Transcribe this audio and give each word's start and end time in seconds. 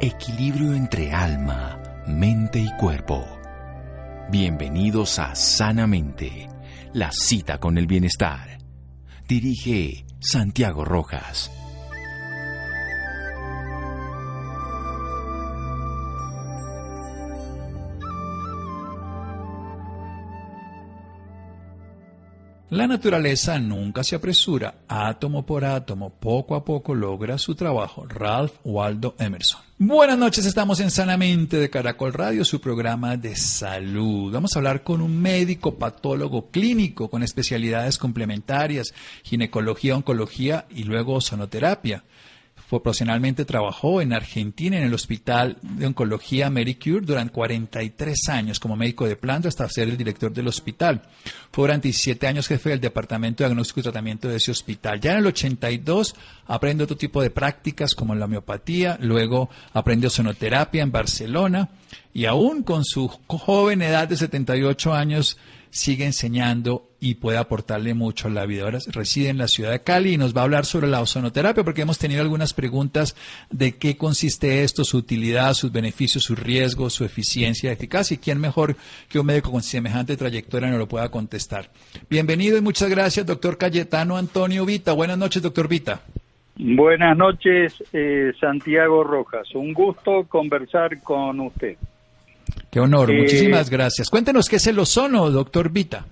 Equilibrio 0.00 0.74
entre 0.74 1.12
alma, 1.12 1.80
mente 2.06 2.58
y 2.58 2.68
cuerpo. 2.76 3.24
Bienvenidos 4.28 5.20
a 5.20 5.36
Sanamente, 5.36 6.48
la 6.92 7.12
cita 7.12 7.58
con 7.58 7.78
el 7.78 7.86
bienestar. 7.86 8.58
Dirige 9.28 10.04
Santiago 10.18 10.84
Rojas. 10.84 11.50
La 22.70 22.88
naturaleza 22.88 23.60
nunca 23.60 24.02
se 24.02 24.16
apresura, 24.16 24.74
átomo 24.88 25.46
por 25.46 25.64
átomo, 25.64 26.10
poco 26.10 26.56
a 26.56 26.64
poco 26.64 26.94
logra 26.94 27.38
su 27.38 27.54
trabajo. 27.54 28.04
Ralph 28.08 28.56
Waldo 28.64 29.14
Emerson. 29.20 29.63
Buenas 29.76 30.16
noches, 30.16 30.46
estamos 30.46 30.78
en 30.78 30.92
Sanamente 30.92 31.56
de 31.56 31.68
Caracol 31.68 32.12
Radio, 32.12 32.44
su 32.44 32.60
programa 32.60 33.16
de 33.16 33.34
salud. 33.34 34.32
Vamos 34.32 34.54
a 34.54 34.60
hablar 34.60 34.84
con 34.84 35.00
un 35.00 35.20
médico 35.20 35.74
patólogo 35.74 36.48
clínico 36.52 37.10
con 37.10 37.24
especialidades 37.24 37.98
complementarias, 37.98 38.94
ginecología, 39.24 39.96
oncología 39.96 40.66
y 40.70 40.84
luego 40.84 41.20
sonoterapia. 41.20 42.04
Profesionalmente 42.82 43.44
trabajó 43.44 44.00
en 44.00 44.12
Argentina 44.12 44.76
en 44.76 44.84
el 44.84 44.94
Hospital 44.94 45.58
de 45.62 45.86
Oncología 45.86 46.50
Mary 46.50 46.78
durante 47.02 47.32
43 47.32 48.28
años 48.28 48.60
como 48.60 48.76
médico 48.76 49.06
de 49.06 49.16
planta 49.16 49.48
hasta 49.48 49.68
ser 49.68 49.88
el 49.88 49.96
director 49.96 50.32
del 50.32 50.48
hospital. 50.48 51.02
Fue 51.50 51.64
durante 51.64 51.88
17 51.88 52.26
años 52.26 52.48
jefe 52.48 52.70
del 52.70 52.80
Departamento 52.80 53.42
de 53.42 53.48
Diagnóstico 53.48 53.80
y 53.80 53.82
Tratamiento 53.84 54.28
de 54.28 54.36
ese 54.36 54.50
hospital. 54.50 55.00
Ya 55.00 55.12
en 55.12 55.18
el 55.18 55.26
82 55.26 56.14
aprende 56.46 56.84
otro 56.84 56.96
tipo 56.96 57.22
de 57.22 57.30
prácticas 57.30 57.94
como 57.94 58.14
la 58.14 58.26
homeopatía, 58.26 58.98
luego 59.00 59.48
aprendió 59.72 60.10
sonoterapia 60.10 60.82
en 60.82 60.92
Barcelona 60.92 61.70
y 62.12 62.26
aún 62.26 62.62
con 62.62 62.84
su 62.84 63.08
joven 63.26 63.82
edad 63.82 64.08
de 64.08 64.16
78 64.16 64.94
años 64.94 65.36
sigue 65.74 66.04
enseñando 66.04 66.88
y 67.00 67.16
puede 67.16 67.36
aportarle 67.36 67.94
mucho 67.94 68.28
a 68.28 68.30
la 68.30 68.46
vida. 68.46 68.62
Ahora 68.62 68.78
reside 68.92 69.28
en 69.28 69.38
la 69.38 69.48
ciudad 69.48 69.72
de 69.72 69.82
Cali 69.82 70.14
y 70.14 70.16
nos 70.16 70.34
va 70.34 70.42
a 70.42 70.44
hablar 70.44 70.66
sobre 70.66 70.86
la 70.86 71.00
ozonoterapia 71.00 71.64
porque 71.64 71.82
hemos 71.82 71.98
tenido 71.98 72.22
algunas 72.22 72.54
preguntas 72.54 73.16
de 73.50 73.76
qué 73.76 73.96
consiste 73.96 74.62
esto, 74.62 74.84
su 74.84 74.98
utilidad, 74.98 75.52
sus 75.54 75.72
beneficios, 75.72 76.22
sus 76.22 76.38
riesgos, 76.38 76.92
su 76.92 77.04
eficiencia, 77.04 77.72
eficacia 77.72 78.14
y 78.14 78.18
quién 78.18 78.40
mejor 78.40 78.76
que 79.08 79.18
un 79.18 79.26
médico 79.26 79.50
con 79.50 79.62
semejante 79.62 80.16
trayectoria 80.16 80.70
no 80.70 80.78
lo 80.78 80.86
pueda 80.86 81.10
contestar. 81.10 81.70
Bienvenido 82.08 82.56
y 82.56 82.60
muchas 82.60 82.88
gracias, 82.88 83.26
doctor 83.26 83.58
Cayetano 83.58 84.16
Antonio 84.16 84.64
Vita. 84.64 84.92
Buenas 84.92 85.18
noches, 85.18 85.42
doctor 85.42 85.66
Vita. 85.66 86.02
Buenas 86.56 87.16
noches, 87.16 87.82
eh, 87.92 88.32
Santiago 88.38 89.02
Rojas. 89.02 89.52
Un 89.56 89.74
gusto 89.74 90.24
conversar 90.28 91.02
con 91.02 91.40
usted. 91.40 91.76
Qué 92.74 92.80
honor, 92.80 93.08
eh, 93.08 93.18
muchísimas 93.18 93.70
gracias. 93.70 94.10
Cuéntenos 94.10 94.48
qué 94.48 94.56
es 94.56 94.66
el 94.66 94.80
ozono, 94.80 95.30
doctor 95.30 95.70
Vita. 95.70 96.06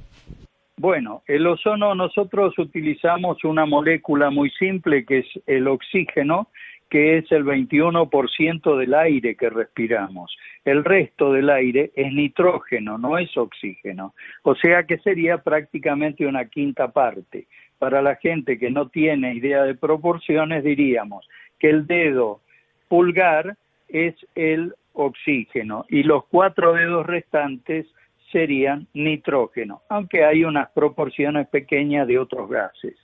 Bueno, 0.77 1.25
el 1.27 1.45
ozono 1.45 1.93
nosotros 1.97 2.57
utilizamos 2.57 3.43
una 3.43 3.67
molécula 3.67 4.31
muy 4.31 4.49
simple 4.51 5.05
que 5.05 5.19
es 5.19 5.27
el 5.49 5.67
oxígeno, 5.67 6.51
que 6.89 7.19
es 7.19 7.33
el 7.33 7.45
21% 7.45 8.79
del 8.79 8.95
aire 8.95 9.35
que 9.35 9.51
respiramos. 9.51 10.37
El 10.65 10.85
resto 10.85 11.33
del 11.33 11.51
aire 11.51 11.91
es 11.97 12.13
nitrógeno, 12.13 12.97
no 12.97 13.19
es 13.19 13.37
oxígeno. 13.37 14.15
O 14.45 14.55
sea 14.55 14.85
que 14.85 14.99
sería 14.99 15.39
prácticamente 15.39 16.27
una 16.27 16.45
quinta 16.45 16.93
parte. 16.93 17.49
Para 17.81 18.03
la 18.03 18.15
gente 18.15 18.57
que 18.57 18.71
no 18.71 18.87
tiene 18.87 19.35
idea 19.35 19.65
de 19.65 19.75
proporciones, 19.75 20.63
diríamos 20.63 21.29
que 21.59 21.71
el 21.71 21.89
dedo 21.89 22.41
pulgar 22.87 23.57
es 23.89 24.15
el 24.37 24.77
oxígeno 24.95 25.85
y 25.89 26.03
los 26.03 26.25
cuatro 26.27 26.73
dedos 26.75 27.07
restantes 27.07 27.87
serían 28.31 28.87
nitrógeno, 28.95 29.83
aunque 29.89 30.25
hay 30.25 30.45
unas 30.45 30.71
proporciones 30.71 31.47
pequeñas 31.49 32.07
de 32.09 32.19
otros 32.19 32.49
gases. 32.49 32.97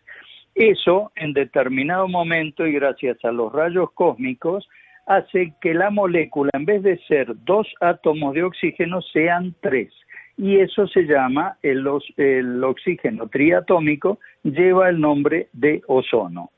Eso, 0.55 1.13
en 1.15 1.35
determinado 1.35 2.09
momento 2.09 2.67
y 2.67 2.73
gracias 2.73 3.25
a 3.25 3.31
los 3.31 3.53
rayos 3.53 3.93
cósmicos, 3.93 4.69
hace 5.07 5.55
que 5.61 5.73
la 5.73 5.91
molécula, 5.91 6.51
en 6.55 6.65
vez 6.65 6.83
de 6.83 6.99
ser 7.07 7.29
dos 7.45 7.67
átomos 7.81 8.35
de 8.35 8.43
oxígeno, 8.43 9.01
sean 9.01 9.55
tres. 9.61 9.93
Y 10.37 10.57
eso 10.57 10.87
se 10.87 11.03
llama 11.03 11.59
el, 11.63 11.87
el 12.17 12.65
oxígeno 12.65 13.29
triatómico, 13.29 14.19
lleva 14.43 14.89
el 14.89 15.01
nombre 15.01 15.49
de 15.53 15.83
ozono. 15.87 16.51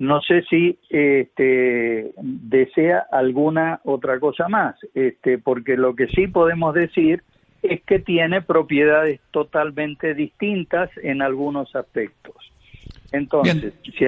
No 0.00 0.22
sé 0.22 0.42
si 0.48 0.78
este, 0.88 2.12
desea 2.16 3.06
alguna 3.12 3.80
otra 3.84 4.18
cosa 4.18 4.48
más, 4.48 4.74
este, 4.94 5.36
porque 5.36 5.76
lo 5.76 5.94
que 5.94 6.06
sí 6.06 6.26
podemos 6.26 6.74
decir 6.74 7.22
es 7.62 7.82
que 7.82 7.98
tiene 7.98 8.40
propiedades 8.40 9.20
totalmente 9.30 10.14
distintas 10.14 10.88
en 11.02 11.20
algunos 11.20 11.76
aspectos. 11.76 12.34
Entonces, 13.12 13.74
si 13.98 14.06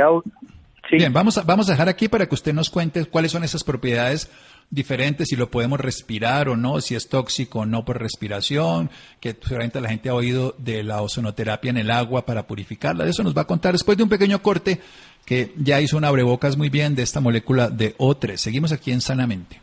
Bien, 0.96 1.12
vamos 1.12 1.36
a, 1.36 1.42
vamos 1.42 1.68
a 1.68 1.72
dejar 1.72 1.90
aquí 1.90 2.08
para 2.08 2.26
que 2.26 2.34
usted 2.34 2.54
nos 2.54 2.70
cuente 2.70 3.04
cuáles 3.04 3.30
son 3.30 3.44
esas 3.44 3.62
propiedades 3.62 4.30
diferentes, 4.72 5.28
si 5.28 5.36
lo 5.36 5.50
podemos 5.50 5.78
respirar 5.78 6.48
o 6.48 6.56
no, 6.56 6.80
si 6.80 6.94
es 6.94 7.08
tóxico 7.08 7.60
o 7.60 7.66
no 7.66 7.84
por 7.84 8.00
respiración, 8.00 8.90
que 9.20 9.38
seguramente 9.40 9.80
la 9.82 9.90
gente 9.90 10.08
ha 10.08 10.14
oído 10.14 10.56
de 10.58 10.82
la 10.82 11.02
ozonoterapia 11.02 11.70
en 11.70 11.76
el 11.76 11.90
agua 11.90 12.24
para 12.24 12.46
purificarla. 12.46 13.06
Eso 13.06 13.22
nos 13.22 13.36
va 13.36 13.42
a 13.42 13.46
contar 13.46 13.72
después 13.72 13.98
de 13.98 14.02
un 14.02 14.08
pequeño 14.08 14.42
corte 14.42 14.80
que 15.26 15.54
ya 15.58 15.80
hizo 15.80 15.98
un 15.98 16.04
abrebocas 16.04 16.56
muy 16.56 16.70
bien 16.70 16.94
de 16.94 17.02
esta 17.02 17.20
molécula 17.20 17.68
de 17.68 17.96
O3. 17.98 18.36
Seguimos 18.38 18.72
aquí 18.72 18.90
en 18.92 19.02
Sanamente. 19.02 19.60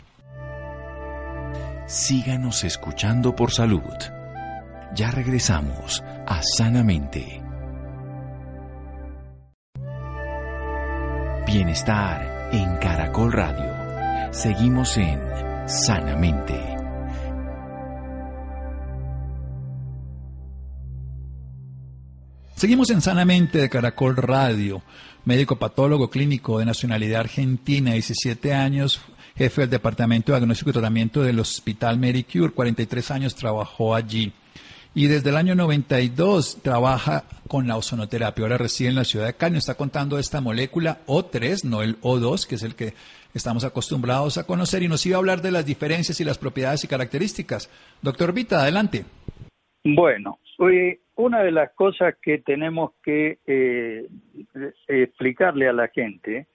Síganos 1.88 2.64
escuchando 2.64 3.36
por 3.36 3.52
salud. 3.52 3.82
Ya 4.96 5.10
regresamos 5.10 6.04
a 6.28 6.40
Sanamente. 6.44 7.42
Bienestar 11.48 12.50
en 12.52 12.78
Caracol 12.78 13.32
Radio. 13.32 13.79
Seguimos 14.32 14.96
en 14.98 15.20
Sanamente. 15.68 16.54
Seguimos 22.56 22.92
en 22.92 23.02
Sanamente 23.02 23.58
de 23.58 23.70
Caracol 23.70 24.16
Radio, 24.18 24.84
médico 25.26 25.58
patólogo 25.58 26.12
clínico 26.12 26.60
de 26.60 26.66
nacionalidad 26.66 27.22
argentina, 27.22 27.94
17 27.94 28.54
años, 28.54 29.02
jefe 29.36 29.62
del 29.62 29.72
Departamento 29.72 30.32
de 30.32 30.38
Diagnóstico 30.38 30.70
y 30.70 30.74
Tratamiento 30.74 31.24
del 31.24 31.40
Hospital 31.40 31.98
Mary 31.98 32.24
Cure, 32.24 32.54
43 32.54 33.10
años 33.10 33.34
trabajó 33.34 33.96
allí. 33.96 34.32
Y 34.94 35.08
desde 35.08 35.30
el 35.30 35.38
año 35.38 35.56
92 35.56 36.60
trabaja 36.62 37.24
con 37.48 37.68
la 37.68 37.78
ozonoterapia. 37.78 38.44
Ahora 38.44 38.58
reside 38.58 38.90
en 38.90 38.96
la 38.96 39.06
ciudad 39.06 39.28
de 39.28 39.36
Cali. 39.36 39.58
está 39.58 39.76
contando 39.76 40.20
esta 40.20 40.42
molécula 40.42 41.00
O3, 41.08 41.64
no 41.64 41.82
el 41.82 42.00
O2, 42.02 42.46
que 42.46 42.56
es 42.56 42.64
el 42.64 42.76
que 42.76 42.94
estamos 43.34 43.64
acostumbrados 43.66 44.38
a 44.38 44.46
conocer. 44.46 44.84
Y 44.84 44.88
nos 44.88 45.06
iba 45.06 45.16
a 45.16 45.20
hablar 45.20 45.42
de 45.42 45.52
las 45.52 45.66
diferencias 45.66 46.20
y 46.20 46.26
las 46.26 46.38
propiedades 46.38 46.84
y 46.84 46.88
características. 46.88 47.70
Doctor 48.02 48.34
Vita, 48.34 48.62
adelante. 48.62 49.06
Bueno, 49.84 50.40
una 51.16 51.44
de 51.44 51.52
las 51.52 51.72
cosas 51.72 52.16
que 52.22 52.40
tenemos 52.40 52.92
que 53.04 53.40
eh, 53.46 54.08
explicarle 54.88 55.70
a 55.70 55.74
la 55.74 55.88
gente 55.88 56.48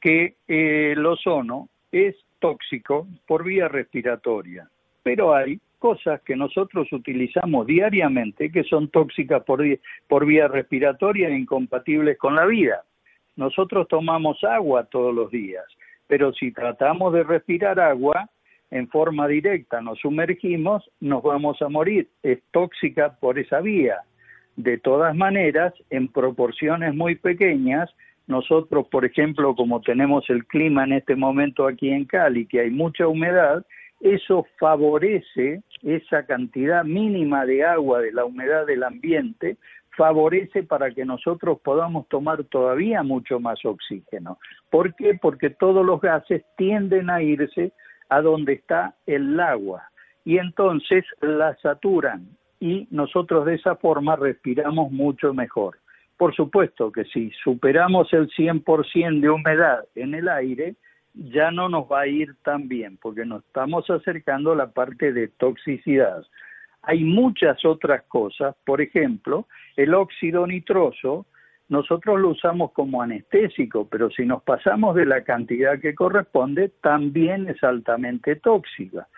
que 0.00 0.36
eh, 0.46 0.92
el 0.92 1.04
ozono 1.04 1.68
es 1.90 2.14
tóxico 2.38 3.06
por 3.26 3.44
vía 3.44 3.68
respiratoria, 3.68 4.68
pero 5.02 5.34
hay 5.34 5.60
cosas 5.78 6.20
que 6.22 6.36
nosotros 6.36 6.92
utilizamos 6.92 7.66
diariamente 7.66 8.52
que 8.52 8.62
son 8.64 8.88
tóxicas 8.88 9.42
por 9.44 10.26
vía 10.26 10.48
respiratoria 10.48 11.28
e 11.28 11.36
incompatibles 11.36 12.16
con 12.18 12.36
la 12.36 12.46
vida. 12.46 12.84
Nosotros 13.34 13.88
tomamos 13.88 14.42
agua 14.44 14.84
todos 14.84 15.12
los 15.12 15.30
días, 15.30 15.64
pero 16.12 16.30
si 16.34 16.52
tratamos 16.52 17.14
de 17.14 17.22
respirar 17.22 17.80
agua, 17.80 18.28
en 18.70 18.86
forma 18.88 19.26
directa 19.26 19.80
nos 19.80 19.98
sumergimos, 19.98 20.84
nos 21.00 21.22
vamos 21.22 21.62
a 21.62 21.70
morir. 21.70 22.06
Es 22.22 22.38
tóxica 22.50 23.16
por 23.18 23.38
esa 23.38 23.62
vía. 23.62 23.96
De 24.54 24.76
todas 24.76 25.16
maneras, 25.16 25.72
en 25.88 26.08
proporciones 26.08 26.94
muy 26.94 27.14
pequeñas, 27.14 27.88
nosotros, 28.26 28.88
por 28.88 29.06
ejemplo, 29.06 29.54
como 29.54 29.80
tenemos 29.80 30.28
el 30.28 30.44
clima 30.44 30.84
en 30.84 30.92
este 30.92 31.16
momento 31.16 31.66
aquí 31.66 31.88
en 31.88 32.04
Cali, 32.04 32.44
que 32.44 32.60
hay 32.60 32.70
mucha 32.70 33.08
humedad, 33.08 33.64
eso 34.02 34.46
favorece 34.58 35.62
esa 35.82 36.26
cantidad 36.26 36.84
mínima 36.84 37.46
de 37.46 37.64
agua 37.64 38.02
de 38.02 38.12
la 38.12 38.26
humedad 38.26 38.66
del 38.66 38.82
ambiente, 38.82 39.56
favorece 39.96 40.62
para 40.62 40.90
que 40.90 41.04
nosotros 41.04 41.58
podamos 41.62 42.08
tomar 42.08 42.44
todavía 42.44 43.02
mucho 43.02 43.40
más 43.40 43.64
oxígeno. 43.64 44.38
¿Por 44.70 44.94
qué? 44.94 45.18
Porque 45.20 45.50
todos 45.50 45.84
los 45.84 46.00
gases 46.00 46.44
tienden 46.56 47.10
a 47.10 47.22
irse 47.22 47.72
a 48.08 48.20
donde 48.20 48.54
está 48.54 48.94
el 49.06 49.38
agua 49.38 49.82
y 50.24 50.38
entonces 50.38 51.04
la 51.20 51.56
saturan 51.56 52.26
y 52.60 52.86
nosotros 52.90 53.44
de 53.46 53.54
esa 53.54 53.76
forma 53.76 54.16
respiramos 54.16 54.92
mucho 54.92 55.34
mejor. 55.34 55.78
Por 56.16 56.34
supuesto 56.34 56.92
que 56.92 57.04
si 57.06 57.30
superamos 57.42 58.12
el 58.12 58.28
100% 58.28 59.20
de 59.20 59.30
humedad 59.30 59.84
en 59.96 60.14
el 60.14 60.28
aire, 60.28 60.76
ya 61.14 61.50
no 61.50 61.68
nos 61.68 61.90
va 61.90 62.02
a 62.02 62.06
ir 62.06 62.36
tan 62.44 62.68
bien, 62.68 62.96
porque 63.02 63.24
nos 63.24 63.44
estamos 63.44 63.88
acercando 63.90 64.52
a 64.52 64.56
la 64.56 64.70
parte 64.70 65.12
de 65.12 65.28
toxicidad. 65.28 66.22
Hay 66.82 67.04
muchas 67.04 67.64
otras 67.64 68.02
cosas, 68.04 68.56
por 68.64 68.80
ejemplo, 68.80 69.46
el 69.76 69.94
óxido 69.94 70.46
nitroso, 70.46 71.26
nosotros 71.68 72.20
lo 72.20 72.30
usamos 72.30 72.72
como 72.72 73.00
anestésico, 73.00 73.88
pero 73.88 74.10
si 74.10 74.26
nos 74.26 74.42
pasamos 74.42 74.94
de 74.94 75.06
la 75.06 75.24
cantidad 75.24 75.80
que 75.80 75.94
corresponde, 75.94 76.70
también 76.82 77.48
es 77.48 77.62
altamente 77.62 78.36
tóxica. 78.36 79.08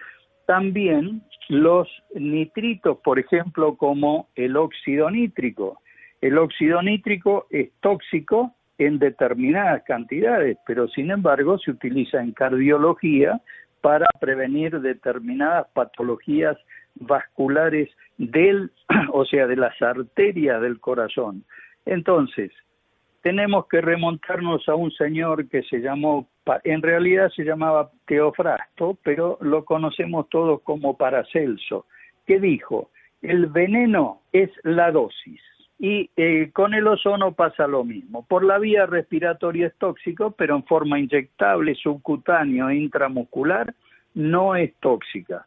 También 0.47 1.23
los 1.49 1.89
nitritos, 2.15 2.99
por 2.99 3.19
ejemplo, 3.19 3.77
como 3.77 4.29
el 4.35 4.57
óxido 4.57 5.11
nítrico. 5.11 5.81
El 6.21 6.39
óxido 6.39 6.83
nítrico 6.83 7.47
es 7.51 7.71
tóxico 7.81 8.55
en 8.79 8.99
determinadas 8.99 9.83
cantidades, 9.85 10.59
pero 10.67 10.89
sin 10.89 11.11
embargo 11.11 11.59
se 11.59 11.71
utiliza 11.71 12.21
en 12.21 12.33
cardiología 12.33 13.41
para 13.81 14.07
prevenir 14.21 14.81
determinadas 14.81 15.67
patologías 15.75 16.57
vasculares 16.95 17.91
del, 18.19 18.71
o 19.13 19.25
sea, 19.25 19.47
de 19.47 19.57
las 19.57 19.81
arterias 19.81 20.61
del 20.61 20.81
corazón. 20.81 21.45
Entonces, 21.87 22.53
tenemos 23.23 23.67
que 23.69 23.81
remontarnos 23.81 24.69
a 24.69 24.75
un 24.75 24.91
señor 24.93 25.49
que 25.49 25.63
se 25.63 25.79
llamó, 25.79 26.29
en 26.65 26.83
realidad 26.83 27.31
se 27.35 27.45
llamaba 27.45 27.91
Teofrasto, 28.07 28.99
pero 29.03 29.39
lo 29.41 29.65
conocemos 29.65 30.29
todos 30.29 30.61
como 30.63 30.97
Paracelso, 30.97 31.87
que 32.27 32.39
dijo, 32.39 32.91
el 33.23 33.47
veneno 33.47 34.21
es 34.33 34.51
la 34.63 34.91
dosis. 34.91 35.41
Y 35.79 36.11
eh, 36.17 36.51
con 36.53 36.75
el 36.75 36.87
ozono 36.87 37.33
pasa 37.33 37.67
lo 37.67 37.83
mismo. 37.83 38.25
Por 38.27 38.45
la 38.45 38.59
vía 38.59 38.87
respiratoria 38.87 39.69
es 39.69 39.75
tóxico, 39.77 40.31
pero 40.33 40.55
en 40.57 40.65
forma 40.65 40.99
inyectable, 40.99 41.75
subcutáneo 41.75 42.71
intramuscular, 42.71 43.75
no 44.13 44.55
es 44.55 44.75
tóxica. 44.81 45.47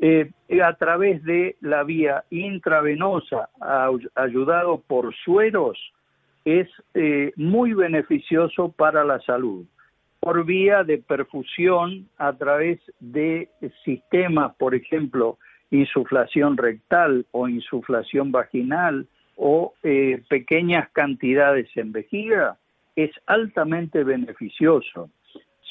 Eh, 0.00 0.30
a 0.62 0.74
través 0.74 1.22
de 1.24 1.56
la 1.60 1.84
vía 1.84 2.24
intravenosa, 2.30 3.48
ayudado 4.14 4.82
por 4.86 5.14
sueros, 5.14 5.78
es 6.44 6.68
eh, 6.94 7.32
muy 7.36 7.72
beneficioso 7.72 8.70
para 8.72 9.04
la 9.04 9.20
salud. 9.20 9.64
Por 10.20 10.44
vía 10.44 10.84
de 10.84 10.98
perfusión, 10.98 12.08
a 12.18 12.32
través 12.32 12.80
de 13.00 13.48
sistemas, 13.84 14.54
por 14.56 14.74
ejemplo, 14.74 15.38
insuflación 15.70 16.56
rectal 16.56 17.26
o 17.30 17.48
insuflación 17.48 18.32
vaginal, 18.32 19.06
o 19.36 19.74
eh, 19.82 20.22
pequeñas 20.28 20.88
cantidades 20.90 21.68
en 21.76 21.92
vejiga 21.92 22.56
es 22.96 23.10
altamente 23.26 24.04
beneficioso. 24.04 25.10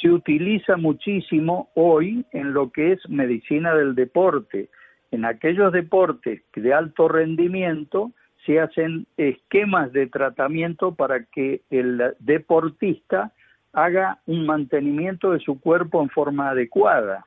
Se 0.03 0.09
utiliza 0.09 0.75
muchísimo 0.75 1.69
hoy 1.75 2.25
en 2.33 2.51
lo 2.51 2.71
que 2.71 2.91
es 2.91 3.09
medicina 3.09 3.73
del 3.73 3.95
deporte. 3.95 4.67
En 5.11 5.23
aquellos 5.23 5.71
deportes 5.71 6.41
de 6.53 6.73
alto 6.73 7.07
rendimiento 7.07 8.11
se 8.45 8.59
hacen 8.59 9.07
esquemas 9.15 9.93
de 9.93 10.07
tratamiento 10.07 10.93
para 10.93 11.23
que 11.23 11.61
el 11.69 12.15
deportista 12.19 13.31
haga 13.71 14.19
un 14.25 14.45
mantenimiento 14.45 15.31
de 15.31 15.39
su 15.39 15.61
cuerpo 15.61 16.03
en 16.03 16.09
forma 16.09 16.49
adecuada. 16.49 17.25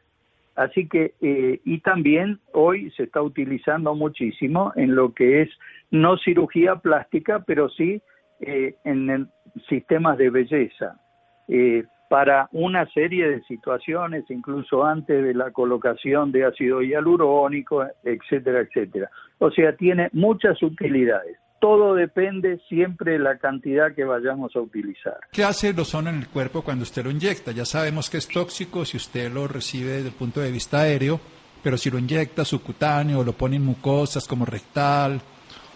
Así 0.54 0.86
que, 0.86 1.14
eh, 1.22 1.60
y 1.64 1.78
también 1.80 2.40
hoy 2.52 2.90
se 2.90 3.04
está 3.04 3.22
utilizando 3.22 3.94
muchísimo 3.94 4.74
en 4.76 4.94
lo 4.94 5.14
que 5.14 5.40
es 5.40 5.48
no 5.90 6.18
cirugía 6.18 6.76
plástica, 6.76 7.42
pero 7.46 7.70
sí 7.70 8.02
eh, 8.40 8.74
en 8.84 9.30
sistemas 9.66 10.18
de 10.18 10.28
belleza, 10.28 11.00
eh, 11.48 11.84
para 12.08 12.48
una 12.52 12.86
serie 12.90 13.28
de 13.28 13.42
situaciones, 13.44 14.24
incluso 14.30 14.84
antes 14.84 15.22
de 15.22 15.34
la 15.34 15.50
colocación 15.50 16.32
de 16.32 16.44
ácido 16.44 16.82
hialurónico, 16.82 17.84
etcétera, 18.04 18.60
etcétera. 18.60 19.10
O 19.38 19.50
sea, 19.50 19.74
tiene 19.76 20.08
muchas 20.12 20.62
utilidades 20.62 21.36
todo 21.58 21.94
depende 21.94 22.60
siempre 22.68 23.12
de 23.12 23.18
la 23.18 23.38
cantidad 23.38 23.94
que 23.94 24.04
vayamos 24.04 24.54
a 24.54 24.60
utilizar. 24.60 25.18
¿Qué 25.32 25.42
hace 25.42 25.70
el 25.70 25.80
ozono 25.80 26.10
en 26.10 26.16
el 26.16 26.28
cuerpo 26.28 26.62
cuando 26.62 26.82
usted 26.82 27.04
lo 27.04 27.10
inyecta? 27.10 27.52
Ya 27.52 27.64
sabemos 27.64 28.10
que 28.10 28.18
es 28.18 28.28
tóxico 28.28 28.84
si 28.84 28.96
usted 28.96 29.32
lo 29.32 29.48
recibe 29.48 29.92
desde 29.92 30.08
el 30.08 30.14
punto 30.14 30.40
de 30.40 30.52
vista 30.52 30.80
aéreo, 30.80 31.18
pero 31.62 31.76
si 31.76 31.90
lo 31.90 31.98
inyecta 31.98 32.44
subcutáneo 32.44 33.20
o 33.20 33.24
lo 33.24 33.32
pone 33.32 33.56
en 33.56 33.64
mucosas 33.64 34.26
como 34.26 34.44
rectal 34.44 35.20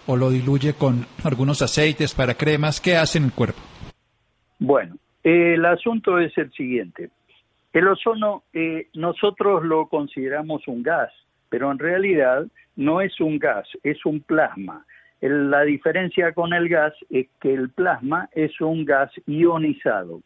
o 0.06 0.16
lo 0.16 0.30
diluye 0.30 0.74
con 0.74 1.06
algunos 1.24 1.62
aceites 1.62 2.14
para 2.14 2.34
cremas, 2.34 2.80
¿qué 2.80 2.96
hace 2.96 3.18
en 3.18 3.24
el 3.24 3.32
cuerpo? 3.32 3.60
Bueno, 4.58 4.96
el 5.22 5.64
asunto 5.64 6.18
es 6.18 6.36
el 6.38 6.52
siguiente. 6.52 7.10
El 7.72 7.88
ozono 7.88 8.42
eh, 8.52 8.88
nosotros 8.94 9.64
lo 9.64 9.86
consideramos 9.86 10.66
un 10.66 10.82
gas, 10.82 11.12
pero 11.48 11.70
en 11.70 11.78
realidad 11.78 12.46
no 12.76 13.00
es 13.00 13.20
un 13.20 13.38
gas, 13.38 13.68
es 13.82 14.04
un 14.04 14.20
plasma 14.20 14.84
la 15.28 15.62
diferencia 15.62 16.32
con 16.32 16.52
el 16.54 16.68
gas 16.68 16.94
es 17.10 17.26
que 17.40 17.52
el 17.52 17.68
plasma 17.70 18.28
es 18.32 18.58
un 18.60 18.84
gas 18.84 19.10
ionizado. 19.26 20.22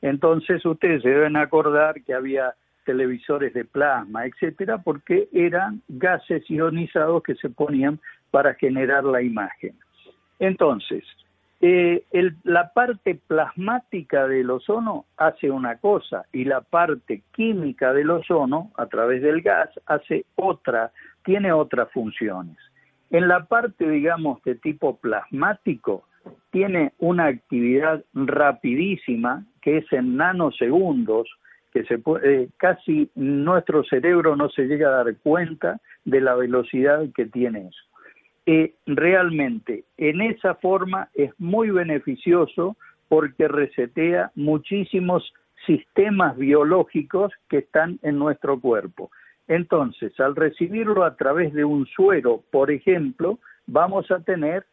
Entonces 0.00 0.64
ustedes 0.64 1.02
se 1.02 1.08
deben 1.08 1.36
acordar 1.36 2.02
que 2.04 2.14
había 2.14 2.54
televisores 2.84 3.52
de 3.52 3.64
plasma, 3.64 4.26
etcétera, 4.26 4.78
porque 4.78 5.28
eran 5.32 5.82
gases 5.88 6.48
ionizados 6.48 7.22
que 7.22 7.34
se 7.34 7.50
ponían 7.50 7.98
para 8.30 8.54
generar 8.54 9.04
la 9.04 9.22
imagen. 9.22 9.74
Entonces, 10.38 11.04
eh, 11.60 12.04
la 12.44 12.72
parte 12.72 13.16
plasmática 13.26 14.28
del 14.28 14.50
ozono 14.50 15.06
hace 15.16 15.50
una 15.50 15.78
cosa 15.78 16.24
y 16.32 16.44
la 16.44 16.60
parte 16.60 17.22
química 17.32 17.92
del 17.92 18.10
ozono, 18.10 18.70
a 18.76 18.86
través 18.86 19.22
del 19.22 19.42
gas, 19.42 19.68
hace 19.86 20.24
otra, 20.36 20.92
tiene 21.24 21.52
otras 21.52 21.90
funciones. 21.92 22.56
En 23.10 23.26
la 23.26 23.46
parte, 23.46 23.88
digamos, 23.88 24.42
de 24.44 24.54
tipo 24.54 24.98
plasmático, 24.98 26.04
tiene 26.50 26.92
una 26.98 27.26
actividad 27.26 28.04
rapidísima 28.14 29.44
que 29.62 29.78
es 29.78 29.92
en 29.92 30.16
nanosegundos, 30.16 31.28
que 31.72 31.84
se 31.84 32.00
eh, 32.22 32.48
casi 32.56 33.10
nuestro 33.14 33.82
cerebro 33.84 34.36
no 34.36 34.48
se 34.50 34.66
llega 34.66 34.88
a 34.88 35.04
dar 35.04 35.16
cuenta 35.16 35.80
de 36.04 36.20
la 36.20 36.34
velocidad 36.34 37.04
que 37.14 37.26
tiene 37.26 37.68
eso. 37.68 37.87
Eh, 38.50 38.72
realmente, 38.86 39.84
en 39.98 40.22
esa 40.22 40.54
forma 40.54 41.10
es 41.12 41.38
muy 41.38 41.68
beneficioso 41.68 42.78
porque 43.06 43.46
resetea 43.46 44.32
muchísimos 44.36 45.34
sistemas 45.66 46.34
biológicos 46.38 47.30
que 47.50 47.58
están 47.58 47.98
en 48.00 48.18
nuestro 48.18 48.58
cuerpo. 48.58 49.10
Entonces, 49.48 50.18
al 50.18 50.34
recibirlo 50.34 51.04
a 51.04 51.14
través 51.14 51.52
de 51.52 51.66
un 51.66 51.84
suero, 51.88 52.42
por 52.50 52.70
ejemplo, 52.70 53.38
vamos 53.66 54.10
a 54.10 54.20
tener 54.20 54.64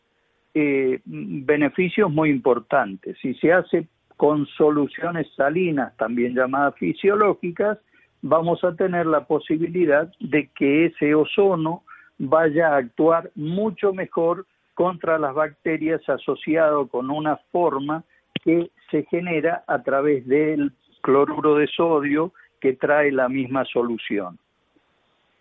eh, 0.54 1.02
beneficios 1.04 2.10
muy 2.10 2.30
importantes. 2.30 3.18
Si 3.22 3.34
se 3.34 3.52
hace 3.52 3.90
con 4.16 4.46
soluciones 4.58 5.28
salinas, 5.36 5.98
también 5.98 6.34
llamadas 6.34 6.76
fisiológicas, 6.76 7.78
vamos 8.22 8.64
a 8.64 8.74
tener 8.74 9.06
la 9.06 9.26
posibilidad 9.26 10.10
de 10.22 10.50
que 10.56 10.86
ese 10.86 11.14
ozono 11.14 11.84
vaya 12.18 12.70
a 12.70 12.78
actuar 12.78 13.32
mucho 13.36 13.94
mejor 13.94 14.46
contra 14.74 15.18
las 15.18 15.34
bacterias 15.34 16.08
asociado 16.08 16.88
con 16.88 17.10
una 17.10 17.38
forma 17.52 18.04
que 18.44 18.70
se 18.92 19.04
genera 19.06 19.64
a 19.68 19.82
través 19.84 20.28
del 20.28 20.72
cloruro 21.02 21.56
de 21.56 21.68
sodio 21.68 22.34
que 22.60 22.74
trae 22.74 23.12
la 23.12 23.30
misma 23.30 23.66
solución. 23.66 24.38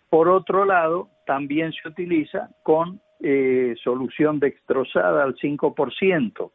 Por 0.09 0.29
otro 0.29 0.65
lado, 0.65 1.09
también 1.25 1.73
se 1.73 1.87
utiliza 1.89 2.49
con 2.63 3.01
eh, 3.19 3.75
solución 3.83 4.39
dextrosada 4.39 5.23
al 5.23 5.35
5%. 5.35 6.51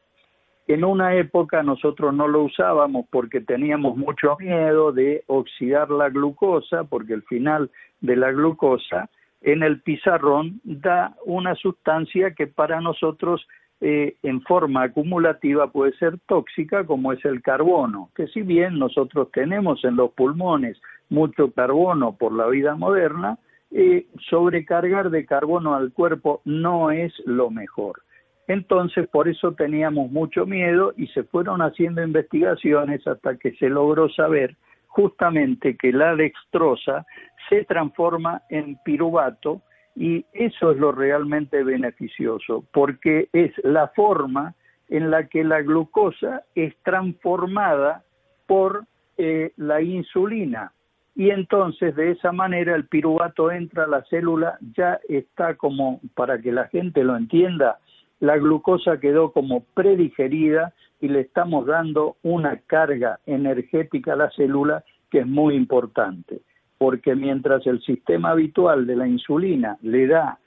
En 0.68 0.84
una 0.84 1.16
época 1.16 1.62
nosotros 1.62 2.14
no 2.14 2.28
lo 2.28 2.44
usábamos 2.44 3.06
porque 3.10 3.40
teníamos 3.40 3.96
mucho 3.96 4.36
miedo 4.38 4.92
de 4.92 5.24
oxidar 5.26 5.90
la 5.90 6.08
glucosa, 6.10 6.84
porque 6.84 7.14
el 7.14 7.22
final 7.22 7.70
de 8.00 8.16
la 8.16 8.30
glucosa 8.30 9.10
en 9.40 9.62
el 9.62 9.80
pizarrón 9.80 10.60
da 10.64 11.14
una 11.24 11.54
sustancia 11.54 12.34
que 12.34 12.46
para 12.46 12.80
nosotros 12.80 13.46
eh, 13.80 14.16
en 14.22 14.42
forma 14.42 14.82
acumulativa 14.82 15.72
puede 15.72 15.92
ser 15.94 16.18
tóxica, 16.26 16.84
como 16.84 17.12
es 17.12 17.24
el 17.24 17.40
carbono, 17.40 18.10
que 18.14 18.26
si 18.26 18.42
bien 18.42 18.78
nosotros 18.78 19.30
tenemos 19.32 19.82
en 19.84 19.96
los 19.96 20.10
pulmones 20.12 20.78
mucho 21.08 21.50
carbono 21.52 22.16
por 22.16 22.32
la 22.32 22.46
vida 22.46 22.74
moderna, 22.74 23.38
eh, 23.70 24.06
sobrecargar 24.28 25.10
de 25.10 25.24
carbono 25.24 25.74
al 25.74 25.92
cuerpo 25.92 26.42
no 26.44 26.90
es 26.90 27.12
lo 27.24 27.50
mejor. 27.50 28.02
Entonces, 28.48 29.08
por 29.08 29.28
eso 29.28 29.52
teníamos 29.52 30.10
mucho 30.10 30.44
miedo 30.44 30.92
y 30.96 31.06
se 31.08 31.22
fueron 31.22 31.62
haciendo 31.62 32.02
investigaciones 32.02 33.06
hasta 33.06 33.36
que 33.36 33.52
se 33.52 33.68
logró 33.68 34.08
saber 34.10 34.56
justamente 34.90 35.76
que 35.76 35.92
la 35.92 36.14
dextrosa 36.16 37.06
se 37.48 37.64
transforma 37.64 38.42
en 38.50 38.76
piruvato 38.84 39.62
y 39.94 40.24
eso 40.32 40.72
es 40.72 40.78
lo 40.78 40.92
realmente 40.92 41.62
beneficioso, 41.62 42.64
porque 42.72 43.28
es 43.32 43.52
la 43.64 43.88
forma 43.88 44.54
en 44.88 45.10
la 45.10 45.26
que 45.28 45.44
la 45.44 45.62
glucosa 45.62 46.42
es 46.54 46.76
transformada 46.82 48.02
por 48.46 48.84
eh, 49.16 49.52
la 49.56 49.80
insulina. 49.80 50.72
Y 51.14 51.30
entonces 51.30 51.94
de 51.94 52.12
esa 52.12 52.32
manera 52.32 52.74
el 52.74 52.86
piruvato 52.86 53.50
entra 53.50 53.84
a 53.84 53.88
la 53.88 54.02
célula, 54.04 54.58
ya 54.76 54.98
está 55.08 55.54
como, 55.54 56.00
para 56.14 56.40
que 56.40 56.50
la 56.50 56.66
gente 56.68 57.04
lo 57.04 57.16
entienda, 57.16 57.78
la 58.20 58.36
glucosa 58.36 59.00
quedó 59.00 59.32
como 59.32 59.64
predigerida 59.74 60.74
y 61.00 61.08
le 61.08 61.20
estamos 61.20 61.66
dando 61.66 62.16
una 62.22 62.58
carga 62.66 63.18
energética 63.26 64.12
a 64.12 64.16
la 64.16 64.30
célula 64.30 64.84
que 65.10 65.20
es 65.20 65.26
muy 65.26 65.54
importante, 65.54 66.40
porque 66.78 67.16
mientras 67.16 67.66
el 67.66 67.82
sistema 67.82 68.30
habitual 68.30 68.86
de 68.86 68.96
la 68.96 69.08
insulina 69.08 69.78
le 69.82 70.06
da 70.06 70.38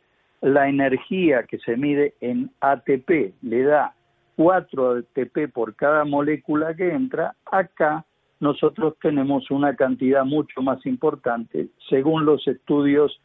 la 0.41 0.69
energía 0.69 1.43
que 1.43 1.57
se 1.59 1.75
mide 1.75 2.13
en 2.21 2.51
ATP, 2.61 3.33
le 3.41 3.63
da 3.63 3.95
4 4.35 4.97
ATP 4.97 5.51
por 5.51 5.75
cada 5.75 6.05
molécula 6.05 6.75
que 6.75 6.91
entra, 6.91 7.35
acá 7.51 8.05
nosotros 8.39 8.95
tenemos 9.01 9.49
una 9.51 9.75
cantidad 9.75 10.25
mucho 10.25 10.61
más 10.61 10.85
importante. 10.85 11.69
Según 11.89 12.25
los 12.25 12.45
estudios 12.47 13.19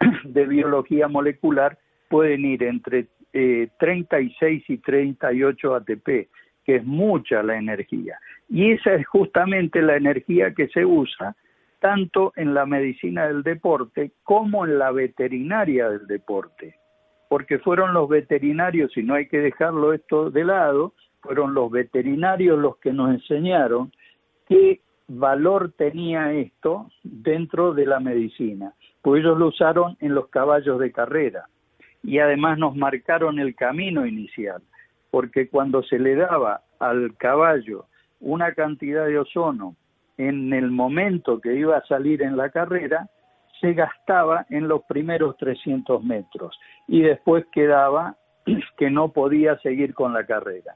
de 0.24 0.46
biología 0.46 1.08
molecular, 1.08 1.76
pueden 2.08 2.44
ir 2.44 2.62
entre 2.62 3.08
36 3.32 4.40
eh, 4.42 4.72
y 4.72 4.78
38 4.78 5.74
ATP, 5.74 6.28
que 6.64 6.76
es 6.76 6.84
mucha 6.84 7.42
la 7.42 7.56
energía. 7.56 8.18
Y 8.48 8.72
esa 8.72 8.94
es 8.94 9.06
justamente 9.06 9.82
la 9.82 9.96
energía 9.96 10.54
que 10.54 10.68
se 10.68 10.84
usa 10.84 11.36
tanto 11.80 12.32
en 12.36 12.52
la 12.52 12.66
medicina 12.66 13.26
del 13.26 13.42
deporte 13.42 14.12
como 14.22 14.66
en 14.66 14.78
la 14.78 14.90
veterinaria 14.90 15.88
del 15.88 16.06
deporte, 16.06 16.74
porque 17.28 17.58
fueron 17.58 17.94
los 17.94 18.08
veterinarios, 18.08 18.96
y 18.96 19.02
no 19.02 19.14
hay 19.14 19.28
que 19.28 19.38
dejarlo 19.38 19.94
esto 19.94 20.30
de 20.30 20.44
lado, 20.44 20.94
fueron 21.22 21.54
los 21.54 21.70
veterinarios 21.70 22.58
los 22.58 22.76
que 22.78 22.92
nos 22.92 23.10
enseñaron 23.10 23.92
qué 24.46 24.80
valor 25.08 25.72
tenía 25.72 26.32
esto 26.32 26.90
dentro 27.02 27.72
de 27.72 27.86
la 27.86 28.00
medicina, 28.00 28.74
pues 29.00 29.20
ellos 29.20 29.38
lo 29.38 29.48
usaron 29.48 29.96
en 30.00 30.14
los 30.14 30.28
caballos 30.28 30.78
de 30.78 30.92
carrera 30.92 31.46
y 32.02 32.18
además 32.18 32.58
nos 32.58 32.76
marcaron 32.76 33.38
el 33.38 33.54
camino 33.54 34.06
inicial, 34.06 34.62
porque 35.10 35.48
cuando 35.48 35.82
se 35.82 35.98
le 35.98 36.14
daba 36.16 36.62
al 36.78 37.16
caballo 37.16 37.86
una 38.20 38.52
cantidad 38.52 39.06
de 39.06 39.18
ozono 39.18 39.76
en 40.18 40.52
el 40.52 40.70
momento 40.70 41.40
que 41.40 41.54
iba 41.54 41.76
a 41.76 41.86
salir 41.86 42.22
en 42.22 42.36
la 42.36 42.50
carrera, 42.50 43.08
se 43.60 43.74
gastaba 43.74 44.46
en 44.50 44.68
los 44.68 44.82
primeros 44.84 45.36
300 45.36 46.02
metros 46.02 46.58
y 46.88 47.02
después 47.02 47.44
quedaba 47.52 48.16
que 48.78 48.90
no 48.90 49.12
podía 49.12 49.58
seguir 49.58 49.94
con 49.94 50.12
la 50.12 50.24
carrera. 50.24 50.74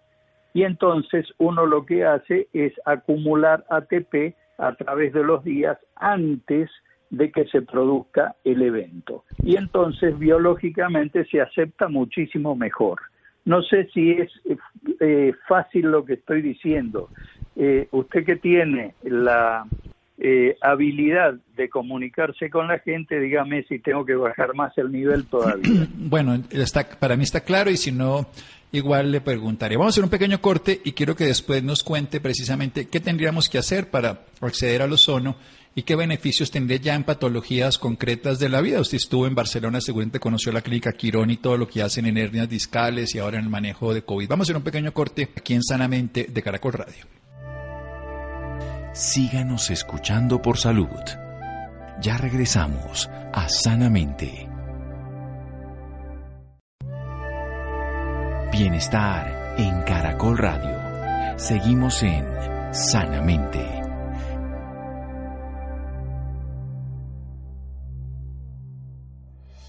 Y 0.52 0.62
entonces 0.62 1.26
uno 1.38 1.66
lo 1.66 1.84
que 1.84 2.04
hace 2.04 2.48
es 2.52 2.72
acumular 2.84 3.64
ATP 3.70 4.36
a 4.58 4.74
través 4.74 5.12
de 5.12 5.24
los 5.24 5.42
días 5.42 5.78
antes 5.96 6.70
de 7.16 7.30
que 7.30 7.46
se 7.46 7.62
produzca 7.62 8.34
el 8.44 8.62
evento. 8.62 9.24
Y 9.42 9.56
entonces 9.56 10.18
biológicamente 10.18 11.24
se 11.26 11.40
acepta 11.40 11.88
muchísimo 11.88 12.56
mejor. 12.56 13.00
No 13.44 13.62
sé 13.62 13.88
si 13.92 14.12
es 14.12 14.30
eh, 15.00 15.32
fácil 15.46 15.90
lo 15.90 16.04
que 16.04 16.14
estoy 16.14 16.42
diciendo. 16.42 17.10
Eh, 17.56 17.88
usted 17.92 18.24
que 18.24 18.36
tiene 18.36 18.94
la 19.02 19.66
eh, 20.18 20.56
habilidad 20.60 21.34
de 21.56 21.68
comunicarse 21.68 22.48
con 22.48 22.68
la 22.68 22.78
gente, 22.78 23.20
dígame 23.20 23.64
si 23.64 23.78
tengo 23.78 24.04
que 24.04 24.14
bajar 24.14 24.54
más 24.54 24.76
el 24.78 24.90
nivel 24.90 25.26
todavía. 25.26 25.88
Bueno, 25.96 26.38
está, 26.50 26.88
para 26.98 27.16
mí 27.16 27.24
está 27.24 27.40
claro 27.40 27.70
y 27.70 27.76
si 27.76 27.90
no, 27.90 28.26
igual 28.72 29.10
le 29.10 29.20
preguntaré. 29.20 29.76
Vamos 29.76 29.92
a 29.92 29.94
hacer 29.94 30.04
un 30.04 30.10
pequeño 30.10 30.40
corte 30.40 30.80
y 30.84 30.92
quiero 30.92 31.16
que 31.16 31.24
después 31.24 31.62
nos 31.62 31.82
cuente 31.82 32.20
precisamente 32.20 32.88
qué 32.88 33.00
tendríamos 33.00 33.48
que 33.48 33.58
hacer 33.58 33.90
para 33.90 34.20
acceder 34.40 34.82
al 34.82 34.92
ozono 34.92 35.36
y 35.74 35.82
qué 35.82 35.96
beneficios 35.96 36.50
tendría 36.50 36.78
ya 36.78 36.94
en 36.94 37.04
patologías 37.04 37.78
concretas 37.78 38.38
de 38.38 38.48
la 38.48 38.60
vida. 38.60 38.80
Usted 38.80 38.96
estuvo 38.96 39.26
en 39.26 39.34
Barcelona, 39.34 39.80
seguramente 39.80 40.20
conoció 40.20 40.52
la 40.52 40.62
clínica 40.62 40.92
Quirón 40.92 41.30
y 41.30 41.36
todo 41.36 41.56
lo 41.56 41.68
que 41.68 41.82
hacen 41.82 42.06
en 42.06 42.16
hernias 42.16 42.48
discales 42.48 43.14
y 43.14 43.18
ahora 43.18 43.38
en 43.38 43.44
el 43.44 43.50
manejo 43.50 43.92
de 43.92 44.02
COVID. 44.02 44.28
Vamos 44.28 44.44
a 44.44 44.46
hacer 44.46 44.56
un 44.56 44.62
pequeño 44.62 44.92
corte 44.92 45.28
aquí 45.36 45.54
en 45.54 45.62
Sanamente 45.62 46.28
de 46.30 46.42
Caracol 46.42 46.74
Radio. 46.74 47.06
Síganos 48.92 49.70
escuchando 49.70 50.40
por 50.40 50.58
salud. 50.58 50.86
Ya 52.00 52.16
regresamos 52.16 53.08
a 53.32 53.48
Sanamente. 53.48 54.48
Bienestar 58.52 59.56
en 59.58 59.82
Caracol 59.82 60.38
Radio. 60.38 61.36
Seguimos 61.36 62.04
en 62.04 62.24
Sanamente. 62.72 63.83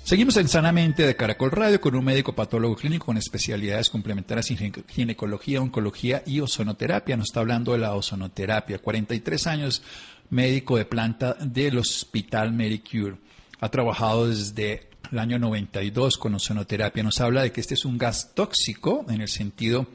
Seguimos 0.05 0.38
en 0.38 0.47
Sanamente 0.47 1.01
de 1.01 1.15
Caracol 1.15 1.50
Radio 1.50 1.81
con 1.81 1.95
un 1.95 2.05
médico 2.05 2.35
patólogo 2.35 2.75
clínico 2.75 3.07
con 3.07 3.17
especialidades 3.17 3.89
complementarias 3.89 4.51
en 4.51 4.71
ginecología, 4.88 5.59
oncología 5.59 6.21
y 6.27 6.41
ozonoterapia. 6.41 7.17
Nos 7.17 7.29
está 7.29 7.39
hablando 7.39 7.71
de 7.71 7.79
la 7.79 7.95
ozonoterapia. 7.95 8.77
43 8.77 9.47
años, 9.47 9.81
médico 10.29 10.77
de 10.77 10.85
planta 10.85 11.33
del 11.33 11.79
Hospital 11.79 12.53
Medicure. 12.53 13.15
Ha 13.59 13.69
trabajado 13.69 14.29
desde 14.29 14.89
el 15.12 15.17
año 15.17 15.39
92 15.39 16.17
con 16.17 16.35
ozonoterapia. 16.35 17.01
Nos 17.01 17.19
habla 17.19 17.41
de 17.41 17.51
que 17.51 17.62
este 17.62 17.74
es 17.74 17.83
un 17.83 17.97
gas 17.97 18.35
tóxico 18.35 19.07
en 19.09 19.21
el 19.21 19.27
sentido 19.27 19.88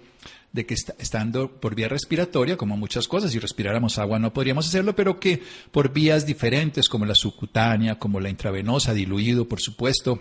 de 0.53 0.67
que 0.67 0.75
estando 0.75 1.61
por 1.61 1.75
vía 1.75 1.89
respiratoria, 1.89 2.57
como 2.57 2.77
muchas 2.77 3.07
cosas, 3.07 3.31
si 3.31 3.39
respiráramos 3.39 3.99
agua 3.99 4.19
no 4.19 4.33
podríamos 4.33 4.67
hacerlo, 4.67 4.97
pero 4.97 5.21
que 5.21 5.43
por 5.71 5.93
vías 5.93 6.27
diferentes 6.27 6.89
como 6.89 7.07
la 7.07 7.15
subcutánea, 7.15 7.99
como 7.99 8.21
la 8.21 8.31
intravenosa, 8.31 8.93
diluido, 8.93 9.49
por 9.49 9.61
supuesto, 9.61 10.21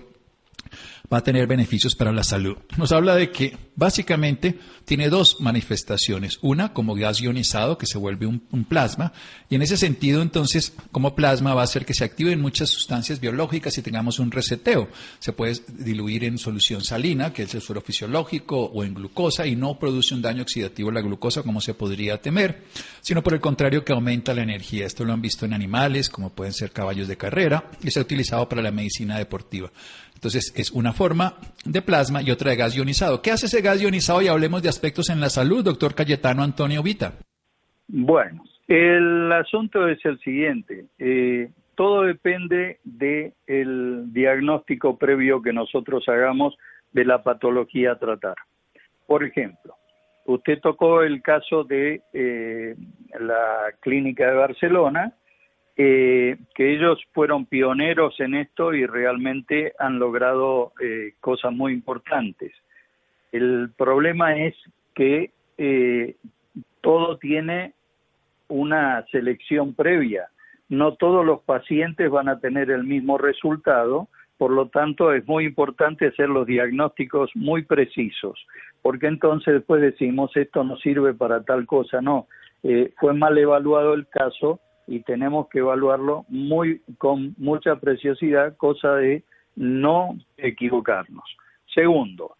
va 1.11 1.17
a 1.17 1.23
tener 1.23 1.47
beneficios 1.47 1.95
para 1.95 2.11
la 2.11 2.23
salud. 2.23 2.57
Nos 2.77 2.91
habla 2.91 3.15
de 3.15 3.31
que 3.31 3.57
básicamente 3.75 4.59
tiene 4.85 5.09
dos 5.09 5.39
manifestaciones. 5.39 6.39
Una 6.41 6.73
como 6.73 6.95
gas 6.95 7.21
ionizado 7.21 7.77
que 7.77 7.85
se 7.85 7.97
vuelve 7.97 8.27
un, 8.27 8.39
plasma 8.67 9.13
y 9.49 9.55
en 9.55 9.61
ese 9.61 9.77
sentido 9.77 10.21
entonces 10.21 10.73
como 10.91 11.15
plasma 11.15 11.53
va 11.53 11.61
a 11.61 11.63
hacer 11.63 11.85
que 11.85 11.93
se 11.93 12.03
activen 12.03 12.41
muchas 12.41 12.69
sustancias 12.69 13.19
biológicas 13.19 13.77
y 13.77 13.81
tengamos 13.81 14.19
un 14.19 14.31
reseteo. 14.31 14.89
Se 15.19 15.33
puede 15.33 15.55
diluir 15.67 16.25
en 16.25 16.37
solución 16.37 16.83
salina, 16.83 17.33
que 17.33 17.43
es 17.43 17.55
el 17.55 17.61
suero 17.61 17.81
fisiológico, 17.81 18.65
o 18.65 18.83
en 18.83 18.93
glucosa 18.93 19.47
y 19.47 19.55
no 19.55 19.79
produce 19.79 20.13
un 20.13 20.21
daño 20.21 20.43
oxidativo 20.43 20.89
a 20.89 20.93
la 20.93 21.01
glucosa 21.01 21.41
como 21.41 21.61
se 21.61 21.73
podría 21.73 22.21
temer, 22.21 22.63
sino 23.01 23.23
por 23.23 23.33
el 23.33 23.39
contrario 23.39 23.83
que 23.83 23.93
aumenta 23.93 24.33
la 24.33 24.43
energía. 24.43 24.85
Esto 24.85 25.05
lo 25.05 25.13
han 25.13 25.21
visto 25.21 25.45
en 25.45 25.53
animales 25.53 26.09
como 26.09 26.29
pueden 26.29 26.53
ser 26.53 26.71
caballos 26.71 27.07
de 27.07 27.17
carrera 27.17 27.71
y 27.81 27.89
se 27.89 27.99
ha 27.99 28.03
utilizado 28.03 28.47
para 28.49 28.61
la 28.61 28.71
medicina 28.71 29.17
deportiva. 29.17 29.71
Entonces 30.19 30.51
es 30.57 30.71
una 30.71 30.91
forma 30.91 31.35
de 31.63 31.81
plasma 31.81 32.21
y 32.21 32.29
otra 32.29 32.51
de 32.51 32.57
gas 32.57 32.75
ionizado. 32.75 33.21
¿Qué 33.21 33.31
hace 33.31 33.45
ese 33.45 33.61
gas 33.61 33.81
ionizado? 33.81 34.21
Y 34.21 34.27
hablemos 34.27 34.61
de 34.61 34.67
aspectos 34.67 35.09
en 35.09 35.21
la 35.21 35.29
salud, 35.29 35.63
doctor 35.63 35.95
Cayetano 35.95 36.43
Antonio 36.43 36.83
Vita. 36.83 37.13
Bueno, 37.87 38.43
el 38.67 39.31
asunto 39.31 39.87
es 39.87 40.03
el 40.03 40.19
siguiente. 40.19 40.87
Eh, 40.99 41.49
todo 41.75 42.01
depende 42.01 42.79
del 42.83 44.11
diagnóstico 44.11 44.97
previo 44.97 45.41
que 45.41 45.53
nosotros 45.53 46.03
hagamos 46.09 46.57
de 46.91 47.05
la 47.05 47.23
patología 47.23 47.93
a 47.93 47.99
tratar. 47.99 48.35
Por 49.07 49.23
ejemplo, 49.23 49.75
usted 50.25 50.59
tocó 50.59 51.01
el 51.01 51.21
caso 51.21 51.63
de 51.63 52.01
eh, 52.11 52.75
la 53.17 53.71
clínica 53.79 54.29
de 54.29 54.35
Barcelona, 54.35 55.13
eh, 55.81 56.35
que 56.55 56.73
ellos 56.73 56.99
fueron 57.13 57.45
pioneros 57.45 58.19
en 58.19 58.35
esto 58.35 58.73
y 58.73 58.85
realmente 58.85 59.71
han 59.79 59.97
logrado 59.97 60.73
eh, 60.81 61.13
cosas 61.21 61.53
muy 61.53 61.71
importantes. 61.71 62.51
El 63.31 63.71
problema 63.77 64.35
es 64.35 64.53
que 64.93 65.31
eh, 65.57 66.17
todo 66.81 67.17
tiene 67.17 67.75
una 68.49 69.05
selección 69.09 69.73
previa. 69.73 70.27
No 70.67 70.95
todos 70.95 71.25
los 71.25 71.43
pacientes 71.43 72.11
van 72.11 72.27
a 72.27 72.41
tener 72.41 72.71
el 72.71 72.83
mismo 72.83 73.17
resultado, 73.17 74.09
por 74.37 74.51
lo 74.51 74.67
tanto 74.67 75.13
es 75.13 75.25
muy 75.29 75.45
importante 75.45 76.07
hacer 76.07 76.27
los 76.27 76.45
diagnósticos 76.45 77.31
muy 77.35 77.63
precisos, 77.63 78.37
porque 78.81 79.07
entonces 79.07 79.53
después 79.53 79.81
decimos 79.81 80.35
esto 80.35 80.61
no 80.65 80.75
sirve 80.75 81.13
para 81.13 81.41
tal 81.43 81.65
cosa, 81.65 82.01
no, 82.01 82.27
fue 82.99 83.13
mal 83.13 83.37
evaluado 83.37 83.93
el 83.93 84.07
caso, 84.07 84.59
y 84.89 85.01
tenemos 85.01 85.47
que 85.49 85.59
evaluarlo 85.59 86.25
muy 86.29 86.81
con 86.97 87.35
mucha 87.37 87.75
preciosidad, 87.75 88.57
cosa 88.57 88.95
de 88.95 89.23
no 89.55 90.17
equivocarnos. 90.35 91.23
Segundo, 91.75 92.35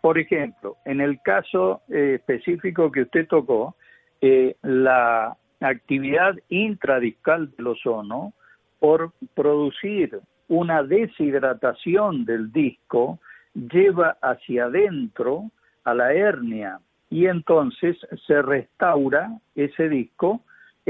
por 0.00 0.18
ejemplo, 0.18 0.78
en 0.86 1.02
el 1.02 1.20
caso 1.20 1.82
eh, 1.90 2.14
específico 2.14 2.90
que 2.90 3.02
usted 3.02 3.28
tocó, 3.28 3.76
eh, 4.22 4.56
la 4.62 5.36
actividad 5.60 6.36
intradiscal 6.48 7.50
del 7.50 7.66
ozono 7.66 8.32
por 8.78 9.12
producir 9.34 10.20
una 10.48 10.82
deshidratación 10.82 12.24
del 12.24 12.50
disco 12.50 13.18
lleva 13.54 14.16
hacia 14.22 14.64
adentro 14.64 15.50
a 15.84 15.92
la 15.92 16.14
hernia 16.14 16.80
y 17.10 17.26
entonces 17.26 17.98
se 18.26 18.40
restaura 18.40 19.38
ese 19.54 19.90
disco 19.90 20.40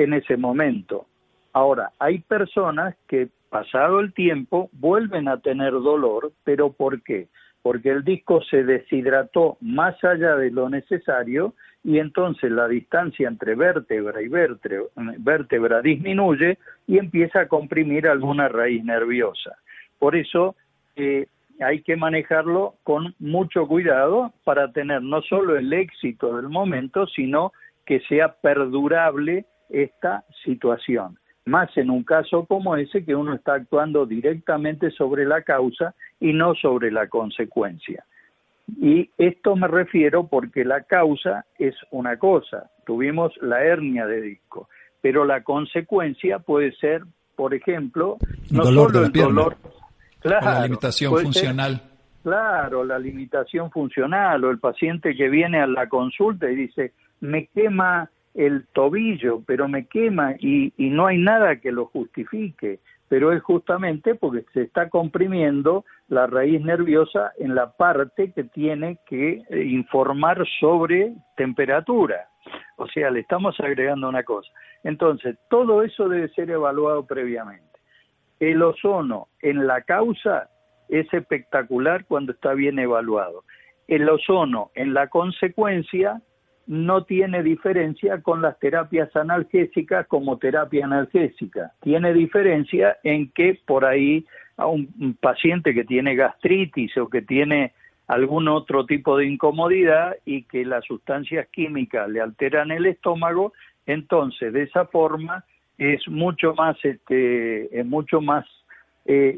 en 0.02 0.14
ese 0.14 0.36
momento. 0.36 1.06
Ahora, 1.52 1.92
hay 1.98 2.20
personas 2.20 2.94
que 3.08 3.28
pasado 3.48 4.00
el 4.00 4.12
tiempo 4.12 4.70
vuelven 4.72 5.28
a 5.28 5.38
tener 5.38 5.72
dolor, 5.72 6.32
pero 6.44 6.72
¿por 6.72 7.02
qué? 7.02 7.28
Porque 7.62 7.90
el 7.90 8.04
disco 8.04 8.40
se 8.42 8.62
deshidrató 8.64 9.58
más 9.60 10.02
allá 10.04 10.36
de 10.36 10.50
lo 10.50 10.70
necesario 10.70 11.54
y 11.82 11.98
entonces 11.98 12.50
la 12.50 12.68
distancia 12.68 13.28
entre 13.28 13.54
vértebra 13.54 14.22
y 14.22 14.28
vértebra, 14.28 15.82
disminuye 15.82 16.58
y 16.86 16.98
empieza 16.98 17.40
a 17.40 17.48
comprimir 17.48 18.06
alguna 18.06 18.48
raíz 18.48 18.84
nerviosa. 18.84 19.56
Por 19.98 20.16
eso 20.16 20.54
eh, 20.96 21.26
hay 21.60 21.82
que 21.82 21.96
manejarlo 21.96 22.74
con 22.84 23.14
mucho 23.18 23.66
cuidado 23.66 24.32
para 24.44 24.72
tener 24.72 25.02
no 25.02 25.20
solo 25.22 25.56
el 25.56 25.72
éxito 25.72 26.36
del 26.36 26.48
momento, 26.48 27.06
sino 27.08 27.52
que 27.84 28.00
sea 28.00 28.32
perdurable 28.40 29.44
esta 29.70 30.24
situación. 30.44 31.18
Más 31.46 31.74
en 31.76 31.90
un 31.90 32.04
caso 32.04 32.44
como 32.44 32.76
ese 32.76 33.04
que 33.04 33.14
uno 33.14 33.34
está 33.34 33.54
actuando 33.54 34.06
directamente 34.06 34.90
sobre 34.90 35.24
la 35.24 35.42
causa 35.42 35.94
y 36.20 36.32
no 36.32 36.54
sobre 36.54 36.90
la 36.90 37.08
consecuencia. 37.08 38.04
Y 38.78 39.10
esto 39.18 39.56
me 39.56 39.66
refiero 39.66 40.26
porque 40.26 40.64
la 40.64 40.82
causa 40.82 41.44
es 41.58 41.74
una 41.90 42.18
cosa, 42.18 42.70
tuvimos 42.86 43.32
la 43.40 43.64
hernia 43.64 44.06
de 44.06 44.20
disco, 44.20 44.68
pero 45.00 45.24
la 45.24 45.42
consecuencia 45.42 46.38
puede 46.38 46.72
ser, 46.76 47.02
por 47.34 47.54
ejemplo, 47.54 48.18
no 48.50 48.64
solo 48.64 49.04
el 49.06 49.12
dolor, 49.12 49.56
claro, 50.20 50.46
la 50.46 50.62
limitación 50.62 51.18
funcional. 51.18 51.82
claro, 52.22 52.84
la 52.84 52.98
limitación 52.98 53.70
funcional 53.70 54.44
o 54.44 54.50
el 54.50 54.58
paciente 54.58 55.16
que 55.16 55.28
viene 55.28 55.60
a 55.60 55.66
la 55.66 55.88
consulta 55.88 56.48
y 56.50 56.54
dice, 56.54 56.92
me 57.20 57.46
quema 57.46 58.08
el 58.34 58.66
tobillo, 58.72 59.42
pero 59.46 59.68
me 59.68 59.86
quema 59.86 60.34
y, 60.38 60.72
y 60.76 60.90
no 60.90 61.06
hay 61.06 61.18
nada 61.18 61.56
que 61.56 61.72
lo 61.72 61.86
justifique 61.86 62.80
pero 63.10 63.32
es 63.32 63.42
justamente 63.42 64.14
porque 64.14 64.44
se 64.52 64.62
está 64.62 64.88
comprimiendo 64.88 65.84
la 66.06 66.28
raíz 66.28 66.60
nerviosa 66.60 67.32
en 67.40 67.56
la 67.56 67.72
parte 67.72 68.30
que 68.32 68.44
tiene 68.44 69.00
que 69.04 69.42
eh, 69.50 69.64
informar 69.64 70.46
sobre 70.60 71.14
temperatura. 71.36 72.28
O 72.76 72.86
sea, 72.86 73.10
le 73.10 73.18
estamos 73.18 73.58
agregando 73.58 74.08
una 74.08 74.22
cosa. 74.22 74.48
Entonces, 74.84 75.36
todo 75.50 75.82
eso 75.82 76.08
debe 76.08 76.28
ser 76.28 76.50
evaluado 76.50 77.04
previamente. 77.04 77.80
El 78.38 78.62
ozono 78.62 79.26
en 79.42 79.66
la 79.66 79.82
causa 79.82 80.48
es 80.88 81.12
espectacular 81.12 82.04
cuando 82.04 82.30
está 82.30 82.54
bien 82.54 82.78
evaluado. 82.78 83.42
El 83.88 84.08
ozono 84.08 84.70
en 84.76 84.94
la 84.94 85.08
consecuencia 85.08 86.22
no 86.66 87.04
tiene 87.04 87.42
diferencia 87.42 88.22
con 88.22 88.42
las 88.42 88.58
terapias 88.58 89.14
analgésicas 89.16 90.06
como 90.06 90.38
terapia 90.38 90.84
analgésica. 90.84 91.72
Tiene 91.80 92.12
diferencia 92.14 92.98
en 93.02 93.30
que 93.30 93.58
por 93.66 93.84
ahí 93.84 94.24
a 94.56 94.66
un 94.66 95.16
paciente 95.20 95.74
que 95.74 95.84
tiene 95.84 96.14
gastritis 96.14 96.96
o 96.98 97.08
que 97.08 97.22
tiene 97.22 97.72
algún 98.06 98.48
otro 98.48 98.86
tipo 98.86 99.16
de 99.16 99.26
incomodidad 99.26 100.16
y 100.24 100.42
que 100.42 100.64
las 100.64 100.84
sustancias 100.84 101.48
químicas 101.48 102.08
le 102.08 102.20
alteran 102.20 102.70
el 102.70 102.86
estómago, 102.86 103.52
entonces 103.86 104.52
de 104.52 104.64
esa 104.64 104.86
forma 104.86 105.44
es 105.78 106.06
mucho 106.08 106.54
más 106.54 106.76
este 106.84 107.78
es 107.78 107.86
mucho 107.86 108.20
más 108.20 108.44
eh, 109.06 109.36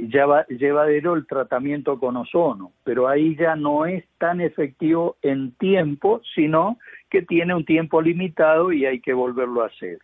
llevadero 0.49 1.15
el 1.15 1.27
tratamiento 1.27 1.99
con 1.99 2.17
ozono, 2.17 2.73
pero 2.85 3.09
ahí 3.09 3.37
ya 3.37 3.57
no 3.57 3.87
es 3.87 4.05
tan 4.19 4.41
efectivo 4.41 5.17
en 5.23 5.53
tiempo, 5.53 6.21
sino 6.35 6.79
que 7.11 7.23
tiene 7.23 7.55
un 7.55 7.65
tiempo 7.65 8.03
limitado 8.03 8.73
y 8.73 8.87
hay 8.87 9.01
que 9.01 9.13
volverlo 9.13 9.63
a 9.63 9.67
hacer. 9.67 9.99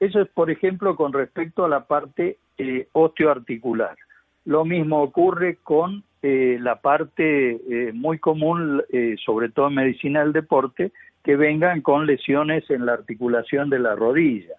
Eso 0.00 0.20
es, 0.20 0.28
por 0.28 0.50
ejemplo, 0.50 0.96
con 0.96 1.12
respecto 1.12 1.64
a 1.64 1.68
la 1.68 1.86
parte 1.86 2.38
eh, 2.58 2.88
osteoarticular. 2.92 3.96
Lo 4.44 4.64
mismo 4.64 5.02
ocurre 5.02 5.56
con 5.62 6.04
eh, 6.22 6.58
la 6.60 6.80
parte 6.80 7.52
eh, 7.52 7.92
muy 7.92 8.18
común, 8.18 8.82
sobre 9.24 9.48
todo 9.48 9.68
en 9.68 9.74
medicina 9.74 10.20
del 10.20 10.32
deporte, 10.32 10.92
que 11.22 11.36
vengan 11.36 11.80
con 11.80 12.06
lesiones 12.06 12.68
en 12.70 12.84
la 12.84 12.92
articulación 12.92 13.70
de 13.70 13.78
la 13.78 13.94
rodilla. 13.94 14.56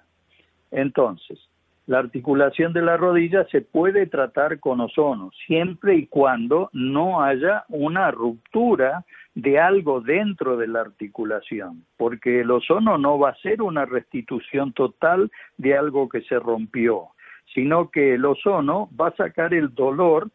Entonces, 0.71 1.39
la 1.87 1.99
articulación 1.99 2.73
de 2.73 2.81
la 2.81 2.97
rodilla 2.97 3.45
se 3.51 3.61
puede 3.61 4.07
tratar 4.07 4.59
con 4.59 4.81
ozono, 4.81 5.31
siempre 5.45 5.95
y 5.95 6.07
cuando 6.07 6.69
no 6.73 7.21
haya 7.21 7.63
una 7.69 8.09
ruptura 8.11 9.05
de 9.35 9.59
algo 9.59 10.01
dentro 10.01 10.57
de 10.57 10.67
la 10.67 10.81
articulación, 10.81 11.85
porque 11.97 12.41
el 12.41 12.49
ozono 12.49 12.97
no 12.97 13.19
va 13.19 13.31
a 13.31 13.35
ser 13.35 13.61
una 13.61 13.85
restitución 13.85 14.73
total 14.73 15.29
de 15.57 15.77
algo 15.77 16.09
que 16.09 16.21
se 16.21 16.39
rompió, 16.39 17.09
sino 17.53 17.91
que 17.91 18.15
el 18.15 18.25
ozono 18.25 18.89
va 18.99 19.09
a 19.09 19.15
sacar 19.15 19.53
el 19.53 19.75
dolor 19.75 20.29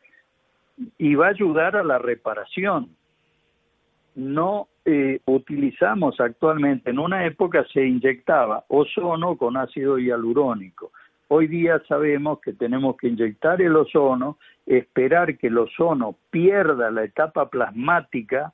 y 0.99 1.15
va 1.15 1.27
a 1.27 1.31
ayudar 1.31 1.77
a 1.77 1.83
la 1.83 1.99
reparación. 1.99 2.91
No 4.15 4.69
eh, 4.85 5.21
utilizamos 5.25 6.21
actualmente, 6.21 6.91
en 6.91 6.99
una 6.99 7.25
época 7.27 7.65
se 7.73 7.87
inyectaba 7.87 8.65
ozono 8.69 9.37
con 9.37 9.57
ácido 9.57 9.99
hialurónico. 9.99 10.93
Hoy 11.33 11.47
día 11.47 11.81
sabemos 11.87 12.41
que 12.41 12.53
tenemos 12.53 12.97
que 12.97 13.07
inyectar 13.07 13.63
el 13.63 13.77
ozono, 13.77 14.37
esperar 14.67 15.39
que 15.39 15.47
el 15.47 15.59
ozono 15.59 16.17
pierda 16.31 16.91
la 16.91 17.05
etapa 17.05 17.49
plasmática 17.49 18.53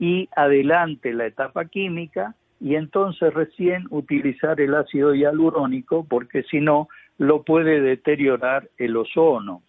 y 0.00 0.28
adelante 0.34 1.12
la 1.12 1.26
etapa 1.26 1.66
química 1.66 2.34
y 2.60 2.74
entonces 2.74 3.32
recién 3.32 3.84
utilizar 3.90 4.60
el 4.60 4.74
ácido 4.74 5.14
hialurónico 5.14 6.04
porque 6.04 6.42
si 6.42 6.60
no 6.60 6.88
lo 7.16 7.44
puede 7.44 7.80
deteriorar 7.80 8.68
el 8.76 8.96
ozono. 8.96 9.62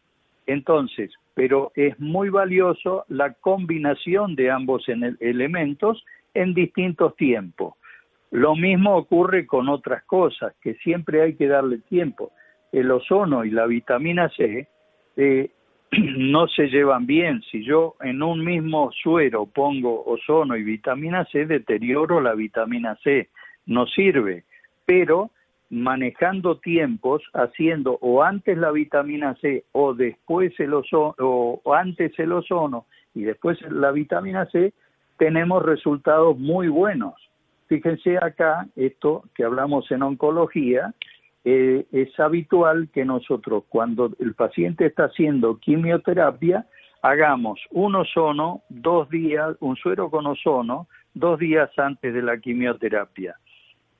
Entonces, 0.48 1.12
pero 1.36 1.72
es 1.76 2.00
muy 2.00 2.30
valioso 2.30 3.06
la 3.08 3.34
combinación 3.34 4.34
de 4.36 4.50
ambos 4.50 4.88
elementos 5.20 6.04
en 6.34 6.56
distintos 6.56 7.15
tiempos. 7.17 7.76
Lo 8.32 8.56
mismo 8.56 8.98
ocurre 8.98 9.46
con 9.46 9.70
otras 9.70 10.04
cosas, 10.06 10.56
que 10.60 10.74
siempre 10.76 11.22
hay 11.22 11.36
que 11.36 11.48
darle 11.48 11.78
tiempo. 11.78 12.32
El 12.72 12.92
ozono 12.92 13.46
y 13.46 13.52
la 13.52 13.66
vitamina 13.66 14.30
C 14.30 14.68
eh, 15.16 15.50
no 16.18 16.48
se 16.48 16.68
llevan 16.68 17.06
bien. 17.06 17.42
Si 17.50 17.64
yo 17.64 17.96
en 18.02 18.22
un 18.22 18.44
mismo 18.44 18.92
suero 18.92 19.46
pongo 19.46 20.04
ozono 20.06 20.56
y 20.56 20.64
vitamina 20.64 21.26
C, 21.26 21.46
deterioro 21.46 22.22
la 22.22 22.34
vitamina 22.34 22.98
C. 23.04 23.30
No 23.66 23.86
sirve. 23.88 24.44
Pero 24.86 25.32
manejando 25.70 26.60
tiempos, 26.60 27.22
haciendo 27.34 27.98
o 28.02 28.24
antes 28.24 28.58
la 28.58 28.72
vitamina 28.72 29.36
C 29.42 29.66
o 29.74 29.94
después 29.94 30.58
el 30.60 30.74
ozono, 30.74 31.16
o 31.18 31.74
antes 31.74 32.18
el 32.20 32.32
ozono 32.32 32.86
y 33.14 33.24
después 33.24 33.60
la 33.70 33.92
vitamina 33.92 34.46
C, 34.46 34.74
tenemos 35.18 35.64
resultados 35.64 36.38
muy 36.38 36.68
buenos. 36.68 37.16
Fíjense 37.68 38.18
acá, 38.18 38.68
esto 38.76 39.24
que 39.36 39.44
hablamos 39.44 39.92
en 39.92 40.04
oncología, 40.04 40.94
eh, 41.50 41.86
es 41.94 42.20
habitual 42.20 42.90
que 42.94 43.06
nosotros 43.06 43.64
cuando 43.70 44.12
el 44.20 44.34
paciente 44.34 44.86
está 44.86 45.06
haciendo 45.06 45.60
quimioterapia 45.60 46.66
hagamos 47.02 47.62
un 47.72 47.96
ozono 47.96 48.64
dos 48.68 49.10
días, 49.10 49.56
un 49.62 49.78
suero 49.78 50.10
con 50.10 50.28
ozono 50.28 50.90
dos 51.14 51.40
días 51.40 51.70
antes 51.78 52.14
de 52.14 52.22
la 52.22 52.38
quimioterapia. 52.38 53.38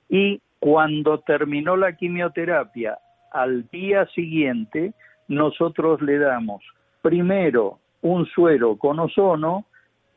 Y 0.10 0.42
cuando 0.60 1.20
terminó 1.22 1.78
la 1.78 1.96
quimioterapia, 1.96 2.98
al 3.32 3.70
día 3.70 4.06
siguiente, 4.08 4.92
nosotros 5.30 6.02
le 6.02 6.18
damos 6.18 6.62
primero 7.02 7.80
un 8.02 8.26
suero 8.26 8.76
con 8.76 9.00
ozono 9.00 9.64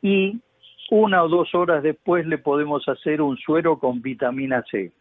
y 0.01 0.41
una 0.89 1.23
o 1.23 1.29
dos 1.29 1.55
horas 1.55 1.81
después 1.81 2.25
le 2.25 2.39
podemos 2.39 2.85
hacer 2.89 3.21
un 3.21 3.37
suero 3.37 3.79
con 3.79 4.01
vitamina 4.01 4.65
C 4.69 4.91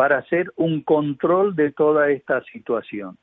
para 0.00 0.16
hacer 0.16 0.50
un 0.56 0.80
control 0.80 1.54
de 1.54 1.72
toda 1.72 2.08
esta 2.08 2.42
situación. 2.44 3.18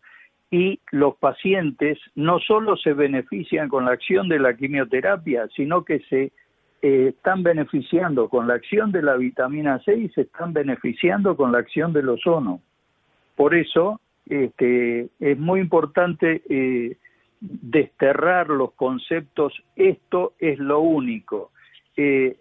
Y 0.51 0.79
los 0.91 1.15
pacientes 1.15 1.97
no 2.13 2.37
solo 2.37 2.77
se 2.77 2.93
benefician 2.93 3.67
con 3.67 3.85
la 3.85 3.93
acción 3.93 4.29
de 4.29 4.37
la 4.37 4.55
quimioterapia, 4.55 5.47
sino 5.55 5.83
que 5.83 6.01
se 6.01 6.31
eh, 6.83 7.13
están 7.15 7.41
beneficiando 7.41 8.29
con 8.29 8.47
la 8.47 8.53
acción 8.53 8.91
de 8.91 9.01
la 9.01 9.15
vitamina 9.15 9.79
C 9.85 9.95
y 9.97 10.09
se 10.09 10.21
están 10.21 10.53
beneficiando 10.53 11.35
con 11.35 11.51
la 11.51 11.57
acción 11.57 11.93
del 11.93 12.09
ozono. 12.09 12.61
Por 13.35 13.55
eso 13.55 13.99
este, 14.27 15.09
es 15.19 15.39
muy 15.39 15.61
importante 15.61 16.43
eh, 16.47 16.95
desterrar 17.41 18.49
los 18.49 18.73
conceptos 18.73 19.51
esto 19.75 20.33
es 20.37 20.59
lo 20.59 20.81
único 20.81 21.49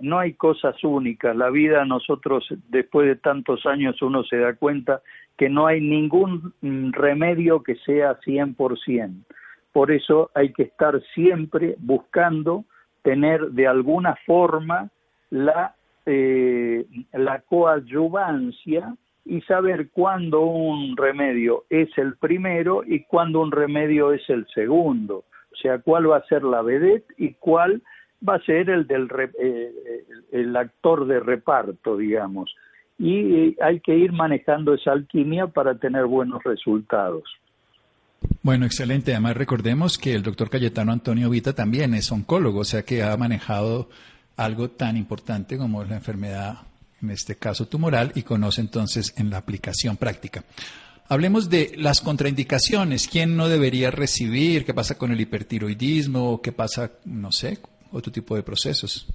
no 0.00 0.18
hay 0.18 0.34
cosas 0.34 0.82
únicas. 0.84 1.34
La 1.34 1.48
vida, 1.48 1.84
nosotros, 1.84 2.46
después 2.68 3.08
de 3.08 3.16
tantos 3.16 3.64
años, 3.64 4.00
uno 4.02 4.22
se 4.24 4.36
da 4.36 4.54
cuenta 4.54 5.00
que 5.36 5.48
no 5.48 5.66
hay 5.66 5.80
ningún 5.80 6.52
mm, 6.60 6.92
remedio 6.92 7.62
que 7.62 7.76
sea 7.76 8.18
100%. 8.20 9.24
Por 9.72 9.90
eso 9.90 10.30
hay 10.34 10.52
que 10.52 10.64
estar 10.64 11.00
siempre 11.14 11.76
buscando 11.78 12.64
tener 13.02 13.50
de 13.50 13.66
alguna 13.66 14.16
forma 14.26 14.90
la, 15.30 15.74
eh, 16.06 16.86
la 17.12 17.40
coadyuvancia 17.40 18.94
y 19.24 19.40
saber 19.42 19.90
cuándo 19.90 20.40
un 20.42 20.96
remedio 20.96 21.64
es 21.68 21.88
el 21.98 22.16
primero 22.16 22.82
y 22.86 23.04
cuándo 23.04 23.40
un 23.40 23.52
remedio 23.52 24.12
es 24.12 24.28
el 24.30 24.46
segundo. 24.54 25.24
O 25.52 25.56
sea, 25.60 25.78
cuál 25.78 26.10
va 26.10 26.18
a 26.18 26.26
ser 26.26 26.42
la 26.42 26.62
vedette 26.62 27.12
y 27.18 27.34
cuál 27.34 27.82
va 28.26 28.36
a 28.36 28.44
ser 28.44 28.70
el 28.70 28.86
del 28.86 29.08
eh, 29.40 30.04
el 30.32 30.56
actor 30.56 31.06
de 31.06 31.20
reparto, 31.20 31.96
digamos. 31.96 32.54
Y 32.98 33.34
eh, 33.34 33.56
hay 33.62 33.80
que 33.80 33.96
ir 33.96 34.12
manejando 34.12 34.74
esa 34.74 34.92
alquimia 34.92 35.46
para 35.48 35.74
tener 35.74 36.06
buenos 36.06 36.42
resultados. 36.44 37.24
Bueno, 38.42 38.64
excelente. 38.64 39.12
Además, 39.12 39.36
recordemos 39.36 39.98
que 39.98 40.14
el 40.14 40.22
doctor 40.22 40.48
Cayetano 40.48 40.92
Antonio 40.92 41.28
Vita 41.28 41.52
también 41.52 41.94
es 41.94 42.10
oncólogo, 42.10 42.60
o 42.60 42.64
sea 42.64 42.82
que 42.82 43.02
ha 43.02 43.16
manejado 43.16 43.88
algo 44.36 44.70
tan 44.70 44.96
importante 44.96 45.58
como 45.58 45.84
la 45.84 45.96
enfermedad, 45.96 46.58
en 47.02 47.10
este 47.10 47.36
caso 47.36 47.66
tumoral, 47.66 48.12
y 48.14 48.22
conoce 48.22 48.60
entonces 48.60 49.14
en 49.18 49.30
la 49.30 49.38
aplicación 49.38 49.96
práctica. 49.96 50.44
Hablemos 51.08 51.48
de 51.50 51.72
las 51.76 52.00
contraindicaciones. 52.00 53.06
¿Quién 53.06 53.36
no 53.36 53.48
debería 53.48 53.90
recibir? 53.90 54.64
¿Qué 54.64 54.74
pasa 54.74 54.98
con 54.98 55.12
el 55.12 55.20
hipertiroidismo? 55.20 56.42
¿Qué 56.42 56.50
pasa, 56.50 56.90
no 57.04 57.30
sé, 57.30 57.58
otro 57.92 58.12
tipo 58.12 58.36
de 58.36 58.42
procesos? 58.42 59.06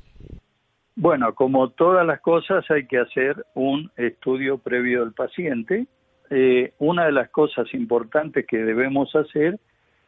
Bueno, 0.96 1.34
como 1.34 1.70
todas 1.70 2.06
las 2.06 2.22
cosas 2.22 2.64
hay 2.70 2.86
que 2.86 3.00
hacer 3.00 3.46
un 3.56 3.92
estudio 3.96 4.58
previo 4.58 5.02
del 5.02 5.14
paciente. 5.14 5.88
Eh, 6.30 6.74
una 6.80 7.06
de 7.06 7.12
las 7.12 7.30
cosas 7.30 7.74
importantes 7.74 8.46
que 8.48 8.58
debemos 8.58 9.16
hacer 9.16 9.60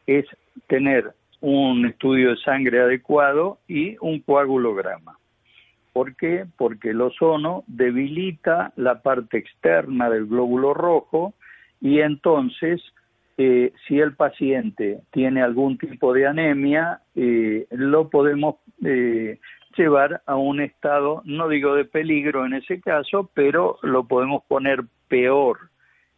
es 0.06 0.26
tener 0.68 1.12
un 1.40 1.86
estudio 1.86 2.30
de 2.30 2.36
sangre 2.38 2.80
adecuado 2.80 3.58
y 3.68 3.96
un 4.00 4.20
coagulograma. 4.20 5.18
¿Por 5.92 6.16
qué? 6.16 6.46
Porque 6.56 6.90
el 6.90 7.00
ozono 7.00 7.64
debilita 7.66 8.72
la 8.76 9.02
parte 9.02 9.38
externa 9.38 10.10
del 10.10 10.26
glóbulo 10.26 10.74
rojo 10.74 11.34
y 11.80 12.00
entonces 12.00 12.82
eh, 13.36 13.72
si 13.86 13.98
el 13.98 14.14
paciente 14.14 15.00
tiene 15.10 15.42
algún 15.42 15.76
tipo 15.76 16.12
de 16.12 16.26
anemia, 16.26 17.00
eh, 17.16 17.66
lo 17.70 18.08
podemos 18.08 18.56
eh, 18.84 19.40
llevar 19.76 20.22
a 20.26 20.36
un 20.36 20.60
estado, 20.60 21.20
no 21.24 21.48
digo 21.48 21.74
de 21.74 21.84
peligro 21.84 22.46
en 22.46 22.54
ese 22.54 22.80
caso, 22.80 23.30
pero 23.34 23.78
lo 23.82 24.04
podemos 24.04 24.44
poner 24.44 24.84
peor. 25.08 25.58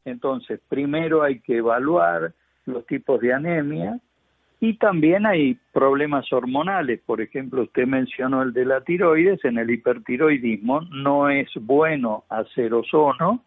Entonces, 0.04 0.60
primero 0.68 1.22
hay 1.22 1.40
que 1.40 1.56
evaluar 1.56 2.32
los 2.66 2.86
tipos 2.86 3.20
de 3.20 3.32
anemia 3.32 3.98
y 4.60 4.74
también 4.74 5.24
hay 5.26 5.58
problemas 5.72 6.30
hormonales. 6.32 7.00
Por 7.04 7.20
ejemplo, 7.20 7.62
usted 7.62 7.86
mencionó 7.86 8.42
el 8.42 8.52
de 8.52 8.66
la 8.66 8.82
tiroides. 8.82 9.44
En 9.44 9.58
el 9.58 9.70
hipertiroidismo 9.70 10.82
no 10.82 11.28
es 11.30 11.48
bueno 11.54 12.24
hacer 12.28 12.74
ozono 12.74 13.42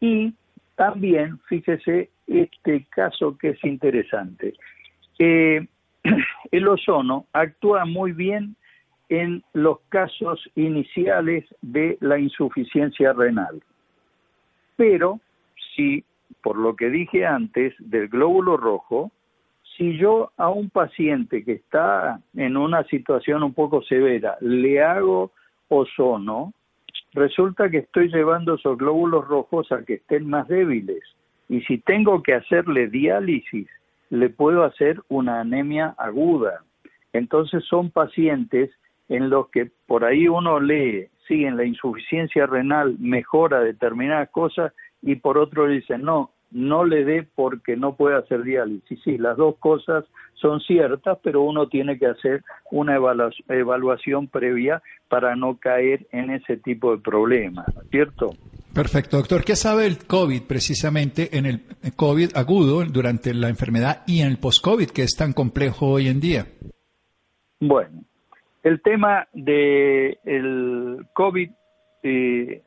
y 0.00 0.34
también, 0.76 1.38
fíjese, 1.48 2.10
este 2.28 2.86
caso 2.90 3.36
que 3.36 3.50
es 3.50 3.64
interesante. 3.64 4.54
Eh, 5.18 5.66
el 6.52 6.68
ozono 6.68 7.26
actúa 7.32 7.84
muy 7.84 8.12
bien 8.12 8.56
en 9.08 9.42
los 9.54 9.80
casos 9.88 10.48
iniciales 10.54 11.44
de 11.62 11.96
la 12.00 12.18
insuficiencia 12.18 13.12
renal. 13.12 13.62
Pero 14.76 15.20
si, 15.74 16.04
por 16.42 16.56
lo 16.56 16.76
que 16.76 16.90
dije 16.90 17.26
antes 17.26 17.74
del 17.78 18.08
glóbulo 18.08 18.56
rojo, 18.56 19.10
si 19.76 19.96
yo 19.96 20.32
a 20.36 20.50
un 20.50 20.70
paciente 20.70 21.44
que 21.44 21.52
está 21.52 22.20
en 22.34 22.56
una 22.56 22.84
situación 22.84 23.42
un 23.42 23.54
poco 23.54 23.82
severa 23.82 24.36
le 24.40 24.82
hago 24.82 25.32
ozono, 25.68 26.52
resulta 27.12 27.70
que 27.70 27.78
estoy 27.78 28.08
llevando 28.08 28.54
esos 28.54 28.76
glóbulos 28.76 29.26
rojos 29.26 29.70
a 29.72 29.84
que 29.84 29.94
estén 29.94 30.28
más 30.28 30.48
débiles. 30.48 31.02
Y 31.48 31.62
si 31.62 31.78
tengo 31.78 32.22
que 32.22 32.34
hacerle 32.34 32.88
diálisis, 32.88 33.68
le 34.10 34.30
puedo 34.30 34.64
hacer 34.64 35.00
una 35.08 35.40
anemia 35.40 35.94
aguda. 35.98 36.62
Entonces 37.12 37.64
son 37.64 37.90
pacientes 37.90 38.70
en 39.08 39.30
los 39.30 39.48
que 39.48 39.70
por 39.86 40.04
ahí 40.04 40.28
uno 40.28 40.60
lee, 40.60 41.08
sí, 41.26 41.44
en 41.44 41.56
la 41.56 41.64
insuficiencia 41.64 42.46
renal 42.46 42.96
mejora 42.98 43.60
determinadas 43.60 44.28
cosas 44.30 44.72
y 45.02 45.16
por 45.16 45.38
otro 45.38 45.66
dice, 45.66 45.96
no, 45.96 46.30
no 46.50 46.84
le 46.84 47.04
dé 47.04 47.26
porque 47.34 47.76
no 47.76 47.94
puede 47.94 48.16
hacer 48.16 48.42
diálisis. 48.42 49.00
Sí, 49.02 49.18
las 49.18 49.36
dos 49.36 49.56
cosas 49.58 50.04
son 50.34 50.60
ciertas, 50.60 51.18
pero 51.22 51.42
uno 51.42 51.68
tiene 51.68 51.98
que 51.98 52.06
hacer 52.06 52.42
una 52.70 52.98
evaluación 53.48 54.28
previa 54.28 54.82
para 55.08 55.36
no 55.36 55.56
caer 55.58 56.06
en 56.12 56.30
ese 56.30 56.56
tipo 56.56 56.94
de 56.94 57.02
problemas, 57.02 57.66
¿cierto? 57.90 58.34
Perfecto, 58.74 59.16
doctor. 59.16 59.44
¿Qué 59.44 59.56
sabe 59.56 59.86
el 59.86 59.98
COVID 60.06 60.42
precisamente 60.42 61.36
en 61.36 61.46
el 61.46 61.62
COVID 61.96 62.36
agudo 62.36 62.84
durante 62.84 63.34
la 63.34 63.48
enfermedad 63.48 64.02
y 64.06 64.20
en 64.20 64.28
el 64.28 64.38
post-COVID 64.38 64.90
que 64.90 65.02
es 65.02 65.16
tan 65.16 65.32
complejo 65.32 65.88
hoy 65.88 66.08
en 66.08 66.20
día? 66.20 66.46
Bueno, 67.60 68.04
el 68.62 68.80
tema 68.82 69.26
del 69.32 70.18
el 70.24 71.06
COVID 71.12 71.50
eh, 72.04 72.62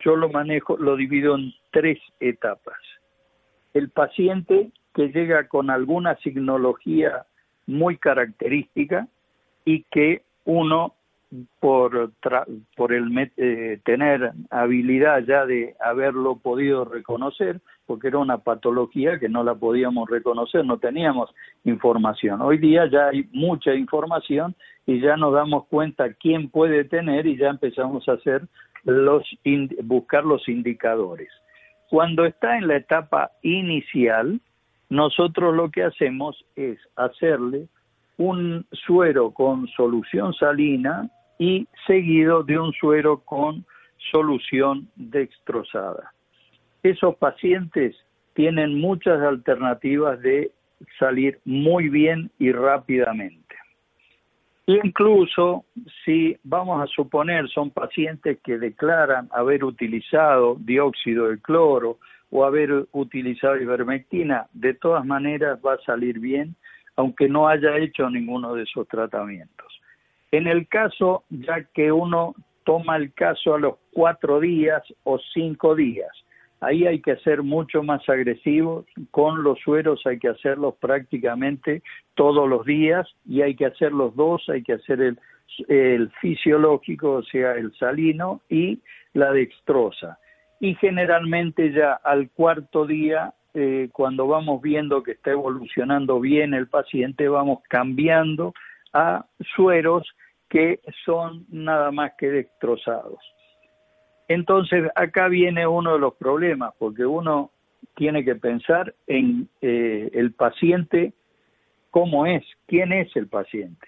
yo 0.00 0.16
lo 0.16 0.30
manejo, 0.30 0.76
lo 0.76 0.96
divido 0.96 1.36
en 1.36 1.52
tres 1.70 1.98
etapas 2.20 2.78
el 3.74 3.90
paciente 3.90 4.70
que 4.94 5.08
llega 5.08 5.48
con 5.48 5.68
alguna 5.68 6.16
signología 6.18 7.26
muy 7.66 7.98
característica 7.98 9.08
y 9.64 9.84
que 9.90 10.22
uno 10.44 10.94
por, 11.60 12.12
por 12.76 12.92
el 12.92 13.32
eh, 13.36 13.80
tener 13.84 14.32
habilidad 14.50 15.24
ya 15.24 15.46
de 15.46 15.74
haberlo 15.80 16.36
podido 16.36 16.84
reconocer, 16.84 17.60
porque 17.86 18.08
era 18.08 18.18
una 18.18 18.38
patología 18.38 19.18
que 19.18 19.28
no 19.28 19.42
la 19.44 19.54
podíamos 19.54 20.08
reconocer, 20.08 20.64
no 20.64 20.78
teníamos 20.78 21.30
información. 21.64 22.40
Hoy 22.42 22.58
día 22.58 22.86
ya 22.90 23.08
hay 23.08 23.28
mucha 23.32 23.74
información 23.74 24.54
y 24.86 25.00
ya 25.00 25.16
nos 25.16 25.34
damos 25.34 25.66
cuenta 25.66 26.12
quién 26.14 26.48
puede 26.48 26.84
tener 26.84 27.26
y 27.26 27.36
ya 27.36 27.48
empezamos 27.48 28.08
a 28.08 28.12
hacer 28.12 28.42
los 28.84 29.24
buscar 29.82 30.24
los 30.24 30.48
indicadores. 30.48 31.28
Cuando 31.88 32.24
está 32.24 32.58
en 32.58 32.68
la 32.68 32.76
etapa 32.76 33.30
inicial, 33.42 34.40
nosotros 34.88 35.54
lo 35.54 35.70
que 35.70 35.84
hacemos 35.84 36.44
es 36.56 36.78
hacerle 36.96 37.68
un 38.16 38.66
suero 38.72 39.30
con 39.32 39.66
solución 39.68 40.34
salina 40.34 41.10
y 41.38 41.66
seguido 41.86 42.42
de 42.42 42.58
un 42.58 42.72
suero 42.72 43.20
con 43.20 43.64
solución 44.10 44.88
dextrosada. 44.96 46.12
Esos 46.82 47.16
pacientes 47.16 47.96
tienen 48.34 48.80
muchas 48.80 49.20
alternativas 49.22 50.20
de 50.20 50.50
salir 50.98 51.38
muy 51.44 51.88
bien 51.88 52.30
y 52.38 52.52
rápidamente. 52.52 53.44
Incluso 54.66 55.64
si 56.04 56.36
vamos 56.42 56.82
a 56.82 56.86
suponer 56.86 57.48
son 57.48 57.70
pacientes 57.70 58.38
que 58.42 58.58
declaran 58.58 59.28
haber 59.30 59.62
utilizado 59.62 60.56
dióxido 60.58 61.28
de 61.28 61.38
cloro 61.40 61.98
o 62.30 62.44
haber 62.44 62.86
utilizado 62.92 63.60
ivermectina, 63.60 64.46
de 64.54 64.74
todas 64.74 65.04
maneras 65.04 65.58
va 65.64 65.74
a 65.74 65.84
salir 65.84 66.18
bien, 66.18 66.56
aunque 66.96 67.28
no 67.28 67.46
haya 67.46 67.76
hecho 67.76 68.08
ninguno 68.08 68.54
de 68.54 68.62
esos 68.62 68.88
tratamientos. 68.88 69.73
En 70.36 70.48
el 70.48 70.66
caso, 70.66 71.22
ya 71.30 71.62
que 71.74 71.92
uno 71.92 72.34
toma 72.64 72.96
el 72.96 73.12
caso 73.12 73.54
a 73.54 73.58
los 73.58 73.74
cuatro 73.92 74.40
días 74.40 74.82
o 75.04 75.18
cinco 75.32 75.76
días, 75.76 76.10
Ahí 76.60 76.86
hay 76.86 77.02
que 77.02 77.16
ser 77.16 77.42
mucho 77.42 77.82
más 77.82 78.08
agresivos, 78.08 78.86
con 79.10 79.42
los 79.42 79.58
sueros 79.60 80.00
hay 80.06 80.18
que 80.18 80.28
hacerlos 80.28 80.74
prácticamente 80.80 81.82
todos 82.14 82.48
los 82.48 82.64
días 82.64 83.06
y 83.26 83.42
hay 83.42 83.54
que 83.54 83.66
hacer 83.66 83.92
los 83.92 84.16
dos, 84.16 84.48
hay 84.48 84.62
que 84.62 84.72
hacer 84.72 85.14
el, 85.68 86.10
fisiológico, 86.22 87.16
o 87.16 87.22
sea, 87.22 87.52
el 87.52 87.74
salino 87.74 88.40
y 88.48 88.80
la 89.12 89.30
dextrosa. 89.32 90.18
Y 90.58 90.74
generalmente 90.76 91.70
ya 91.70 91.92
al 92.02 92.30
cuarto 92.30 92.86
día, 92.86 93.34
eh, 93.52 93.90
cuando 93.92 94.26
vamos 94.26 94.62
viendo 94.62 95.02
que 95.02 95.12
está 95.12 95.32
evolucionando 95.32 96.18
bien 96.18 96.54
el 96.54 96.68
paciente, 96.68 97.28
vamos 97.28 97.58
cambiando 97.68 98.54
a 98.94 99.26
sueros 99.54 100.08
que 100.54 100.78
son 101.04 101.46
nada 101.50 101.90
más 101.90 102.12
que 102.16 102.30
dextrosados. 102.30 103.18
Entonces, 104.28 104.88
acá 104.94 105.26
viene 105.26 105.66
uno 105.66 105.94
de 105.94 105.98
los 105.98 106.14
problemas, 106.14 106.72
porque 106.78 107.04
uno 107.04 107.50
tiene 107.96 108.24
que 108.24 108.36
pensar 108.36 108.94
en 109.08 109.48
eh, 109.62 110.10
el 110.14 110.32
paciente, 110.32 111.12
cómo 111.90 112.24
es, 112.24 112.44
quién 112.68 112.92
es 112.92 113.08
el 113.16 113.26
paciente. 113.26 113.84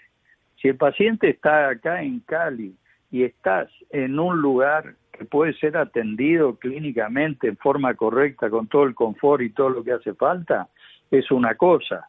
Si 0.60 0.66
el 0.66 0.76
paciente 0.76 1.30
está 1.30 1.68
acá 1.68 2.02
en 2.02 2.18
Cali 2.18 2.74
y 3.12 3.22
estás 3.22 3.68
en 3.90 4.18
un 4.18 4.42
lugar 4.42 4.96
que 5.12 5.24
puede 5.24 5.54
ser 5.54 5.76
atendido 5.76 6.56
clínicamente 6.56 7.46
en 7.46 7.56
forma 7.58 7.94
correcta, 7.94 8.50
con 8.50 8.66
todo 8.66 8.82
el 8.82 8.96
confort 8.96 9.40
y 9.40 9.50
todo 9.50 9.68
lo 9.68 9.84
que 9.84 9.92
hace 9.92 10.14
falta, 10.14 10.66
es 11.12 11.30
una 11.30 11.54
cosa. 11.54 12.08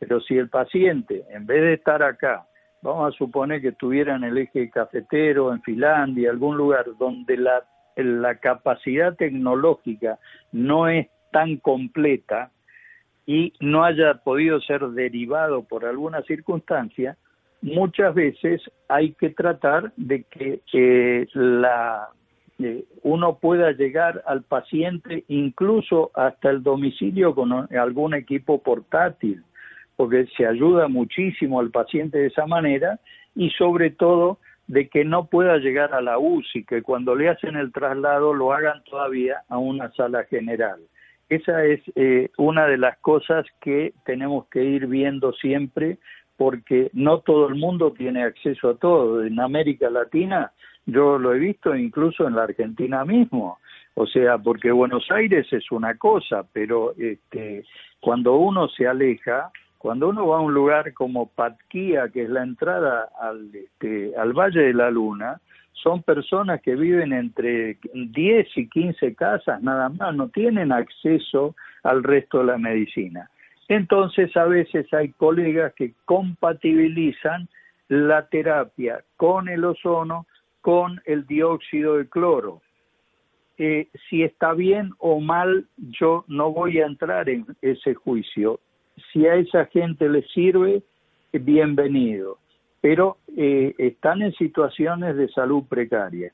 Pero 0.00 0.20
si 0.20 0.36
el 0.36 0.48
paciente, 0.48 1.22
en 1.30 1.46
vez 1.46 1.62
de 1.62 1.74
estar 1.74 2.02
acá, 2.02 2.48
vamos 2.84 3.12
a 3.12 3.18
suponer 3.18 3.60
que 3.60 3.68
estuviera 3.68 4.14
en 4.14 4.22
el 4.22 4.38
eje 4.38 4.70
cafetero, 4.70 5.52
en 5.52 5.60
Finlandia, 5.62 6.30
algún 6.30 6.56
lugar 6.56 6.84
donde 6.98 7.36
la 7.36 7.64
la 8.02 8.36
capacidad 8.36 9.14
tecnológica 9.14 10.18
no 10.52 10.88
es 10.88 11.08
tan 11.30 11.56
completa 11.58 12.50
y 13.26 13.52
no 13.60 13.84
haya 13.84 14.14
podido 14.14 14.60
ser 14.60 14.82
derivado 14.88 15.62
por 15.62 15.84
alguna 15.84 16.22
circunstancia, 16.22 17.16
muchas 17.62 18.14
veces 18.14 18.60
hay 18.88 19.12
que 19.12 19.30
tratar 19.30 19.92
de 19.96 20.24
que 20.24 20.60
eh, 20.72 21.26
la, 21.32 22.08
eh, 22.58 22.84
uno 23.02 23.38
pueda 23.38 23.72
llegar 23.72 24.22
al 24.26 24.42
paciente 24.42 25.24
incluso 25.28 26.10
hasta 26.14 26.50
el 26.50 26.62
domicilio 26.62 27.34
con 27.34 27.52
algún 27.52 28.14
equipo 28.14 28.62
portátil, 28.62 29.42
porque 29.96 30.26
se 30.36 30.46
ayuda 30.46 30.88
muchísimo 30.88 31.60
al 31.60 31.70
paciente 31.70 32.18
de 32.18 32.26
esa 32.26 32.46
manera 32.46 32.98
y 33.34 33.50
sobre 33.50 33.90
todo 33.90 34.38
de 34.66 34.88
que 34.88 35.04
no 35.04 35.26
pueda 35.26 35.58
llegar 35.58 35.92
a 35.94 36.00
la 36.00 36.18
UCI, 36.18 36.64
que 36.64 36.82
cuando 36.82 37.14
le 37.14 37.28
hacen 37.28 37.56
el 37.56 37.72
traslado 37.72 38.32
lo 38.32 38.52
hagan 38.52 38.82
todavía 38.84 39.42
a 39.48 39.58
una 39.58 39.90
sala 39.92 40.24
general. 40.24 40.80
Esa 41.28 41.64
es 41.64 41.80
eh, 41.96 42.30
una 42.38 42.66
de 42.66 42.78
las 42.78 42.98
cosas 42.98 43.46
que 43.60 43.92
tenemos 44.04 44.46
que 44.48 44.62
ir 44.64 44.86
viendo 44.86 45.32
siempre 45.32 45.98
porque 46.36 46.90
no 46.92 47.20
todo 47.20 47.48
el 47.48 47.54
mundo 47.54 47.92
tiene 47.92 48.24
acceso 48.24 48.70
a 48.70 48.76
todo. 48.76 49.24
En 49.24 49.40
América 49.40 49.90
Latina 49.90 50.52
yo 50.86 51.18
lo 51.18 51.34
he 51.34 51.38
visto 51.38 51.74
incluso 51.74 52.26
en 52.26 52.34
la 52.34 52.44
Argentina 52.44 53.04
mismo. 53.04 53.58
O 53.94 54.06
sea, 54.06 54.38
porque 54.38 54.72
Buenos 54.72 55.08
Aires 55.10 55.46
es 55.52 55.70
una 55.70 55.96
cosa, 55.96 56.44
pero 56.52 56.94
este, 56.98 57.64
cuando 58.00 58.34
uno 58.36 58.68
se 58.68 58.86
aleja, 58.86 59.50
cuando 59.84 60.08
uno 60.08 60.26
va 60.26 60.38
a 60.38 60.40
un 60.40 60.54
lugar 60.54 60.94
como 60.94 61.26
Patquía, 61.26 62.08
que 62.08 62.22
es 62.22 62.30
la 62.30 62.42
entrada 62.42 63.10
al, 63.20 63.54
este, 63.54 64.16
al 64.16 64.32
Valle 64.32 64.62
de 64.62 64.72
la 64.72 64.90
Luna, 64.90 65.42
son 65.74 66.02
personas 66.02 66.62
que 66.62 66.74
viven 66.74 67.12
entre 67.12 67.76
10 67.92 68.48
y 68.56 68.68
15 68.70 69.14
casas 69.14 69.62
nada 69.62 69.90
más, 69.90 70.14
no 70.14 70.30
tienen 70.30 70.72
acceso 70.72 71.54
al 71.82 72.02
resto 72.02 72.38
de 72.38 72.44
la 72.46 72.56
medicina. 72.56 73.28
Entonces 73.68 74.34
a 74.38 74.46
veces 74.46 74.90
hay 74.94 75.10
colegas 75.12 75.74
que 75.74 75.92
compatibilizan 76.06 77.46
la 77.88 78.26
terapia 78.28 79.04
con 79.18 79.50
el 79.50 79.66
ozono, 79.66 80.26
con 80.62 80.98
el 81.04 81.26
dióxido 81.26 81.98
de 81.98 82.08
cloro. 82.08 82.62
Eh, 83.58 83.88
si 84.08 84.22
está 84.22 84.54
bien 84.54 84.92
o 84.96 85.20
mal, 85.20 85.66
yo 85.76 86.24
no 86.26 86.52
voy 86.52 86.78
a 86.78 86.86
entrar 86.86 87.28
en 87.28 87.44
ese 87.60 87.92
juicio. 87.92 88.60
Si 89.12 89.26
a 89.26 89.34
esa 89.34 89.66
gente 89.66 90.08
le 90.08 90.22
sirve, 90.28 90.82
bienvenido. 91.32 92.38
Pero 92.80 93.18
eh, 93.36 93.74
están 93.78 94.22
en 94.22 94.32
situaciones 94.34 95.16
de 95.16 95.28
salud 95.28 95.64
precaria. 95.68 96.32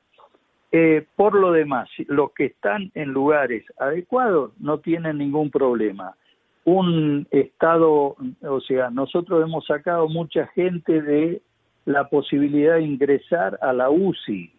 Eh, 0.71 1.05
por 1.15 1.35
lo 1.35 1.51
demás, 1.51 1.89
los 2.07 2.31
que 2.33 2.45
están 2.45 2.91
en 2.93 3.09
lugares 3.09 3.63
adecuados 3.77 4.51
no 4.59 4.79
tienen 4.79 5.17
ningún 5.17 5.49
problema 5.49 6.15
un 6.63 7.27
estado, 7.31 8.15
o 8.41 8.61
sea, 8.61 8.89
nosotros 8.91 9.43
hemos 9.43 9.65
sacado 9.65 10.07
mucha 10.07 10.47
gente 10.47 11.01
de 11.01 11.41
la 11.85 12.07
posibilidad 12.07 12.75
de 12.75 12.83
ingresar 12.83 13.57
a 13.61 13.73
la 13.73 13.89
UCI 13.89 14.51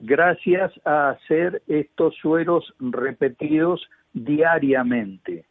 gracias 0.00 0.72
a 0.84 1.10
hacer 1.10 1.62
estos 1.66 2.14
sueros 2.16 2.72
repetidos 2.78 3.82
diariamente. 4.12 5.44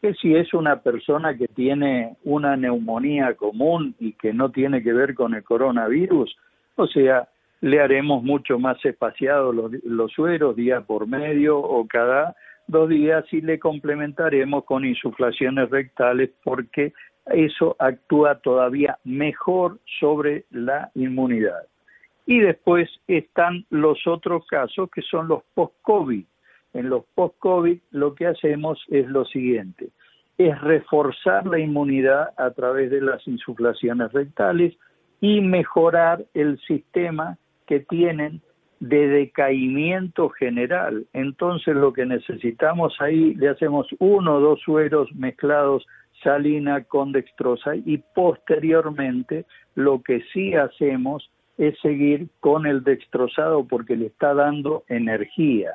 Que 0.00 0.14
si 0.14 0.34
es 0.34 0.54
una 0.54 0.80
persona 0.80 1.36
que 1.36 1.48
tiene 1.48 2.16
una 2.24 2.56
neumonía 2.56 3.34
común 3.34 3.94
y 3.98 4.12
que 4.12 4.32
no 4.32 4.50
tiene 4.50 4.82
que 4.82 4.92
ver 4.92 5.14
con 5.14 5.34
el 5.34 5.42
coronavirus, 5.42 6.36
o 6.76 6.86
sea, 6.86 7.28
le 7.60 7.80
haremos 7.80 8.22
mucho 8.22 8.58
más 8.58 8.82
espaciados 8.84 9.54
los, 9.54 9.72
los 9.84 10.12
sueros 10.12 10.54
día 10.54 10.82
por 10.82 11.06
medio 11.08 11.58
o 11.58 11.86
cada 11.88 12.36
dos 12.68 12.88
días 12.88 13.24
y 13.32 13.40
le 13.40 13.58
complementaremos 13.58 14.64
con 14.64 14.84
insuflaciones 14.84 15.70
rectales 15.70 16.30
porque 16.44 16.92
eso 17.26 17.76
actúa 17.78 18.36
todavía 18.36 18.98
mejor 19.04 19.78
sobre 19.98 20.44
la 20.50 20.90
inmunidad. 20.94 21.66
Y 22.26 22.40
después 22.40 22.88
están 23.06 23.64
los 23.70 24.06
otros 24.06 24.46
casos 24.46 24.90
que 24.90 25.02
son 25.02 25.28
los 25.28 25.42
post-COVID. 25.54 26.24
En 26.74 26.88
los 26.88 27.04
post-COVID 27.14 27.78
lo 27.90 28.14
que 28.14 28.26
hacemos 28.26 28.82
es 28.88 29.06
lo 29.08 29.24
siguiente, 29.24 29.90
es 30.36 30.60
reforzar 30.60 31.46
la 31.46 31.58
inmunidad 31.58 32.30
a 32.36 32.50
través 32.50 32.90
de 32.90 33.00
las 33.00 33.26
insuflaciones 33.26 34.12
rectales 34.12 34.74
y 35.20 35.40
mejorar 35.40 36.24
el 36.34 36.58
sistema 36.60 37.38
que 37.66 37.80
tienen 37.80 38.40
de 38.80 39.08
decaimiento 39.08 40.28
general. 40.28 41.06
Entonces 41.12 41.74
lo 41.74 41.92
que 41.92 42.06
necesitamos 42.06 42.94
ahí, 43.00 43.34
le 43.34 43.48
hacemos 43.48 43.88
uno 43.98 44.36
o 44.36 44.40
dos 44.40 44.60
sueros 44.60 45.12
mezclados 45.14 45.84
salina 46.22 46.84
con 46.84 47.12
dextrosa 47.12 47.76
y 47.76 47.98
posteriormente 47.98 49.46
lo 49.74 50.02
que 50.02 50.22
sí 50.32 50.54
hacemos 50.54 51.30
es 51.58 51.78
seguir 51.80 52.28
con 52.40 52.66
el 52.66 52.84
dextrosado 52.84 53.64
porque 53.64 53.96
le 53.96 54.06
está 54.06 54.34
dando 54.34 54.84
energía. 54.88 55.72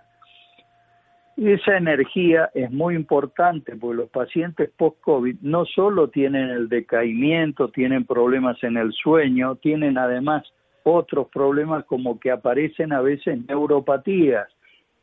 Esa 1.36 1.78
energía 1.78 2.52
es 2.54 2.72
muy 2.72 2.96
importante 2.96 3.76
porque 3.76 3.98
los 3.98 4.10
pacientes 4.10 4.69
post-COVID 4.78 5.38
no 5.41 5.65
solo 5.65 6.10
tienen 6.10 6.50
el 6.50 6.69
decaimiento, 6.69 7.69
tienen 7.69 8.06
problemas 8.06 8.63
en 8.63 8.78
el 8.78 8.93
sueño, 8.93 9.56
tienen 9.56 9.98
además 9.98 10.43
otros 10.84 11.28
problemas 11.30 11.86
como 11.86 12.19
que 12.19 12.30
aparecen 12.30 12.93
a 12.93 13.02
veces 13.02 13.39
neuropatías 13.48 14.48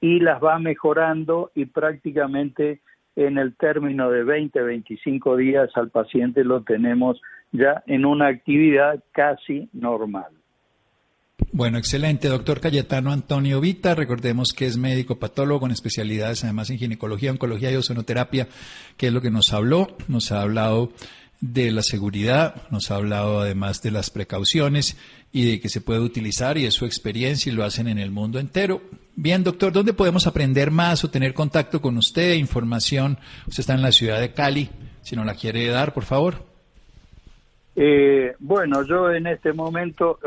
y 0.01 0.21
las 0.21 0.43
va 0.43 0.59
mejorando 0.59 1.51
y 1.55 1.67
prácticamente 1.67 2.81
en 3.17 3.37
el 3.37 3.57
término 3.57 4.11
de 4.11 4.23
20, 4.23 4.63
25 4.63 5.37
días 5.37 5.71
al 5.75 5.91
paciente 5.91 6.45
lo 6.45 6.63
tenemos 6.63 7.21
ya 7.51 7.83
en 7.87 8.05
una 8.05 8.29
actividad 8.29 9.03
casi 9.13 9.69
normal. 9.73 10.40
Bueno, 11.53 11.79
excelente, 11.79 12.29
doctor 12.29 12.61
Cayetano 12.61 13.11
Antonio 13.11 13.61
Vita. 13.61 13.97
Recordemos 13.97 14.53
que 14.53 14.67
es 14.67 14.77
médico 14.77 15.19
patólogo 15.19 15.61
con 15.61 15.73
especialidades 15.73 16.45
además 16.45 16.71
en 16.71 16.79
ginecología, 16.79 17.33
oncología 17.33 17.73
y 17.73 17.77
ozonoterapia, 17.77 18.47
que 18.97 19.09
es 19.09 19.13
lo 19.13 19.21
que 19.21 19.33
nos 19.33 19.53
habló. 19.53 19.97
Nos 20.07 20.31
ha 20.31 20.43
hablado 20.43 20.93
de 21.41 21.73
la 21.73 21.83
seguridad, 21.83 22.55
nos 22.71 22.91
ha 22.91 22.97
hablado 22.97 23.41
además 23.41 23.83
de 23.83 23.91
las 23.91 24.11
precauciones 24.11 24.97
y 25.33 25.51
de 25.51 25.61
que 25.61 25.69
se 25.69 25.81
puede 25.81 25.99
utilizar 25.99 26.57
y 26.57 26.65
de 26.65 26.71
su 26.71 26.85
experiencia 26.85 27.51
y 27.51 27.57
lo 27.57 27.65
hacen 27.65 27.89
en 27.89 27.99
el 27.99 28.13
mundo 28.13 28.39
entero. 28.39 28.83
Bien, 29.17 29.43
doctor, 29.43 29.73
¿dónde 29.73 29.93
podemos 29.93 30.29
aprender 30.29 30.71
más 30.71 31.03
o 31.03 31.11
tener 31.11 31.35
contacto 31.35 31.81
con 31.81 31.97
usted, 31.97 32.35
información? 32.35 33.19
Usted 33.49 33.61
está 33.61 33.75
en 33.75 33.83
la 33.83 33.91
ciudad 33.91 34.21
de 34.21 34.33
Cali, 34.33 34.71
si 35.03 35.17
no 35.17 35.25
la 35.25 35.35
quiere 35.35 35.67
dar, 35.67 35.93
por 35.95 36.05
favor. 36.05 36.45
Eh, 37.75 38.35
bueno, 38.39 38.85
yo 38.87 39.11
en 39.11 39.27
este 39.27 39.53
momento, 39.53 40.19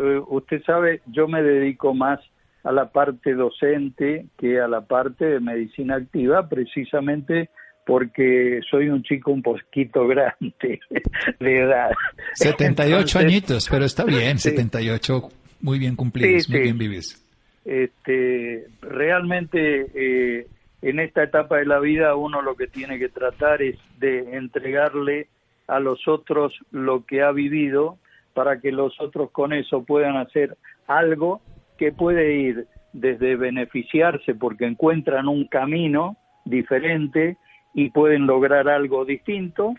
eh, 0.00 0.20
usted 0.28 0.62
sabe, 0.64 1.02
yo 1.06 1.28
me 1.28 1.42
dedico 1.42 1.94
más 1.94 2.20
a 2.64 2.72
la 2.72 2.90
parte 2.90 3.34
docente 3.34 4.26
que 4.38 4.60
a 4.60 4.68
la 4.68 4.82
parte 4.82 5.24
de 5.24 5.40
medicina 5.40 5.96
activa, 5.96 6.48
precisamente 6.48 7.50
porque 7.86 8.60
soy 8.70 8.88
un 8.88 9.02
chico 9.02 9.32
un 9.32 9.42
poquito 9.42 10.06
grande 10.08 10.80
de 11.40 11.58
edad. 11.58 11.90
78 12.34 13.18
añitos, 13.18 13.68
pero 13.68 13.84
está 13.84 14.04
bien, 14.04 14.38
78 14.38 15.28
muy 15.60 15.78
bien 15.78 15.96
cumplidos, 15.96 16.48
muy 16.48 16.60
bien 16.60 16.78
vividos. 16.78 17.22
Este, 17.64 18.66
realmente 18.80 19.86
eh, 19.94 20.46
en 20.82 20.98
esta 20.98 21.24
etapa 21.24 21.58
de 21.58 21.66
la 21.66 21.78
vida 21.78 22.14
uno 22.16 22.40
lo 22.40 22.56
que 22.56 22.66
tiene 22.66 22.98
que 22.98 23.10
tratar 23.10 23.60
es 23.60 23.76
de 23.98 24.36
entregarle 24.36 25.28
a 25.66 25.78
los 25.78 26.08
otros 26.08 26.54
lo 26.70 27.04
que 27.04 27.22
ha 27.22 27.32
vivido 27.32 27.98
para 28.40 28.58
que 28.58 28.72
los 28.72 28.98
otros 29.02 29.30
con 29.32 29.52
eso 29.52 29.84
puedan 29.84 30.16
hacer 30.16 30.56
algo 30.86 31.42
que 31.76 31.92
puede 31.92 32.36
ir 32.36 32.66
desde 32.94 33.36
beneficiarse 33.36 34.34
porque 34.34 34.64
encuentran 34.64 35.28
un 35.28 35.44
camino 35.44 36.16
diferente 36.46 37.36
y 37.74 37.90
pueden 37.90 38.26
lograr 38.26 38.66
algo 38.70 39.04
distinto 39.04 39.74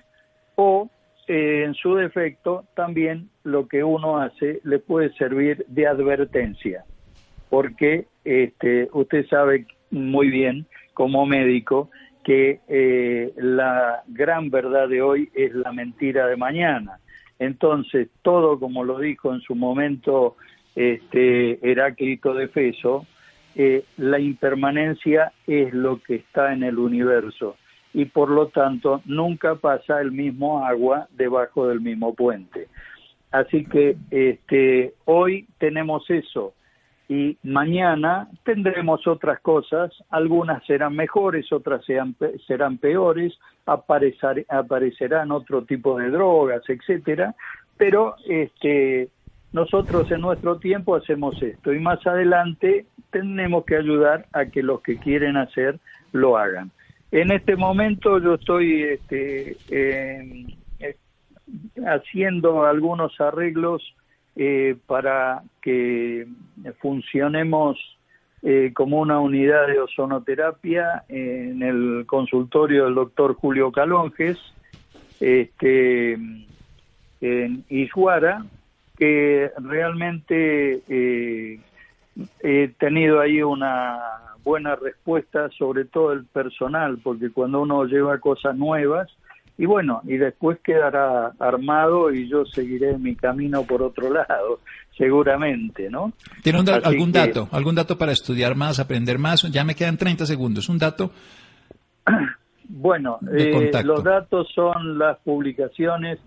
o 0.54 0.92
eh, 1.28 1.64
en 1.66 1.74
su 1.74 1.96
defecto 1.96 2.66
también 2.76 3.30
lo 3.44 3.68
que 3.68 3.84
uno 3.84 4.20
hace 4.20 4.60
le 4.64 4.78
puede 4.78 5.12
servir 5.14 5.66
de 5.68 5.88
advertencia 5.88 6.86
porque 7.50 8.06
este, 8.24 8.90
usted 8.94 9.26
sabe 9.26 9.66
muy 9.90 10.30
bien 10.30 10.68
como 10.94 11.26
médico 11.26 11.90
que 12.24 12.60
eh, 12.68 13.34
la 13.38 14.04
gran 14.08 14.52
verdad 14.52 14.88
de 14.88 15.02
hoy 15.02 15.32
es 15.34 15.52
la 15.56 15.72
mentira 15.72 16.28
de 16.28 16.38
mañana. 16.38 17.00
Entonces, 17.42 18.08
todo 18.22 18.60
como 18.60 18.84
lo 18.84 19.00
dijo 19.00 19.34
en 19.34 19.42
su 19.42 19.56
momento 19.56 20.36
este, 20.76 21.58
Heráclito 21.68 22.36
de 22.36 22.48
Feso, 22.50 23.08
eh, 23.56 23.84
la 23.98 24.20
impermanencia 24.20 25.34
es 25.48 25.74
lo 25.74 26.00
que 26.04 26.18
está 26.18 26.54
en 26.54 26.62
el 26.62 26.78
universo 26.78 27.58
y 27.96 28.06
por 28.06 28.30
lo 28.30 28.50
tanto 28.50 29.02
nunca 29.06 29.56
pasa 29.56 30.02
el 30.02 30.12
mismo 30.12 30.64
agua 30.64 31.08
debajo 31.14 31.68
del 31.68 31.82
mismo 31.82 32.14
puente. 32.14 32.68
Así 33.32 33.66
que 33.66 33.98
este, 34.12 34.94
hoy 35.06 35.48
tenemos 35.58 36.08
eso 36.12 36.54
y 37.12 37.38
mañana 37.44 38.30
tendremos 38.46 39.06
otras 39.06 39.42
cosas, 39.42 39.92
algunas 40.12 40.66
serán 40.66 40.96
mejores, 40.96 41.52
otras 41.52 41.84
serán 41.86 42.78
peores, 42.78 43.38
aparecerán 43.66 45.32
otro 45.34 45.66
tipo 45.66 46.00
de 46.00 46.10
drogas, 46.10 46.62
etcétera, 46.70 47.36
pero 47.76 48.16
este 48.30 49.10
nosotros 49.52 50.10
en 50.10 50.22
nuestro 50.22 50.58
tiempo 50.60 50.96
hacemos 50.96 51.36
esto 51.44 51.74
y 51.74 51.80
más 51.82 52.00
adelante 52.08 52.86
tenemos 53.10 53.66
que 53.66 53.76
ayudar 53.76 54.28
a 54.32 54.46
que 54.46 54.64
los 54.64 54.80
que 54.82 54.98
quieren 54.98 55.36
hacer 55.36 55.82
lo 56.14 56.38
hagan. 56.38 56.72
En 57.12 57.34
este 57.34 57.58
momento 57.58 58.20
yo 58.20 58.36
estoy 58.36 58.84
este, 58.84 59.58
haciendo 61.86 62.64
algunos 62.64 63.20
arreglos 63.20 63.84
eh, 64.36 64.76
para 64.88 65.44
que 65.62 66.28
funcionemos 66.80 67.78
eh, 68.44 68.72
como 68.74 69.00
una 69.00 69.20
unidad 69.20 69.68
de 69.68 69.80
ozonoterapia 69.80 71.04
en 71.10 71.62
el 71.62 72.06
consultorio 72.08 72.86
del 72.86 72.96
doctor 72.96 73.36
Julio 73.36 73.72
Calonges 73.72 74.40
este, 75.20 76.14
en 77.22 77.64
Ishuara, 77.70 78.46
que 78.98 79.52
realmente 79.60 80.82
eh, 80.90 81.60
he 82.40 82.68
tenido 82.80 83.20
ahí 83.20 83.44
una 83.44 84.00
buena 84.44 84.76
respuesta, 84.76 85.50
sobre 85.58 85.86
todo 85.86 86.14
el 86.14 86.26
personal, 86.26 87.00
porque 87.04 87.30
cuando 87.30 87.62
uno 87.62 87.86
lleva 87.86 88.20
cosas 88.20 88.56
nuevas, 88.56 89.08
y 89.58 89.66
bueno, 89.66 90.02
y 90.06 90.18
después 90.18 90.60
quedará 90.64 91.34
armado 91.40 92.12
y 92.12 92.28
yo 92.28 92.46
seguiré 92.46 92.98
mi 92.98 93.16
camino 93.16 93.64
por 93.64 93.82
otro 93.82 94.12
lado, 94.12 94.60
seguramente, 94.98 95.90
¿no? 95.90 96.14
¿Tiene 96.42 96.60
algún 96.84 97.12
dato, 97.12 97.48
algún 97.52 97.76
dato 97.76 97.98
para 97.98 98.12
estudiar 98.12 98.56
más, 98.56 98.80
aprender 98.80 99.20
más? 99.20 99.44
Ya 99.52 99.64
me 99.64 99.76
quedan 99.76 99.98
30 99.98 100.26
segundos, 100.26 100.70
un 100.70 100.78
dato. 100.78 101.12
Bueno, 102.74 103.20
eh, 103.36 103.70
los 103.84 104.02
datos 104.02 104.48
son 104.56 104.98
las 104.98 105.18
publicaciones, 105.20 106.20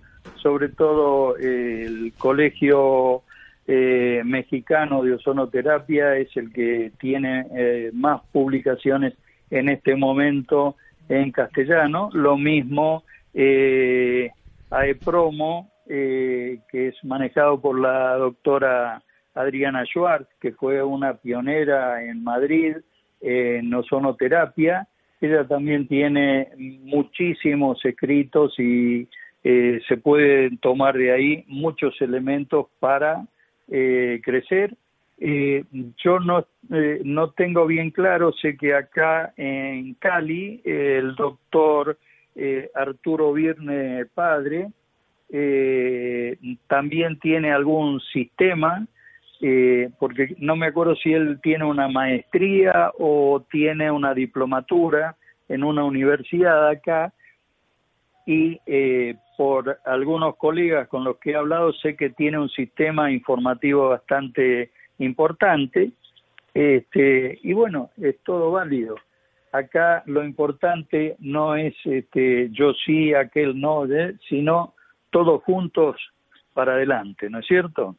sobre 0.43 0.69
todo 0.69 1.39
eh, 1.39 1.85
el 1.87 2.13
Colegio 2.19 3.23
eh, 3.67 4.21
Mexicano 4.27 5.03
de 5.03 5.15
Ozonoterapia 5.15 6.17
es 6.19 6.37
el 6.37 6.53
que 6.53 6.93
tiene 7.01 7.47
más 7.95 8.21
publicaciones 8.31 9.15
en 9.51 9.71
este 9.71 9.97
momento 9.97 10.77
en 11.09 11.33
castellano, 11.33 12.11
lo 12.13 12.37
mismo 12.37 13.05
eh, 13.33 14.31
AEPROMO, 14.71 15.71
eh, 15.89 16.61
que 16.71 16.89
es 16.89 17.05
manejado 17.05 17.61
por 17.61 17.79
la 17.79 18.15
doctora 18.15 19.03
Adriana 19.35 19.85
Schwartz, 19.85 20.29
que 20.41 20.53
fue 20.53 20.83
una 20.83 21.15
pionera 21.15 22.03
en 22.03 22.23
Madrid 22.23 22.77
en 23.21 23.73
ozonoterapia. 23.73 24.87
Ella 25.21 25.47
también 25.47 25.89
tiene 25.89 26.49
muchísimos 26.57 27.85
escritos 27.85 28.55
y 28.59 29.09
eh, 29.43 29.81
se 29.89 29.97
pueden 29.97 30.59
tomar 30.59 30.97
de 30.97 31.13
ahí 31.13 31.45
muchos 31.49 32.01
elementos 32.01 32.67
para 32.81 33.27
eh, 33.69 34.21
crecer. 34.23 34.77
Eh, 35.19 35.65
yo 36.03 36.19
no, 36.19 36.47
no 37.05 37.31
tengo 37.31 37.67
bien 37.67 37.91
claro, 37.91 38.33
sé 38.33 38.57
que 38.57 38.75
acá 38.75 39.33
en 39.37 39.95
Cali 39.95 40.61
el 40.65 41.15
doctor 41.15 41.97
eh, 42.37 42.69
Arturo 42.75 43.33
Virne 43.33 44.07
padre, 44.07 44.69
eh, 45.31 46.37
también 46.67 47.19
tiene 47.21 47.53
algún 47.53 48.01
sistema, 48.01 48.85
eh, 49.41 49.91
porque 50.01 50.35
no 50.39 50.57
me 50.57 50.67
acuerdo 50.67 50.97
si 50.97 51.13
él 51.13 51.39
tiene 51.43 51.65
una 51.65 51.87
maestría 51.87 52.91
o 52.99 53.45
tiene 53.51 53.91
una 53.91 54.15
diplomatura 54.15 55.17
en 55.49 55.63
una 55.63 55.85
universidad 55.85 56.69
acá, 56.69 57.13
y 58.27 58.59
por 59.37 59.79
algunos 59.85 60.37
colegas 60.37 60.89
con 60.89 61.05
los 61.05 61.19
que 61.19 61.33
he 61.33 61.37
hablado 61.37 61.75
sé 61.75 61.95
que 61.95 62.09
tiene 62.09 62.39
un 62.39 62.49
sistema 62.49 63.13
informativo 63.13 63.91
bastante 63.91 64.71
importante, 64.99 65.93
este, 66.53 67.39
y 67.43 67.53
bueno, 67.53 67.91
es 68.01 68.19
todo 68.25 68.51
válido 68.53 68.97
acá 69.55 70.03
lo 70.07 70.25
importante 70.25 71.17
no 71.21 71.55
es 71.55 71.75
este, 71.85 72.51
yo 72.51 72.73
sí, 72.85 73.15
aquel 73.15 73.59
no, 73.59 73.87
¿eh? 73.87 74.17
sino 74.29 74.75
todos 75.11 75.43
juntos 75.45 75.97
para 76.53 76.73
adelante, 76.73 77.31
¿no 77.31 77.39
es 77.39 77.47
cierto? 77.47 77.97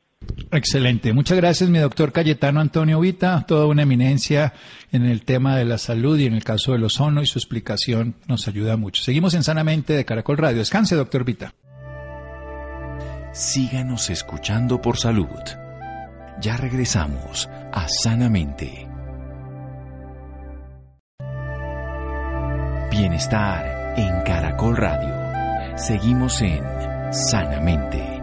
Excelente. 0.51 1.13
Muchas 1.13 1.38
gracias, 1.38 1.69
mi 1.69 1.79
doctor 1.79 2.12
Cayetano 2.12 2.60
Antonio 2.60 2.99
Vita, 2.99 3.45
toda 3.47 3.67
una 3.67 3.84
eminencia 3.84 4.53
en 4.91 5.05
el 5.05 5.23
tema 5.23 5.55
de 5.55 5.65
la 5.65 5.77
salud 5.77 6.17
y 6.19 6.25
en 6.25 6.34
el 6.34 6.43
caso 6.43 6.73
del 6.73 6.84
ozono 6.84 7.21
y 7.21 7.25
su 7.25 7.39
explicación 7.39 8.15
nos 8.27 8.47
ayuda 8.47 8.75
mucho. 8.75 9.01
Seguimos 9.01 9.34
en 9.34 9.43
Sanamente 9.43 9.93
de 9.93 10.03
Caracol 10.03 10.38
Radio. 10.38 10.58
Descanse, 10.58 10.95
doctor 10.95 11.23
Vita. 11.23 11.53
Síganos 13.31 14.10
escuchando 14.10 14.81
por 14.81 14.97
salud. 14.97 15.64
Ya 16.41 16.58
regresamos 16.58 17.50
a 17.71 17.88
Sanamente. 17.88 18.88
Bienestar 22.91 23.93
en 23.98 24.21
Caracol 24.24 24.76
Radio. 24.76 25.78
Seguimos 25.78 26.41
en 26.41 26.62
Sanamente. 27.12 28.21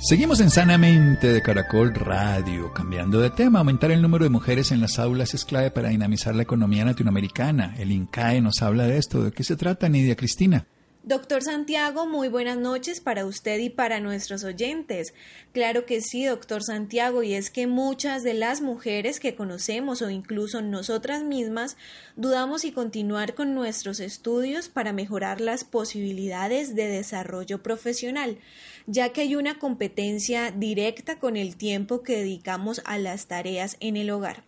Seguimos 0.00 0.40
en 0.40 0.50
Sanamente 0.50 1.32
de 1.32 1.42
Caracol 1.42 1.94
Radio, 1.94 2.72
cambiando 2.74 3.20
de 3.20 3.30
tema. 3.30 3.60
Aumentar 3.60 3.90
el 3.90 4.02
número 4.02 4.24
de 4.24 4.30
mujeres 4.30 4.70
en 4.70 4.82
las 4.82 4.98
aulas 4.98 5.32
es 5.32 5.46
clave 5.46 5.70
para 5.70 5.88
dinamizar 5.88 6.34
la 6.34 6.42
economía 6.42 6.84
latinoamericana. 6.84 7.74
El 7.78 7.90
INCAE 7.90 8.42
nos 8.42 8.60
habla 8.60 8.84
de 8.84 8.98
esto. 8.98 9.22
¿De 9.22 9.32
qué 9.32 9.44
se 9.44 9.56
trata, 9.56 9.88
Nidia 9.88 10.14
Cristina? 10.14 10.66
Doctor 11.04 11.42
Santiago, 11.42 12.06
muy 12.06 12.28
buenas 12.28 12.58
noches 12.58 13.00
para 13.00 13.24
usted 13.24 13.60
y 13.60 13.70
para 13.70 14.00
nuestros 14.00 14.42
oyentes. 14.42 15.14
Claro 15.52 15.86
que 15.86 16.00
sí, 16.00 16.24
doctor 16.24 16.62
Santiago, 16.62 17.22
y 17.22 17.34
es 17.34 17.50
que 17.50 17.66
muchas 17.66 18.24
de 18.24 18.34
las 18.34 18.60
mujeres 18.60 19.20
que 19.20 19.36
conocemos 19.36 20.02
o 20.02 20.10
incluso 20.10 20.60
nosotras 20.60 21.22
mismas 21.22 21.76
dudamos 22.16 22.64
y 22.64 22.72
continuar 22.72 23.34
con 23.34 23.54
nuestros 23.54 24.00
estudios 24.00 24.68
para 24.68 24.92
mejorar 24.92 25.40
las 25.40 25.64
posibilidades 25.64 26.74
de 26.74 26.88
desarrollo 26.88 27.62
profesional, 27.62 28.36
ya 28.86 29.10
que 29.10 29.22
hay 29.22 29.36
una 29.36 29.58
competencia 29.58 30.50
directa 30.50 31.20
con 31.20 31.36
el 31.36 31.56
tiempo 31.56 32.02
que 32.02 32.16
dedicamos 32.16 32.82
a 32.84 32.98
las 32.98 33.28
tareas 33.28 33.76
en 33.80 33.96
el 33.96 34.10
hogar. 34.10 34.47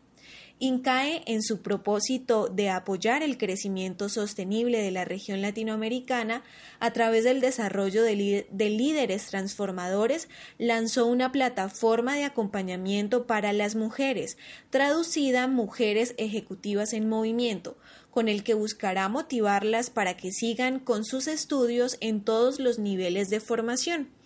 INCAE, 0.63 1.23
en 1.25 1.43
su 1.43 1.63
propósito 1.63 2.49
de 2.49 2.69
apoyar 2.69 3.23
el 3.23 3.39
crecimiento 3.39 4.11
sostenible 4.11 4.83
de 4.83 4.91
la 4.91 5.07
región 5.07 5.41
latinoamericana 5.41 6.45
a 6.81 6.93
través 6.93 7.25
del 7.25 7.41
desarrollo 7.41 8.03
de, 8.03 8.45
líderes 8.53 9.27
transformadores, 9.27 10.29
lanzó 10.59 11.07
una 11.07 11.33
plataforma 11.33 12.15
de 12.15 12.25
acompañamiento 12.25 13.27
para 13.27 13.55
las 13.55 13.75
mujeres, 13.75 14.37
traducida 14.69 15.49
Mujeres 15.49 16.15
Ejecutivas 16.19 16.93
en 16.93 17.09
Movimiento, 17.09 17.79
con 18.11 18.29
el 18.29 18.45
que 18.45 18.53
buscará 18.53 19.09
motivarlas 19.09 19.89
para 19.89 20.19
que 20.19 20.31
sigan 20.31 20.79
con 20.79 21.07
sus 21.07 21.27
estudios 21.27 21.97
en 22.01 22.23
todos 22.23 22.61
los 22.61 22.79
niveles 22.79 23.31
de 23.31 23.41
formación. 23.41 24.20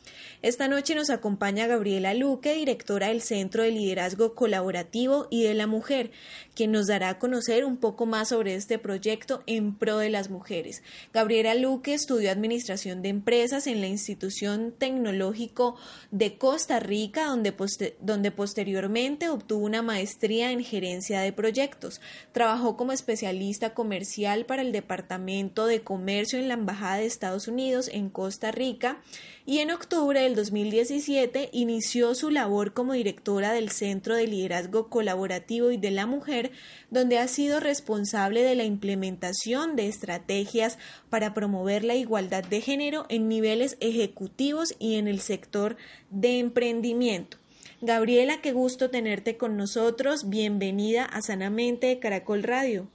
Esta 0.45 0.69
noche 0.69 0.95
nos 0.95 1.09
acompaña 1.09 1.67
Gabriela 1.67 2.13
Luque, 2.13 2.53
directora 2.53 3.09
del 3.09 3.23
Centro 3.23 3.63
de 3.63 3.71
Liderazgo 3.71 4.35
Colaborativo 4.35 5.27
y 5.31 5.45
de 5.45 5.55
la 5.55 5.67
Mujer, 5.67 6.11
quien 6.55 6.73
nos 6.73 6.87
dará 6.87 7.11
a 7.11 7.19
conocer 7.19 7.65
un 7.65 7.77
poco 7.77 8.07
más 8.07 8.29
sobre 8.29 8.55
este 8.55 8.79
proyecto 8.79 9.43
en 9.47 9.75
pro 9.75 9.99
de 9.99 10.11
las 10.11 10.31
mujeres. 10.31 10.83
Gabriela 11.13 11.55
Luque 11.55 11.95
estudió 11.95 12.31
Administración 12.31 13.03
de 13.03 13.11
Empresas 13.11 13.67
en 13.67 13.81
la 13.81 13.87
Institución 13.87 14.73
Tecnológico 14.77 15.77
de 16.11 16.39
Costa 16.39 16.81
Rica, 16.81 17.27
donde, 17.27 17.55
donde 18.01 18.31
posteriormente 18.31 19.29
obtuvo 19.29 19.65
una 19.65 19.83
maestría 19.83 20.51
en 20.51 20.65
Gerencia 20.65 21.21
de 21.21 21.33
Proyectos. 21.33 22.01
Trabajó 22.33 22.77
como 22.77 22.93
especialista 22.93 23.75
comercial 23.75 24.47
para 24.47 24.63
el 24.63 24.73
Departamento 24.73 25.67
de 25.67 25.83
Comercio 25.83 26.39
en 26.39 26.49
la 26.49 26.55
Embajada 26.55 26.97
de 26.97 27.07
Estados 27.07 27.49
Unidos 27.49 27.89
en 27.93 28.11
Costa 28.11 28.51
Rica 28.51 28.99
y 29.47 29.59
en 29.59 29.71
octubre 29.71 30.23
del 30.23 30.35
2017 30.35 31.51
inició 31.53 32.15
su 32.15 32.31
labor 32.31 32.73
como 32.73 32.95
directora 32.95 33.53
del 33.53 33.71
Centro 33.71 34.17
de 34.17 34.27
Liderazgo 34.27 34.89
Colaborativo 34.89 35.71
y 35.71 35.77
de 35.77 35.91
la 35.91 36.07
Mujer, 36.07 36.44
donde 36.91 37.19
ha 37.19 37.29
sido 37.29 37.61
responsable 37.61 38.43
de 38.43 38.55
la 38.55 38.65
implementación 38.65 39.77
de 39.77 39.89
estrategias 39.89 40.79
para 41.11 41.35
promover 41.35 41.85
la 41.85 41.95
igualdad 41.95 42.45
de 42.45 42.61
género 42.61 43.07
en 43.09 43.29
niveles 43.29 43.77
ejecutivos 43.81 44.75
y 44.79 44.97
en 44.97 45.09
el 45.09 45.21
sector 45.21 45.77
de 46.11 46.39
emprendimiento. 46.39 47.39
Gabriela, 47.81 48.41
qué 48.41 48.53
gusto 48.53 48.91
tenerte 48.91 49.37
con 49.37 49.57
nosotros. 49.57 50.31
Bienvenida 50.31 51.05
a 51.05 51.21
Sanamente 51.21 51.89
de 51.89 51.99
Caracol 51.99 52.43
Radio. 52.43 52.89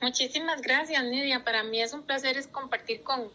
Muchísimas 0.00 0.62
gracias, 0.62 1.02
Nidia. 1.04 1.44
Para 1.44 1.62
mí 1.62 1.80
es 1.80 1.92
un 1.92 2.02
placer 2.02 2.36
compartir 2.50 3.02
con, 3.02 3.30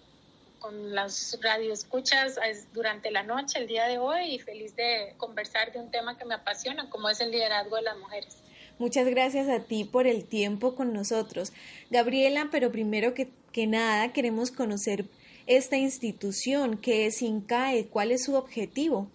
con 0.60 0.94
las 0.94 1.38
radioescuchas 1.42 2.40
durante 2.74 3.12
la 3.12 3.24
noche, 3.24 3.60
el 3.60 3.68
día 3.68 3.88
de 3.88 3.98
hoy, 3.98 4.36
y 4.36 4.40
feliz 4.40 4.76
de 4.76 5.14
conversar 5.18 5.72
de 5.72 5.80
un 5.80 5.92
tema 5.92 6.18
que 6.18 6.26
me 6.26 6.36
apasiona, 6.36 6.90
como 6.90 7.10
es 7.10 7.20
el 7.22 7.32
liderazgo 7.32 7.76
de 7.76 7.84
las 7.84 7.98
mujeres. 7.98 8.38
Muchas 8.80 9.08
gracias 9.08 9.50
a 9.50 9.60
ti 9.60 9.86
por 9.86 10.06
el 10.06 10.26
tiempo 10.26 10.76
con 10.76 10.94
nosotros. 10.94 11.52
Gabriela, 11.90 12.50
pero 12.52 12.72
primero 12.72 13.14
que, 13.14 13.30
que 13.52 13.66
nada 13.66 14.14
queremos 14.14 14.52
conocer 14.52 15.06
esta 15.48 15.78
institución, 15.78 16.78
que 16.78 17.08
es 17.08 17.22
INCAE, 17.22 17.88
cuál 17.88 18.12
es 18.12 18.26
su 18.26 18.36
objetivo. 18.36 19.10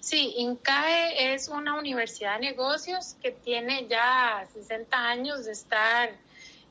Sí, 0.00 0.34
INCAE 0.36 1.34
es 1.34 1.48
una 1.48 1.78
universidad 1.78 2.40
de 2.40 2.46
negocios 2.46 3.16
que 3.22 3.32
tiene 3.32 3.86
ya 3.88 4.46
60 4.52 4.96
años 4.96 5.44
de 5.44 5.52
estar 5.52 6.10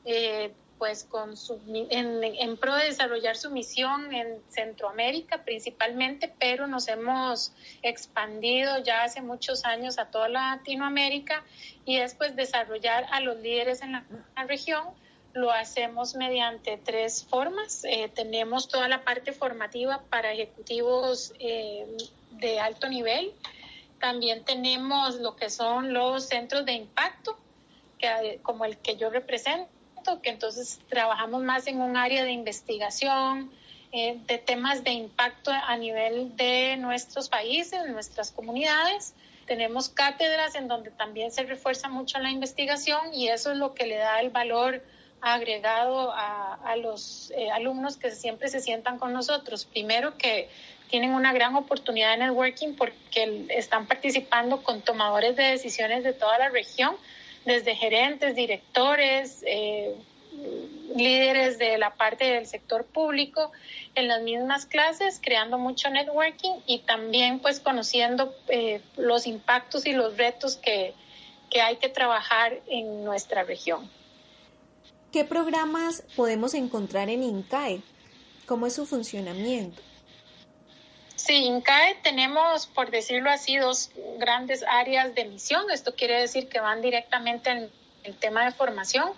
eh, 0.04 0.52
pues 0.78 1.04
con 1.04 1.36
su, 1.36 1.60
en, 1.68 2.22
en, 2.22 2.56
pro 2.56 2.74
de 2.74 2.84
desarrollar 2.84 3.36
su 3.36 3.50
misión 3.50 4.12
en 4.12 4.42
Centroamérica 4.48 5.42
principalmente, 5.44 6.32
pero 6.38 6.66
nos 6.66 6.88
hemos 6.88 7.52
expandido 7.82 8.78
ya 8.82 9.04
hace 9.04 9.22
muchos 9.22 9.64
años 9.64 9.98
a 9.98 10.10
toda 10.10 10.28
Latinoamérica 10.28 11.44
y 11.84 11.96
es 11.96 12.14
pues 12.14 12.36
desarrollar 12.36 13.06
a 13.10 13.20
los 13.20 13.38
líderes 13.38 13.82
en 13.82 13.92
la, 13.92 14.04
región. 14.46 14.84
Lo 15.32 15.50
hacemos 15.50 16.14
mediante 16.14 16.78
tres 16.78 17.24
formas. 17.24 17.84
Eh, 17.84 18.10
tenemos 18.14 18.68
toda 18.68 18.88
la 18.88 19.04
parte 19.04 19.32
formativa 19.32 20.02
para 20.08 20.32
ejecutivos 20.32 21.34
eh, 21.38 21.86
de 22.32 22.58
alto 22.58 22.88
nivel. 22.88 23.34
También 24.00 24.44
tenemos 24.44 25.16
lo 25.16 25.36
que 25.36 25.50
son 25.50 25.92
los 25.92 26.26
centros 26.26 26.64
de 26.64 26.72
impacto, 26.72 27.38
que, 27.98 28.40
como 28.42 28.64
el 28.64 28.78
que 28.78 28.96
yo 28.96 29.10
represento 29.10 29.75
que 30.22 30.30
entonces 30.30 30.80
trabajamos 30.88 31.42
más 31.42 31.66
en 31.66 31.80
un 31.80 31.96
área 31.96 32.24
de 32.24 32.32
investigación, 32.32 33.50
eh, 33.92 34.18
de 34.26 34.38
temas 34.38 34.84
de 34.84 34.90
impacto 34.92 35.50
a 35.50 35.76
nivel 35.76 36.36
de 36.36 36.76
nuestros 36.76 37.28
países, 37.28 37.88
nuestras 37.88 38.30
comunidades. 38.30 39.14
Tenemos 39.46 39.88
cátedras 39.88 40.54
en 40.54 40.68
donde 40.68 40.90
también 40.90 41.30
se 41.30 41.44
refuerza 41.44 41.88
mucho 41.88 42.18
la 42.18 42.30
investigación 42.30 43.14
y 43.14 43.28
eso 43.28 43.52
es 43.52 43.58
lo 43.58 43.74
que 43.74 43.86
le 43.86 43.96
da 43.96 44.20
el 44.20 44.30
valor 44.30 44.82
agregado 45.20 46.12
a, 46.12 46.54
a 46.54 46.76
los 46.76 47.32
eh, 47.36 47.50
alumnos 47.50 47.96
que 47.96 48.10
siempre 48.10 48.48
se 48.48 48.60
sientan 48.60 48.98
con 48.98 49.12
nosotros. 49.12 49.64
Primero 49.64 50.16
que 50.18 50.48
tienen 50.88 51.12
una 51.12 51.32
gran 51.32 51.54
oportunidad 51.54 52.12
de 52.12 52.18
networking 52.18 52.74
porque 52.74 53.46
están 53.50 53.86
participando 53.86 54.62
con 54.62 54.82
tomadores 54.82 55.36
de 55.36 55.44
decisiones 55.44 56.04
de 56.04 56.12
toda 56.12 56.38
la 56.38 56.48
región 56.48 56.96
desde 57.46 57.76
gerentes, 57.76 58.34
directores, 58.34 59.42
eh, 59.46 59.94
líderes 60.94 61.58
de 61.58 61.78
la 61.78 61.94
parte 61.94 62.24
del 62.24 62.46
sector 62.46 62.84
público 62.84 63.52
en 63.94 64.08
las 64.08 64.22
mismas 64.22 64.66
clases, 64.66 65.20
creando 65.22 65.56
mucho 65.56 65.88
networking 65.88 66.54
y 66.66 66.80
también 66.80 67.38
pues 67.38 67.60
conociendo 67.60 68.34
eh, 68.48 68.80
los 68.96 69.26
impactos 69.26 69.86
y 69.86 69.92
los 69.92 70.16
retos 70.16 70.56
que, 70.56 70.92
que 71.50 71.60
hay 71.60 71.76
que 71.76 71.88
trabajar 71.88 72.60
en 72.66 73.04
nuestra 73.04 73.44
región. 73.44 73.88
¿Qué 75.12 75.24
programas 75.24 76.02
podemos 76.16 76.52
encontrar 76.54 77.08
en 77.08 77.22
INCAE? 77.22 77.80
¿Cómo 78.46 78.66
es 78.66 78.74
su 78.74 78.86
funcionamiento? 78.86 79.80
Sí, 81.16 81.44
INCAE 81.44 81.96
tenemos, 82.02 82.66
por 82.66 82.90
decirlo 82.90 83.30
así, 83.30 83.56
dos 83.56 83.90
grandes 84.18 84.62
áreas 84.62 85.14
de 85.14 85.24
misión. 85.24 85.70
Esto 85.70 85.94
quiere 85.94 86.20
decir 86.20 86.48
que 86.48 86.60
van 86.60 86.82
directamente 86.82 87.50
en 87.50 87.70
el 88.04 88.14
tema 88.16 88.44
de 88.44 88.52
formación. 88.52 89.10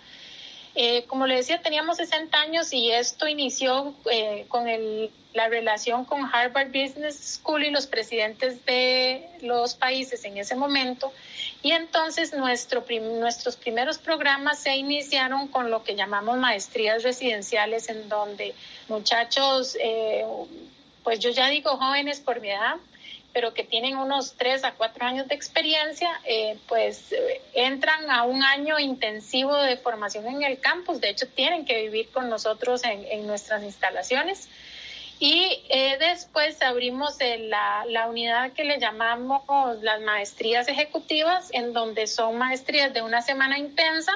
Eh, 0.74 1.04
como 1.06 1.26
le 1.26 1.34
decía, 1.34 1.60
teníamos 1.60 1.96
60 1.96 2.38
años 2.38 2.72
y 2.72 2.92
esto 2.92 3.26
inició 3.26 3.94
eh, 4.12 4.44
con 4.48 4.68
el, 4.68 5.10
la 5.34 5.48
relación 5.48 6.04
con 6.04 6.24
Harvard 6.32 6.68
Business 6.68 7.40
School 7.40 7.64
y 7.64 7.70
los 7.70 7.88
presidentes 7.88 8.64
de 8.64 9.28
los 9.40 9.74
países 9.74 10.24
en 10.24 10.38
ese 10.38 10.54
momento. 10.54 11.12
Y 11.62 11.72
entonces 11.72 12.32
nuestro 12.32 12.84
nuestros 12.88 13.56
primeros 13.56 13.98
programas 13.98 14.60
se 14.60 14.76
iniciaron 14.76 15.48
con 15.48 15.70
lo 15.70 15.82
que 15.82 15.96
llamamos 15.96 16.38
maestrías 16.38 17.02
residenciales, 17.02 17.88
en 17.88 18.08
donde 18.08 18.54
muchachos 18.88 19.76
eh, 19.82 20.24
pues 21.08 21.20
yo 21.20 21.30
ya 21.30 21.48
digo 21.48 21.78
jóvenes 21.78 22.20
por 22.20 22.42
mi 22.42 22.50
edad, 22.50 22.76
pero 23.32 23.54
que 23.54 23.64
tienen 23.64 23.96
unos 23.96 24.34
tres 24.34 24.62
a 24.62 24.72
cuatro 24.72 25.06
años 25.06 25.26
de 25.26 25.34
experiencia, 25.34 26.10
eh, 26.26 26.58
pues 26.68 27.12
eh, 27.12 27.40
entran 27.54 28.10
a 28.10 28.24
un 28.24 28.42
año 28.42 28.78
intensivo 28.78 29.56
de 29.56 29.78
formación 29.78 30.26
en 30.26 30.42
el 30.42 30.60
campus. 30.60 31.00
De 31.00 31.08
hecho, 31.08 31.26
tienen 31.26 31.64
que 31.64 31.80
vivir 31.80 32.10
con 32.10 32.28
nosotros 32.28 32.82
en, 32.84 33.26
nuestras 33.26 33.62
instalaciones. 33.62 34.50
Y 35.18 35.62
eh, 35.70 35.96
después 35.98 36.60
abrimos 36.60 37.16
la, 37.20 37.86
la, 37.88 38.06
unidad 38.06 38.52
que 38.52 38.64
le 38.64 38.78
llamamos 38.78 39.80
las 39.80 40.02
maestrías 40.02 40.68
ejecutivas, 40.68 41.48
en 41.54 41.72
donde 41.72 42.06
son 42.06 42.36
maestrías 42.36 42.92
de 42.92 43.00
una 43.00 43.22
semana 43.22 43.58
intensa 43.58 44.12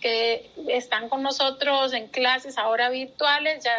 que 0.00 0.50
están 0.68 1.08
con 1.08 1.22
nosotros 1.22 1.92
en 1.92 2.08
clases 2.08 2.58
ahora 2.58 2.88
virtuales, 2.88 3.64
ya 3.64 3.74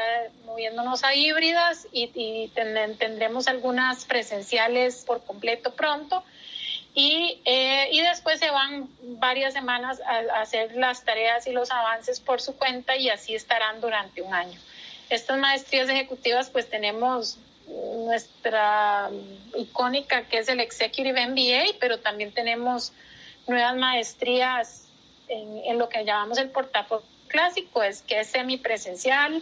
moviéndonos 0.46 1.04
a 1.04 1.16
híbridas 1.16 1.88
y, 1.92 2.52
tendremos 2.54 3.48
algunas 3.48 4.06
presenciales 4.06 5.04
por 5.06 5.24
completo 5.24 5.74
pronto. 5.74 6.24
Y, 6.94 7.40
eh, 7.46 7.90
y 7.92 8.02
después 8.02 8.40
se 8.40 8.50
van 8.50 8.90
varias 9.20 9.54
semanas 9.54 10.02
a, 10.02 10.42
hacer 10.42 10.76
las 10.76 11.06
tareas 11.06 11.48
y 11.48 11.52
los 11.52 11.72
avances 11.72 12.20
por 12.20 12.42
su 12.42 12.58
cuenta 12.58 12.96
y 12.98 13.10
así 13.10 13.36
estarán 13.36 13.80
durante 13.80 14.22
un 14.22 14.34
año. 14.34 14.60
Estas 15.10 15.38
maestrías 15.38 15.88
ejecutivas 15.90 16.50
pues 16.50 16.70
tenemos 16.70 17.38
nuestra 18.06 19.10
icónica 19.56 20.24
que 20.24 20.40
es 20.40 20.50
el 20.50 20.60
Executive 20.60 21.28
MBA, 21.28 21.78
pero 21.80 22.00
también 22.00 22.32
tenemos 22.32 22.92
nuevas 23.48 23.76
maestrías 23.76 24.89
en, 25.30 25.78
lo 25.78 25.88
que 25.90 26.04
llamamos 26.04 26.38
el 26.38 26.50
portafolio 26.50 27.06
clásico, 27.28 27.84
es 27.84 28.02
que 28.02 28.20
es 28.20 28.28
semipresencial, 28.28 29.42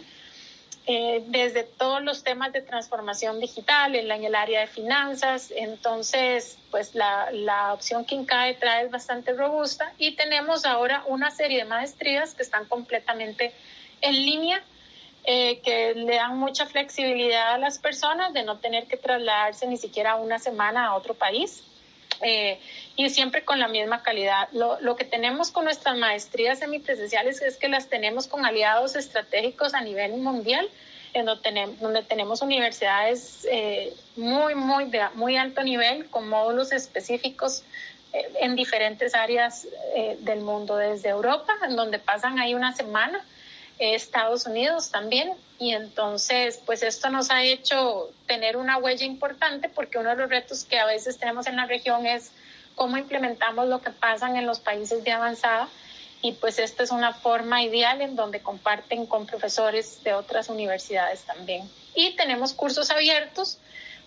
eh, 0.86 1.22
desde 1.26 1.64
todos 1.64 2.02
los 2.02 2.22
temas 2.22 2.52
de 2.52 2.62
transformación 2.62 3.40
digital 3.40 3.94
en, 3.94 4.10
en, 4.10 4.24
el 4.24 4.34
área 4.34 4.60
de 4.60 4.66
finanzas. 4.66 5.52
Entonces, 5.54 6.58
pues 6.70 6.94
la, 6.94 7.30
la 7.30 7.74
opción 7.74 8.04
que 8.04 8.14
INCAE 8.14 8.54
trae 8.54 8.84
es 8.84 8.90
bastante 8.90 9.32
robusta 9.32 9.92
y 9.98 10.12
tenemos 10.12 10.64
ahora 10.64 11.02
una 11.06 11.30
serie 11.30 11.58
de 11.58 11.64
maestrías 11.64 12.34
que 12.34 12.42
están 12.42 12.64
completamente 12.66 13.52
en 14.00 14.14
línea. 14.14 14.62
Eh, 15.30 15.60
que 15.60 15.94
le 15.94 16.14
dan 16.14 16.38
mucha 16.38 16.64
flexibilidad 16.64 17.52
a 17.52 17.58
las 17.58 17.78
personas 17.78 18.32
de 18.32 18.44
no 18.44 18.60
tener 18.60 18.86
que 18.86 18.96
trasladarse 18.96 19.66
ni 19.66 19.76
siquiera 19.76 20.14
una 20.14 20.38
semana 20.38 20.86
a 20.86 20.94
otro 20.94 21.12
país. 21.12 21.62
Eh, 22.22 22.58
y 22.96 23.10
siempre 23.10 23.44
con 23.44 23.58
la 23.58 23.68
misma 23.68 24.02
calidad. 24.02 24.48
Lo, 24.52 24.80
lo, 24.80 24.96
que 24.96 25.04
tenemos 25.04 25.50
con 25.50 25.64
nuestras 25.64 25.96
maestrías 25.96 26.58
semipresenciales 26.58 27.40
es 27.42 27.56
que 27.56 27.68
las 27.68 27.88
tenemos 27.88 28.26
con 28.26 28.44
aliados 28.44 28.96
estratégicos 28.96 29.74
a 29.74 29.80
nivel 29.80 30.16
mundial, 30.16 30.68
en 31.14 31.26
donde 31.26 32.02
tenemos, 32.02 32.42
universidades 32.42 33.46
eh, 33.50 33.94
muy, 34.16 34.54
muy 34.54 34.86
de 34.86 35.00
muy 35.14 35.36
alto 35.36 35.62
nivel, 35.62 36.10
con 36.10 36.28
módulos 36.28 36.72
específicos 36.72 37.62
eh, 38.12 38.28
en 38.40 38.56
diferentes 38.56 39.14
áreas 39.14 39.66
del 40.20 40.40
mundo, 40.40 40.76
desde 40.76 41.08
Europa, 41.08 41.54
en 41.66 41.76
donde 41.76 41.98
pasan 41.98 42.38
ahí 42.38 42.54
una 42.54 42.74
semana, 42.74 43.24
Estados 43.78 44.46
Unidos 44.46 44.90
también, 44.90 45.32
y 45.58 45.72
entonces, 45.72 46.60
pues 46.64 46.82
esto 46.82 47.10
nos 47.10 47.30
ha 47.30 47.42
hecho 47.42 48.10
tener 48.26 48.56
una 48.56 48.78
huella 48.78 49.04
importante 49.04 49.68
porque 49.68 49.98
uno 49.98 50.10
de 50.10 50.16
los 50.16 50.30
retos 50.30 50.64
que 50.64 50.78
a 50.78 50.86
veces 50.86 51.18
tenemos 51.18 51.46
en 51.46 51.56
la 51.56 51.66
región 51.66 52.06
es 52.06 52.30
cómo 52.76 52.96
implementamos 52.96 53.66
lo 53.66 53.80
que 53.80 53.90
pasa 53.90 54.28
en 54.28 54.46
los 54.46 54.60
países 54.60 55.02
de 55.02 55.10
avanzada 55.10 55.68
y 56.22 56.32
pues 56.32 56.58
esta 56.58 56.82
es 56.82 56.90
una 56.90 57.12
forma 57.12 57.62
ideal 57.62 58.00
en 58.00 58.14
donde 58.14 58.40
comparten 58.40 59.06
con 59.06 59.26
profesores 59.26 60.02
de 60.04 60.14
otras 60.14 60.48
universidades 60.48 61.22
también. 61.22 61.68
Y 61.94 62.14
tenemos 62.16 62.52
cursos 62.52 62.90
abiertos 62.90 63.58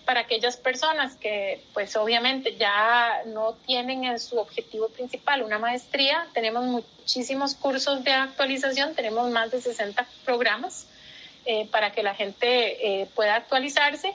para 0.04 0.20
aquellas 0.20 0.56
personas 0.56 1.16
que 1.16 1.64
pues 1.72 1.96
obviamente 1.96 2.56
ya 2.56 3.22
no 3.26 3.54
tienen 3.66 4.04
en 4.04 4.18
su 4.18 4.38
objetivo 4.38 4.88
principal 4.88 5.42
una 5.42 5.58
maestría. 5.58 6.26
Tenemos 6.34 6.64
muchísimos 6.64 7.54
cursos 7.54 8.02
de 8.04 8.12
actualización, 8.12 8.94
tenemos 8.94 9.30
más 9.30 9.50
de 9.50 9.60
60 9.60 10.06
programas 10.24 10.86
eh, 11.44 11.68
para 11.70 11.92
que 11.92 12.02
la 12.02 12.14
gente 12.14 13.02
eh, 13.02 13.08
pueda 13.14 13.36
actualizarse. 13.36 14.14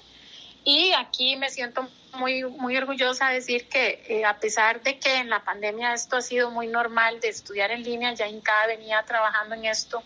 Y 0.64 0.92
aquí 0.94 1.36
me 1.38 1.50
siento 1.50 1.88
muy, 2.14 2.44
muy 2.44 2.76
orgullosa 2.76 3.30
de 3.30 3.36
decir 3.36 3.70
que 3.70 4.04
eh, 4.08 4.26
a 4.26 4.38
pesar 4.38 4.82
de 4.82 5.00
que 5.00 5.16
en 5.16 5.30
la 5.30 5.44
pandemia 5.44 5.94
esto 5.94 6.18
ha 6.18 6.22
sido 6.22 6.52
muy 6.52 6.68
normal 6.68 7.20
de 7.22 7.30
estudiar 7.30 7.72
en 7.72 7.84
línea, 7.84 8.14
ya 8.14 8.28
INCAA 8.28 8.68
venía 8.68 9.04
trabajando 9.04 9.56
en 9.56 9.66
esto 9.66 10.04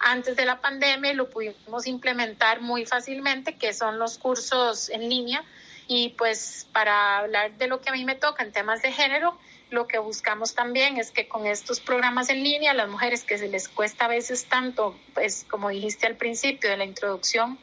antes 0.00 0.34
de 0.34 0.46
la 0.46 0.60
pandemia 0.60 1.12
lo 1.12 1.28
pudimos 1.28 1.86
implementar 1.86 2.62
muy 2.62 2.86
fácilmente, 2.86 3.56
que 3.56 3.74
son 3.74 3.98
los 3.98 4.18
cursos 4.18 4.88
en 4.88 5.08
línea. 5.08 5.44
Y 5.86 6.10
pues 6.10 6.66
para 6.72 7.18
hablar 7.18 7.52
de 7.58 7.66
lo 7.66 7.80
que 7.80 7.90
a 7.90 7.92
mí 7.92 8.04
me 8.04 8.14
toca 8.14 8.42
en 8.42 8.52
temas 8.52 8.80
de 8.80 8.92
género, 8.92 9.38
lo 9.70 9.86
que 9.86 9.98
buscamos 9.98 10.54
también 10.54 10.96
es 10.96 11.10
que 11.10 11.28
con 11.28 11.46
estos 11.46 11.80
programas 11.80 12.30
en 12.30 12.42
línea, 12.42 12.74
las 12.74 12.88
mujeres 12.88 13.24
que 13.24 13.38
se 13.38 13.48
les 13.48 13.68
cuesta 13.68 14.06
a 14.06 14.08
veces 14.08 14.46
tanto, 14.46 14.98
pues 15.14 15.44
como 15.48 15.68
dijiste 15.68 16.06
al 16.06 16.16
principio 16.16 16.70
de 16.70 16.76
la 16.76 16.84
introducción, 16.84 17.58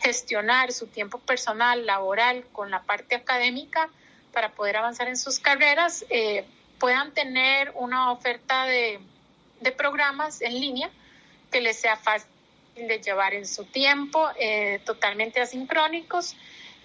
gestionar 0.00 0.72
su 0.72 0.86
tiempo 0.86 1.18
personal, 1.18 1.86
laboral 1.86 2.44
con 2.52 2.70
la 2.70 2.82
parte 2.82 3.16
académica 3.16 3.88
para 4.32 4.52
poder 4.52 4.76
avanzar 4.76 5.08
en 5.08 5.16
sus 5.16 5.40
carreras, 5.40 6.04
eh, 6.10 6.44
puedan 6.78 7.12
tener 7.12 7.72
una 7.74 8.12
oferta 8.12 8.66
de, 8.66 9.00
de, 9.60 9.72
programas 9.72 10.40
en 10.42 10.60
línea 10.60 10.90
que 11.50 11.60
les 11.60 11.78
sea 11.78 11.96
fácil 11.96 12.28
de 12.76 13.00
llevar 13.00 13.34
en 13.34 13.46
su 13.46 13.64
tiempo, 13.64 14.28
eh, 14.38 14.80
totalmente 14.84 15.40
asincrónicos 15.40 16.36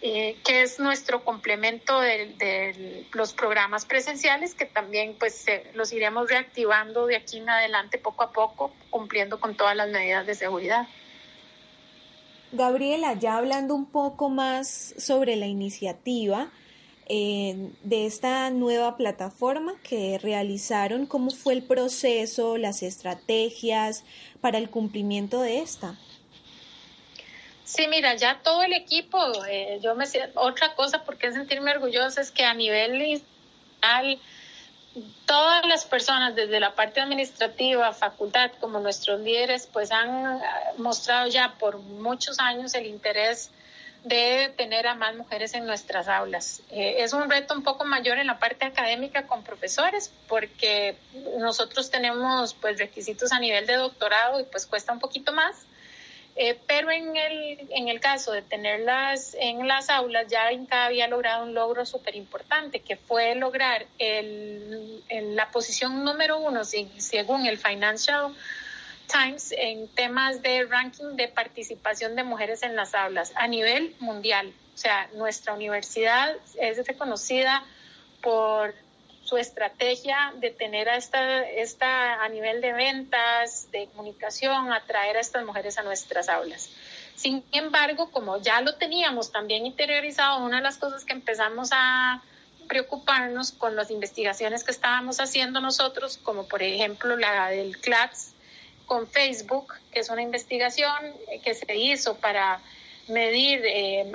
eh, 0.06 0.36
que 0.44 0.64
es 0.64 0.82
nuestro 0.82 1.24
complemento 1.24 2.02
de, 2.02 3.08
los 3.14 3.32
programas 3.32 3.86
presenciales, 3.86 4.54
que 4.54 4.66
también 4.66 5.16
pues 5.18 5.46
los 5.76 5.94
iremos 5.94 6.30
reactivando 6.30 7.06
de 7.06 7.16
aquí 7.16 7.38
en 7.38 7.50
adelante 7.50 7.98
poco 7.98 8.24
a 8.26 8.34
poco, 8.34 8.74
cumpliendo 8.90 9.40
con 9.40 9.56
todas 9.56 9.78
las 9.78 9.90
medidas 9.90 10.28
de 10.28 10.36
seguridad. 10.36 10.90
Gabriela, 12.52 13.14
ya 13.14 13.38
hablando 13.38 13.76
un 13.76 13.86
poco 13.86 14.28
más 14.28 14.94
sobre 14.98 15.38
la 15.38 15.46
iniciativa 15.46 16.52
eh, 17.08 17.72
de 17.84 18.06
esta 18.06 18.50
nueva 18.50 18.98
plataforma 18.98 19.74
que 19.84 20.18
realizaron, 20.18 21.06
¿cómo 21.06 21.32
fue 21.32 21.54
el 21.54 21.64
proceso, 21.64 22.58
las 22.58 22.84
estrategias 22.84 24.04
para 24.42 24.58
el 24.58 24.70
cumplimiento 24.70 25.42
de 25.42 25.60
esta? 25.60 25.98
Sí, 27.66 27.88
mira, 27.88 28.16
ya 28.16 28.40
todo 28.44 28.62
el 28.64 28.74
equipo, 28.74 29.18
eh, 29.50 29.80
yo 29.82 29.96
me 29.96 30.06
otra 30.36 30.76
cosa 30.76 31.04
por 31.04 31.18
qué 31.18 31.32
sentirme 31.32 31.72
orgullosa 31.72 32.22
es 32.22 32.30
que 32.32 32.44
a 32.44 32.54
nivel 32.54 33.02
institucional, 33.02 34.20
todas 35.26 35.66
las 35.66 35.86
personas, 35.86 36.36
desde 36.36 36.60
la 36.60 36.76
parte 36.76 37.02
administrativa, 37.02 37.92
facultad, 37.94 38.52
como 38.60 38.80
nuestros 38.80 39.20
líderes, 39.22 39.68
pues 39.72 39.92
han 39.92 40.38
eh, 40.38 40.42
mostrado 40.78 41.28
ya 41.30 41.56
por 41.60 41.80
muchos 41.80 42.40
años 42.40 42.74
el 42.76 42.86
interés 42.86 43.50
de 44.04 44.54
tener 44.58 44.86
a 44.88 44.96
más 44.96 45.16
mujeres 45.16 45.54
en 45.54 45.66
nuestras 45.66 46.08
aulas. 46.08 46.62
Eh, 46.72 46.96
es 47.00 47.14
un 47.14 47.30
reto 47.30 47.54
un 47.54 47.64
poco 47.64 47.86
mayor 47.86 48.18
en 48.18 48.28
la 48.28 48.40
parte 48.40 48.66
académica 48.66 49.28
con 49.28 49.44
profesores 49.44 50.12
porque 50.28 50.98
nosotros 51.40 51.90
tenemos 51.90 52.54
pues 52.56 52.80
requisitos 52.80 53.32
a 53.32 53.40
nivel 53.40 53.66
de 53.66 53.76
doctorado 53.76 54.40
y 54.40 54.44
pues 54.44 54.66
cuesta 54.66 54.92
un 54.92 55.00
poquito 55.00 55.32
más 55.32 55.66
eh, 56.36 56.60
pero 56.66 56.90
en 56.90 57.16
el, 57.16 57.68
en 57.70 57.90
el 57.90 58.00
caso 58.00 58.32
de 58.32 58.42
tenerlas 58.42 59.36
en 59.40 59.68
las 59.68 59.90
aulas, 59.92 60.28
ya 60.28 60.52
Inca 60.52 60.86
había 60.86 61.08
logrado 61.08 61.44
un 61.44 61.54
logro 61.54 61.86
súper 61.86 62.16
importante, 62.16 62.80
que 62.80 62.96
fue 62.96 63.36
lograr 63.36 63.86
el, 64.00 65.04
la 65.36 65.52
posición 65.52 66.04
número 66.04 66.40
uno, 66.40 66.64
según 66.64 67.46
el 67.46 67.60
Financial 67.60 68.34
Times, 69.08 69.54
en 69.58 69.88
temas 69.90 70.42
de 70.42 70.66
ranking 70.66 71.16
de 71.16 71.28
participación 71.28 72.16
de 72.16 72.24
mujeres 72.24 72.64
en 72.64 72.76
las 72.76 72.96
aulas 72.96 73.32
a 73.36 73.48
nivel 73.48 73.96
mundial. 74.00 74.54
O 74.74 74.78
sea, 74.78 75.10
nuestra 75.16 75.54
universidad 75.54 76.36
es 76.60 76.86
reconocida 76.88 77.64
por 78.22 78.74
su 79.24 79.38
estrategia 79.38 80.34
de 80.38 80.52
tener 80.52 80.90
a 80.90 80.98
esta, 80.98 81.48
esta 81.50 82.24
a 82.24 82.30
nivel 82.30 82.62
de 82.62 82.74
ventas, 82.74 83.72
de 83.72 83.88
comunicación, 83.88 84.72
atraer 84.74 85.18
a 85.18 85.20
estas 85.20 85.46
mujeres 85.46 85.78
a 85.78 85.84
nuestras 85.84 86.28
aulas. 86.30 86.70
Sin 87.16 87.44
embargo, 87.52 88.12
como 88.12 88.42
ya 88.42 88.62
lo 88.62 88.76
teníamos 88.76 89.32
también 89.32 89.66
interiorizado, 89.66 90.44
una 90.44 90.58
de 90.58 90.64
las 90.64 90.78
cosas 90.78 91.06
que 91.06 91.14
empezamos 91.14 91.70
a 91.72 92.22
preocuparnos 92.68 93.52
con 93.52 93.76
las 93.76 93.92
investigaciones 93.92 94.64
que 94.64 94.72
estábamos 94.72 95.20
haciendo 95.20 95.62
nosotros, 95.62 96.18
como 96.18 96.48
por 96.48 96.64
ejemplo 96.64 97.16
la 97.16 97.50
del 97.50 97.78
CLATS 97.78 98.33
con 98.86 99.08
Facebook, 99.08 99.74
que 99.92 100.00
es 100.00 100.10
una 100.10 100.22
investigación 100.22 101.14
que 101.44 101.54
se 101.54 101.76
hizo 101.76 102.16
para 102.18 102.60
medir 103.08 103.62
eh, 103.66 104.12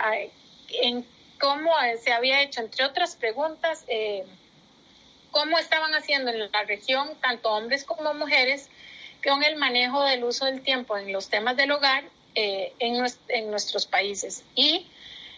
en 0.83 1.05
cómo 1.41 1.73
se 2.03 2.13
había 2.13 2.43
hecho, 2.43 2.61
entre 2.61 2.85
otras 2.85 3.17
preguntas, 3.17 3.85
eh, 3.89 4.25
cómo 5.31 5.59
estaban 5.59 5.95
haciendo 5.95 6.31
en 6.31 6.51
la 6.51 6.65
región, 6.65 7.11
tanto 7.21 7.51
hombres 7.51 7.85
como 7.85 8.13
mujeres, 8.15 8.69
con 9.23 9.43
el 9.43 9.57
manejo 9.57 10.03
del 10.05 10.25
uso 10.25 10.45
del 10.45 10.63
tiempo 10.63 10.97
en 10.97 11.13
los 11.13 11.29
temas 11.29 11.57
del 11.57 11.71
hogar 11.73 12.05
eh, 12.35 12.73
en, 12.79 13.05
en, 13.29 13.51
nuestros 13.51 13.87
países. 13.87 14.45
Y 14.55 14.87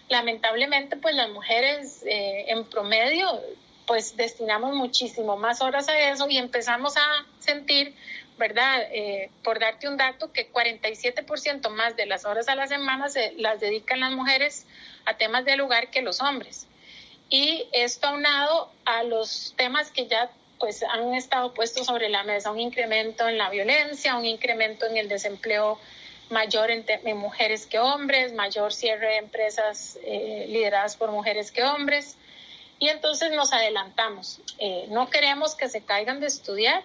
lamentablemente, 0.09 0.97
pues 0.97 1.15
las 1.15 1.31
mujeres 1.31 2.03
eh, 2.05 2.47
en 2.49 2.65
promedio, 2.65 3.41
pues 3.87 4.17
destinamos 4.17 4.75
muchísimo 4.75 5.37
más 5.37 5.61
horas 5.63 5.89
a 5.89 5.99
eso 6.11 6.29
y 6.29 6.39
empezamos 6.39 6.97
a 6.97 7.27
sentir, 7.39 7.95
¿verdad? 8.41 8.83
Eh, 8.91 9.31
por 9.45 9.61
darte 9.61 9.87
un 9.87 9.97
dato, 9.97 10.33
que 10.33 10.51
47% 10.53 11.69
más 11.69 11.95
de 11.95 12.07
las 12.07 12.25
horas 12.25 12.49
a 12.49 12.57
la 12.57 12.67
semana 12.67 13.09
se 13.09 13.35
las 13.37 13.61
dedican 13.61 14.01
las 14.01 14.11
mujeres 14.11 14.67
a 15.05 15.17
temas 15.17 15.45
del 15.45 15.61
hogar 15.61 15.91
que 15.91 16.03
los 16.03 16.21
hombres 16.21 16.67
y 17.31 17.69
esto 17.73 18.09
aunado 18.09 18.71
a 18.85 19.05
los 19.05 19.55
temas 19.57 19.91
que 19.93 20.07
ya 20.07 20.31
pues 20.59 20.83
han 20.83 21.15
estado 21.15 21.55
puestos 21.55 21.87
sobre 21.87 22.11
la 22.11 22.25
mesa, 22.25 22.51
un 22.51 22.61
incremento 22.61 23.27
en 23.29 23.39
la 23.39 23.49
violencia, 23.49 24.17
un 24.17 24.27
incremento 24.27 24.85
en 24.85 24.99
el 24.99 25.09
desempleo 25.09 25.79
mayor 26.29 26.71
en, 26.71 26.85
mujeres 27.17 27.67
que 27.67 27.79
hombres, 27.79 28.35
mayor 28.35 28.73
cierre 28.73 29.07
de 29.07 29.17
empresas 29.17 29.99
eh, 30.05 30.47
lideradas 30.49 30.97
por 30.97 31.11
mujeres 31.13 31.51
que 31.51 31.63
hombres. 31.63 32.17
Y 32.79 32.89
entonces 32.89 33.31
nos 33.31 33.53
adelantamos. 33.53 34.41
Eh, 34.59 34.87
no 34.91 35.09
queremos 35.09 35.55
que 35.55 35.69
se 35.69 35.83
caigan 35.83 36.21
de 36.21 36.27
estudiar, 36.27 36.83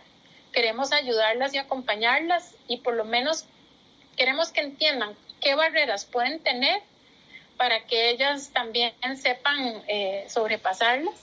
queremos 0.56 0.94
ayudarlas 0.94 1.54
y 1.54 1.58
acompañarlas 1.58 2.56
y 2.70 2.78
por 2.78 2.96
lo 2.96 3.04
menos 3.04 3.46
queremos 4.16 4.54
que 4.54 4.62
entiendan 4.62 5.14
qué 5.42 5.54
barreras 5.54 6.06
pueden 6.06 6.40
tener 6.40 6.82
para 7.58 7.86
que 7.86 8.10
ellas 8.10 8.52
también 8.54 8.94
sepan 9.18 9.84
eh, 9.88 10.26
sobrepasarlas 10.30 11.14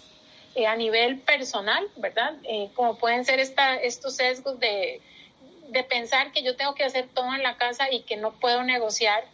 eh, 0.54 0.66
a 0.66 0.76
nivel 0.76 1.18
personal, 1.18 1.88
¿verdad? 1.96 2.34
Eh, 2.44 2.68
como 2.74 2.98
pueden 2.98 3.24
ser 3.24 3.40
esta, 3.40 3.76
estos 3.76 4.16
sesgos 4.16 4.60
de, 4.60 5.00
de, 5.68 5.84
pensar 5.84 6.30
que 6.32 6.42
yo 6.42 6.54
tengo 6.54 6.74
que 6.74 6.84
hacer 6.84 7.08
todo 7.08 7.34
en 7.34 7.42
la 7.42 7.56
casa 7.56 7.90
y 7.90 8.02
que 8.02 8.16
no 8.16 8.32
puedo 8.32 8.62
negociar 8.62 9.24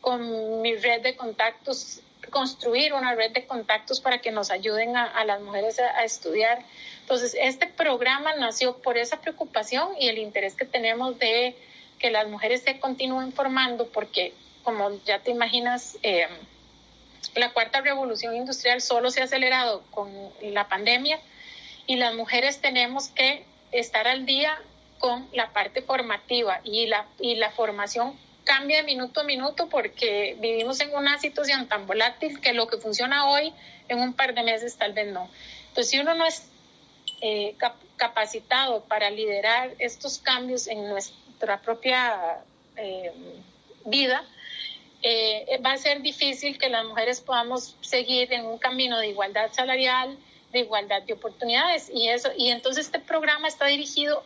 con 0.00 0.60
mi 0.60 0.76
red 0.76 1.00
de 1.02 1.16
contactos, 1.16 2.00
construir 2.30 2.92
una 2.92 3.14
red 3.14 3.32
de 3.32 3.46
contactos 3.46 4.00
para 4.00 4.18
que 4.18 4.30
nos 4.30 4.50
ayuden 4.50 4.96
a, 4.96 5.24
las 5.24 5.40
mujeres 5.40 5.78
a 5.78 6.04
estudiar. 6.04 6.62
Entonces, 7.04 7.36
este 7.38 7.66
programa 7.66 8.34
nació 8.36 8.78
por 8.78 8.96
esa 8.96 9.20
preocupación 9.20 9.90
y 10.00 10.08
el 10.08 10.16
interés 10.16 10.54
que 10.54 10.64
tenemos 10.64 11.18
de 11.18 11.54
que 11.98 12.10
las 12.10 12.26
mujeres 12.28 12.62
se 12.62 12.80
continúen 12.80 13.30
formando 13.34 13.88
porque 13.88 14.32
como 14.62 14.90
ya 15.04 15.18
te 15.18 15.30
imaginas, 15.30 15.98
eh, 16.02 16.26
la 17.34 17.52
cuarta 17.52 17.82
revolución 17.82 18.34
industrial 18.34 18.80
solo 18.80 19.10
se 19.10 19.20
ha 19.20 19.24
acelerado 19.24 19.82
con 19.90 20.10
la 20.40 20.66
pandemia 20.68 21.20
y 21.86 21.96
las 21.96 22.14
mujeres 22.14 22.62
tenemos 22.62 23.08
que 23.08 23.44
estar 23.70 24.08
al 24.08 24.24
día 24.24 24.58
con 24.98 25.28
la 25.34 25.52
parte 25.52 25.82
formativa 25.82 26.62
y 26.64 26.86
la, 26.86 27.06
y 27.20 27.34
la 27.34 27.50
formación 27.50 28.18
cambia 28.44 28.78
de 28.78 28.84
minuto 28.84 29.20
a 29.20 29.24
minuto 29.24 29.68
porque 29.68 30.38
vivimos 30.40 30.80
en 30.80 30.94
una 30.94 31.18
situación 31.18 31.68
tan 31.68 31.86
volátil 31.86 32.40
que 32.40 32.54
lo 32.54 32.66
que 32.66 32.78
funciona 32.78 33.28
hoy 33.28 33.52
en 33.88 33.98
un 33.98 34.14
par 34.14 34.32
de 34.34 34.42
meses 34.42 34.78
tal 34.78 34.94
vez 34.94 35.12
no. 35.12 35.28
Entonces, 35.68 35.90
si 35.90 35.98
uno 35.98 36.14
no 36.14 36.24
es 36.24 36.48
eh, 37.26 37.56
capacitado 37.96 38.84
para 38.84 39.08
liderar 39.08 39.74
estos 39.78 40.18
cambios 40.18 40.66
en 40.66 40.90
nuestra 40.90 41.58
propia 41.62 42.44
eh, 42.76 43.12
vida, 43.86 44.22
eh, 45.00 45.58
va 45.64 45.72
a 45.72 45.78
ser 45.78 46.02
difícil 46.02 46.58
que 46.58 46.68
las 46.68 46.84
mujeres 46.84 47.22
podamos 47.22 47.78
seguir 47.80 48.30
en 48.34 48.44
un 48.44 48.58
camino 48.58 48.98
de 48.98 49.08
igualdad 49.08 49.50
salarial, 49.52 50.18
de 50.52 50.58
igualdad 50.58 51.00
de 51.04 51.14
oportunidades. 51.14 51.88
Y, 51.88 52.10
eso, 52.10 52.28
y 52.36 52.50
entonces 52.50 52.84
este 52.84 53.00
programa 53.00 53.48
está 53.48 53.64
dirigido 53.68 54.22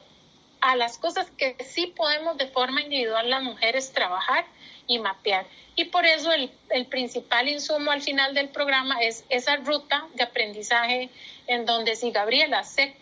a 0.61 0.75
las 0.75 0.99
cosas 0.99 1.31
que 1.31 1.55
sí 1.65 1.87
podemos 1.87 2.37
de 2.37 2.49
forma 2.49 2.83
individual 2.83 3.31
las 3.31 3.45
mujeres 3.45 3.93
trabajar 3.93 4.45
y 4.89 4.99
mapear. 4.99 5.47
Y 5.77 5.85
por 5.85 6.05
eso 6.05 6.33
el, 6.33 6.51
el, 6.71 6.87
principal 6.87 7.47
insumo 7.47 7.93
al 7.93 8.03
final 8.03 8.35
del 8.35 8.49
programa 8.49 9.01
es 9.03 9.25
esa 9.29 9.55
ruta 9.59 10.09
de 10.15 10.25
aprendizaje 10.25 11.11
en 11.49 11.67
donde 11.67 11.97
si 11.97 12.13
Gabriela 12.13 12.63
se, 12.63 12.95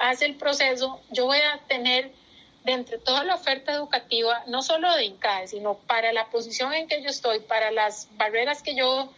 hace 0.00 0.24
el 0.24 0.36
proceso, 0.36 1.00
yo 1.10 1.26
voy 1.26 1.38
a 1.38 1.58
tener 1.68 2.12
de 2.64 2.72
entre 2.72 2.98
toda 2.98 3.24
la 3.24 3.34
oferta 3.34 3.72
educativa, 3.72 4.42
no 4.46 4.62
solo 4.62 4.94
de 4.94 5.04
INCAE, 5.04 5.48
sino 5.48 5.74
para 5.74 6.12
la 6.12 6.30
posición 6.30 6.72
en 6.72 6.88
que 6.88 7.02
yo 7.02 7.08
estoy, 7.08 7.40
para 7.40 7.70
las 7.70 8.08
barreras 8.16 8.62
que 8.62 8.74
yo 8.74 9.10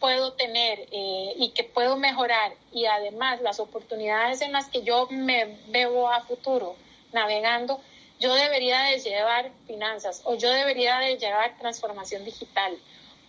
puedo 0.00 0.32
tener 0.32 0.80
eh, 0.90 1.34
y 1.36 1.50
que 1.50 1.64
puedo 1.64 1.96
mejorar 1.96 2.52
y 2.72 2.86
además 2.86 3.40
las 3.40 3.60
oportunidades 3.60 4.42
en 4.42 4.52
las 4.52 4.68
que 4.68 4.82
yo 4.82 5.08
me 5.10 5.58
veo 5.68 6.08
a 6.10 6.20
futuro 6.22 6.76
navegando, 7.12 7.80
yo 8.20 8.34
debería 8.34 8.80
de 8.82 8.98
llevar 8.98 9.50
finanzas 9.66 10.22
o 10.24 10.36
yo 10.36 10.50
debería 10.50 10.98
de 10.98 11.16
llevar 11.16 11.56
transformación 11.58 12.24
digital 12.24 12.76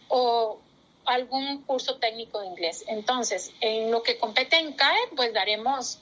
o 0.07 0.59
algún 1.05 1.63
curso 1.63 1.97
técnico 1.97 2.39
de 2.41 2.47
inglés. 2.47 2.83
Entonces, 2.87 3.51
en 3.61 3.91
lo 3.91 4.03
que 4.03 4.17
compete 4.17 4.57
en 4.57 4.73
CAE, 4.73 4.97
pues 5.15 5.33
daremos 5.33 5.99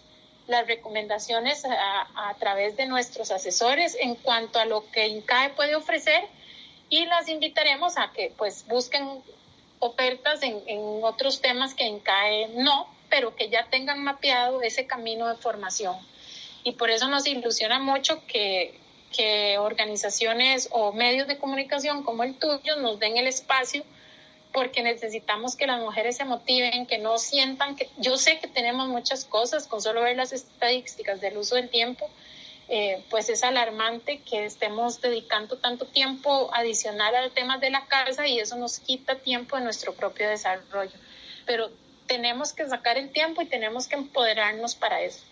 las 0.47 0.67
recomendaciones 0.67 1.63
a, 1.65 2.29
a, 2.29 2.33
través 2.35 2.75
de 2.75 2.85
nuestros 2.85 3.31
asesores 3.31 3.95
en 3.99 4.15
cuanto 4.15 4.59
a 4.59 4.65
lo 4.65 4.89
que 4.91 5.07
INCAE 5.07 5.51
puede 5.51 5.75
ofrecer 5.75 6.23
y 6.89 7.05
las 7.05 7.29
invitaremos 7.29 7.97
a 7.97 8.11
que 8.11 8.33
pues 8.37 8.65
busquen 8.67 9.23
ofertas 9.79 10.43
en, 10.43 10.61
en 10.67 11.03
otros 11.03 11.41
temas 11.41 11.73
que 11.73 11.85
INCAE 11.85 12.49
no, 12.55 12.87
pero 13.09 13.35
que 13.35 13.49
ya 13.49 13.67
tengan 13.69 14.03
mapeado 14.03 14.61
ese 14.61 14.85
camino 14.85 15.27
de 15.27 15.35
formación. 15.35 15.95
Y 16.63 16.73
por 16.73 16.89
eso 16.89 17.07
nos 17.07 17.27
ilusiona 17.27 17.79
mucho 17.79 18.25
que, 18.27 18.79
que 19.15 19.57
organizaciones 19.57 20.69
o 20.71 20.91
medios 20.91 21.27
de 21.27 21.37
comunicación 21.37 22.03
como 22.03 22.23
el 22.23 22.35
tuyo 22.35 22.75
nos 22.77 22.99
den 22.99 23.17
el 23.17 23.27
espacio 23.27 23.83
porque 24.53 24.83
necesitamos 24.83 25.55
que 25.55 25.65
las 25.65 25.81
mujeres 25.81 26.15
se 26.15 26.25
motiven, 26.25 26.85
que 26.85 26.99
no 26.99 27.17
sientan 27.17 27.75
que 27.75 27.89
yo 27.97 28.17
sé 28.17 28.39
que 28.39 28.47
tenemos 28.47 28.87
muchas 28.87 29.25
cosas, 29.25 29.67
con 29.67 29.81
solo 29.81 30.01
ver 30.01 30.15
las 30.15 30.31
estadísticas 30.31 31.19
del 31.19 31.37
uso 31.37 31.55
del 31.55 31.69
tiempo, 31.69 32.07
eh, 32.69 33.03
pues 33.09 33.29
es 33.29 33.43
alarmante 33.43 34.21
que 34.21 34.45
estemos 34.45 35.01
dedicando 35.01 35.57
tanto 35.57 35.85
tiempo 35.85 36.49
adicional 36.53 37.15
al 37.15 37.31
tema 37.31 37.57
de 37.57 37.71
la 37.71 37.87
casa 37.87 38.27
y 38.27 38.39
eso 38.39 38.55
nos 38.55 38.79
quita 38.79 39.15
tiempo 39.15 39.57
de 39.57 39.63
nuestro 39.63 39.93
propio 39.93 40.29
desarrollo. 40.29 40.97
Pero 41.45 41.71
tenemos 42.05 42.53
que 42.53 42.67
sacar 42.67 42.97
el 42.97 43.11
tiempo 43.11 43.41
y 43.41 43.45
tenemos 43.47 43.87
que 43.87 43.95
empoderarnos 43.95 44.75
para 44.75 45.01
eso. 45.01 45.23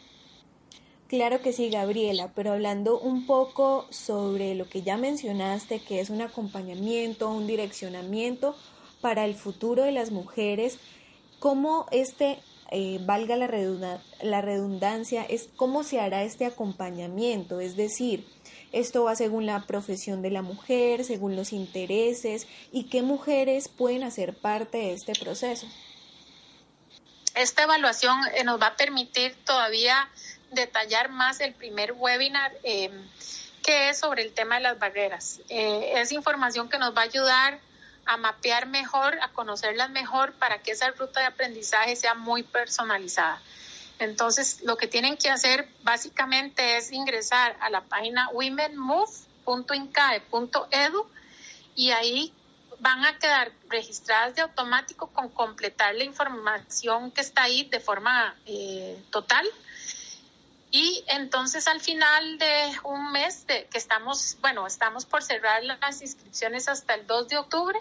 Claro 1.07 1.41
que 1.41 1.51
sí, 1.51 1.69
Gabriela, 1.69 2.31
pero 2.33 2.53
hablando 2.53 2.97
un 2.97 3.25
poco 3.25 3.85
sobre 3.89 4.55
lo 4.55 4.67
que 4.67 4.81
ya 4.81 4.97
mencionaste, 4.97 5.79
que 5.79 5.99
es 5.99 6.09
un 6.09 6.21
acompañamiento, 6.21 7.29
un 7.29 7.47
direccionamiento 7.47 8.55
para 9.01 9.25
el 9.25 9.35
futuro 9.35 9.83
de 9.83 9.91
las 9.91 10.11
mujeres, 10.11 10.79
cómo 11.39 11.87
este, 11.91 12.39
eh, 12.69 12.99
valga 13.01 13.35
la, 13.35 13.49
la 14.21 14.41
redundancia, 14.41 15.25
es 15.25 15.49
cómo 15.57 15.83
se 15.83 15.99
hará 15.99 16.23
este 16.23 16.45
acompañamiento, 16.45 17.59
es 17.59 17.75
decir, 17.75 18.25
esto 18.71 19.03
va 19.03 19.15
según 19.15 19.45
la 19.45 19.65
profesión 19.65 20.21
de 20.21 20.29
la 20.29 20.41
mujer, 20.41 21.03
según 21.03 21.35
los 21.35 21.51
intereses 21.51 22.47
y 22.71 22.85
qué 22.85 23.01
mujeres 23.01 23.67
pueden 23.67 24.03
hacer 24.03 24.33
parte 24.33 24.77
de 24.77 24.93
este 24.93 25.13
proceso. 25.13 25.67
Esta 27.35 27.63
evaluación 27.63 28.17
eh, 28.35 28.43
nos 28.43 28.61
va 28.61 28.67
a 28.67 28.75
permitir 28.75 29.35
todavía 29.43 30.09
detallar 30.51 31.09
más 31.09 31.39
el 31.39 31.53
primer 31.53 31.93
webinar 31.93 32.53
eh, 32.63 32.89
que 33.63 33.89
es 33.89 33.99
sobre 33.99 34.21
el 34.21 34.31
tema 34.31 34.55
de 34.55 34.61
las 34.61 34.79
barreras. 34.79 35.41
es 35.49 36.11
información 36.11 36.69
que 36.69 36.77
nos 36.77 36.95
va 36.95 37.01
a 37.01 37.05
ayudar 37.05 37.59
a 38.05 38.17
mapear 38.17 38.67
mejor, 38.67 39.17
a 39.21 39.29
conocerlas 39.29 39.89
mejor 39.89 40.33
para 40.33 40.61
que 40.61 40.71
esa 40.71 40.91
ruta 40.91 41.19
de 41.19 41.25
aprendizaje 41.27 41.95
sea 41.95 42.15
muy 42.15 42.43
personalizada. 42.43 43.41
Entonces, 43.99 44.61
lo 44.63 44.77
que 44.77 44.87
tienen 44.87 45.17
que 45.17 45.29
hacer 45.29 45.67
básicamente 45.83 46.77
es 46.77 46.91
ingresar 46.91 47.55
a 47.59 47.69
la 47.69 47.81
página 47.81 48.29
womenmove.incae.edu 48.29 51.07
y 51.75 51.91
ahí 51.91 52.33
van 52.79 53.05
a 53.05 53.19
quedar 53.19 53.51
registradas 53.69 54.33
de 54.35 54.41
automático 54.41 55.05
con 55.07 55.29
completar 55.29 55.93
la 55.93 56.03
información 56.03 57.11
que 57.11 57.21
está 57.21 57.43
ahí 57.43 57.65
de 57.65 57.79
forma 57.79 58.35
eh, 58.47 58.99
total. 59.11 59.47
Y 60.71 61.03
entonces 61.07 61.67
al 61.67 61.81
final 61.81 62.37
de 62.37 62.71
un 62.85 63.11
mes 63.11 63.45
de, 63.45 63.67
que 63.67 63.77
estamos, 63.77 64.37
bueno, 64.39 64.65
estamos 64.65 65.05
por 65.05 65.21
cerrar 65.21 65.63
las 65.63 66.01
inscripciones 66.01 66.69
hasta 66.69 66.95
el 66.95 67.05
2 67.05 67.27
de 67.27 67.37
octubre, 67.37 67.77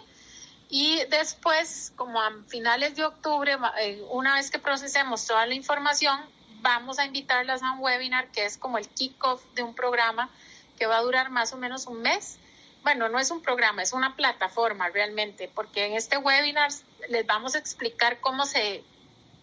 y 0.72 1.04
después, 1.06 1.92
como 1.96 2.22
a 2.22 2.32
finales 2.46 2.94
de 2.94 3.04
octubre, 3.04 3.58
eh, 3.80 4.02
una 4.10 4.34
vez 4.34 4.52
que 4.52 4.60
procesemos 4.60 5.26
toda 5.26 5.44
la 5.46 5.54
información, 5.54 6.20
vamos 6.60 7.00
a 7.00 7.04
invitarlas 7.04 7.62
a 7.64 7.72
un 7.72 7.80
webinar 7.80 8.28
que 8.30 8.44
es 8.44 8.56
como 8.56 8.78
el 8.78 8.88
kickoff 8.88 9.42
de 9.54 9.64
un 9.64 9.74
programa 9.74 10.30
que 10.78 10.86
va 10.86 10.98
a 10.98 11.02
durar 11.02 11.30
más 11.30 11.52
o 11.52 11.56
menos 11.56 11.86
un 11.86 12.00
mes. 12.02 12.38
Bueno, 12.84 13.08
no 13.08 13.18
es 13.18 13.32
un 13.32 13.42
programa, 13.42 13.82
es 13.82 13.92
una 13.92 14.14
plataforma 14.14 14.88
realmente, 14.90 15.50
porque 15.52 15.86
en 15.86 15.94
este 15.94 16.16
webinar 16.18 16.70
les 17.08 17.26
vamos 17.26 17.56
a 17.56 17.58
explicar 17.58 18.20
cómo 18.20 18.46
se 18.46 18.84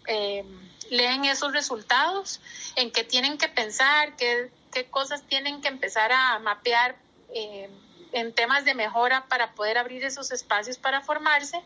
eh, 0.08 0.46
leen 0.90 1.26
esos 1.26 1.52
resultados, 1.54 2.40
en 2.76 2.92
qué 2.92 3.04
tienen 3.04 3.38
que 3.38 3.50
pensar, 3.50 4.16
qué, 4.16 4.50
qué 4.72 4.86
cosas 4.86 5.24
tienen 5.24 5.62
que 5.62 5.68
empezar 5.68 6.12
a 6.12 6.40
mapear. 6.40 6.96
Eh, 7.34 7.70
en 8.12 8.34
temas 8.34 8.66
de 8.66 8.74
mejora 8.74 9.26
para 9.28 9.54
poder 9.54 9.78
abrir 9.78 10.04
esos 10.04 10.32
espacios 10.32 10.78
para 10.78 11.02
formarse 11.02 11.62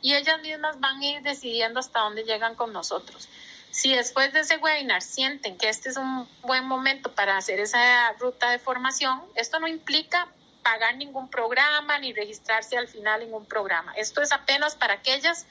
y 0.00 0.14
ellas 0.14 0.40
mismas 0.40 0.78
van 0.80 1.00
a 1.00 1.06
ir 1.06 1.22
decidiendo 1.22 1.80
hasta 1.80 2.00
dónde 2.00 2.24
llegan 2.24 2.54
con 2.54 2.72
nosotros. 2.72 3.28
Si 3.70 3.94
después 3.94 4.32
de 4.32 4.40
ese 4.40 4.56
webinar 4.56 5.02
sienten 5.02 5.56
que 5.56 5.68
este 5.68 5.90
es 5.90 5.96
un 5.96 6.28
buen 6.42 6.66
momento 6.66 7.12
para 7.12 7.36
hacer 7.36 7.60
esa 7.60 8.12
ruta 8.14 8.50
de 8.50 8.58
formación, 8.58 9.22
esto 9.34 9.60
no 9.60 9.68
implica 9.68 10.28
pagar 10.62 10.96
ningún 10.96 11.28
programa 11.30 11.98
ni 11.98 12.12
registrarse 12.12 12.76
al 12.76 12.88
final 12.88 13.22
en 13.22 13.32
un 13.32 13.46
programa. 13.46 13.92
Esto 13.96 14.22
es 14.22 14.32
apenas 14.32 14.74
para 14.74 14.94
aquellas 14.94 15.46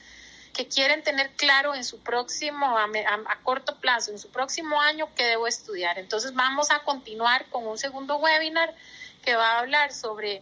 que 0.53 0.67
quieren 0.67 1.03
tener 1.03 1.31
claro 1.31 1.75
en 1.75 1.83
su 1.83 1.99
próximo, 1.99 2.77
a, 2.77 2.85
a, 2.85 3.39
corto 3.43 3.77
plazo, 3.79 4.11
en 4.11 4.19
su 4.19 4.29
próximo 4.29 4.81
año, 4.81 5.07
qué 5.15 5.25
debo 5.25 5.47
estudiar. 5.47 5.99
Entonces 5.99 6.33
vamos 6.33 6.71
a 6.71 6.79
continuar 6.79 7.45
con 7.49 7.65
un 7.67 7.77
segundo 7.77 8.17
webinar 8.17 8.73
que 9.23 9.35
va 9.35 9.51
a 9.51 9.59
hablar 9.59 9.93
sobre 9.93 10.41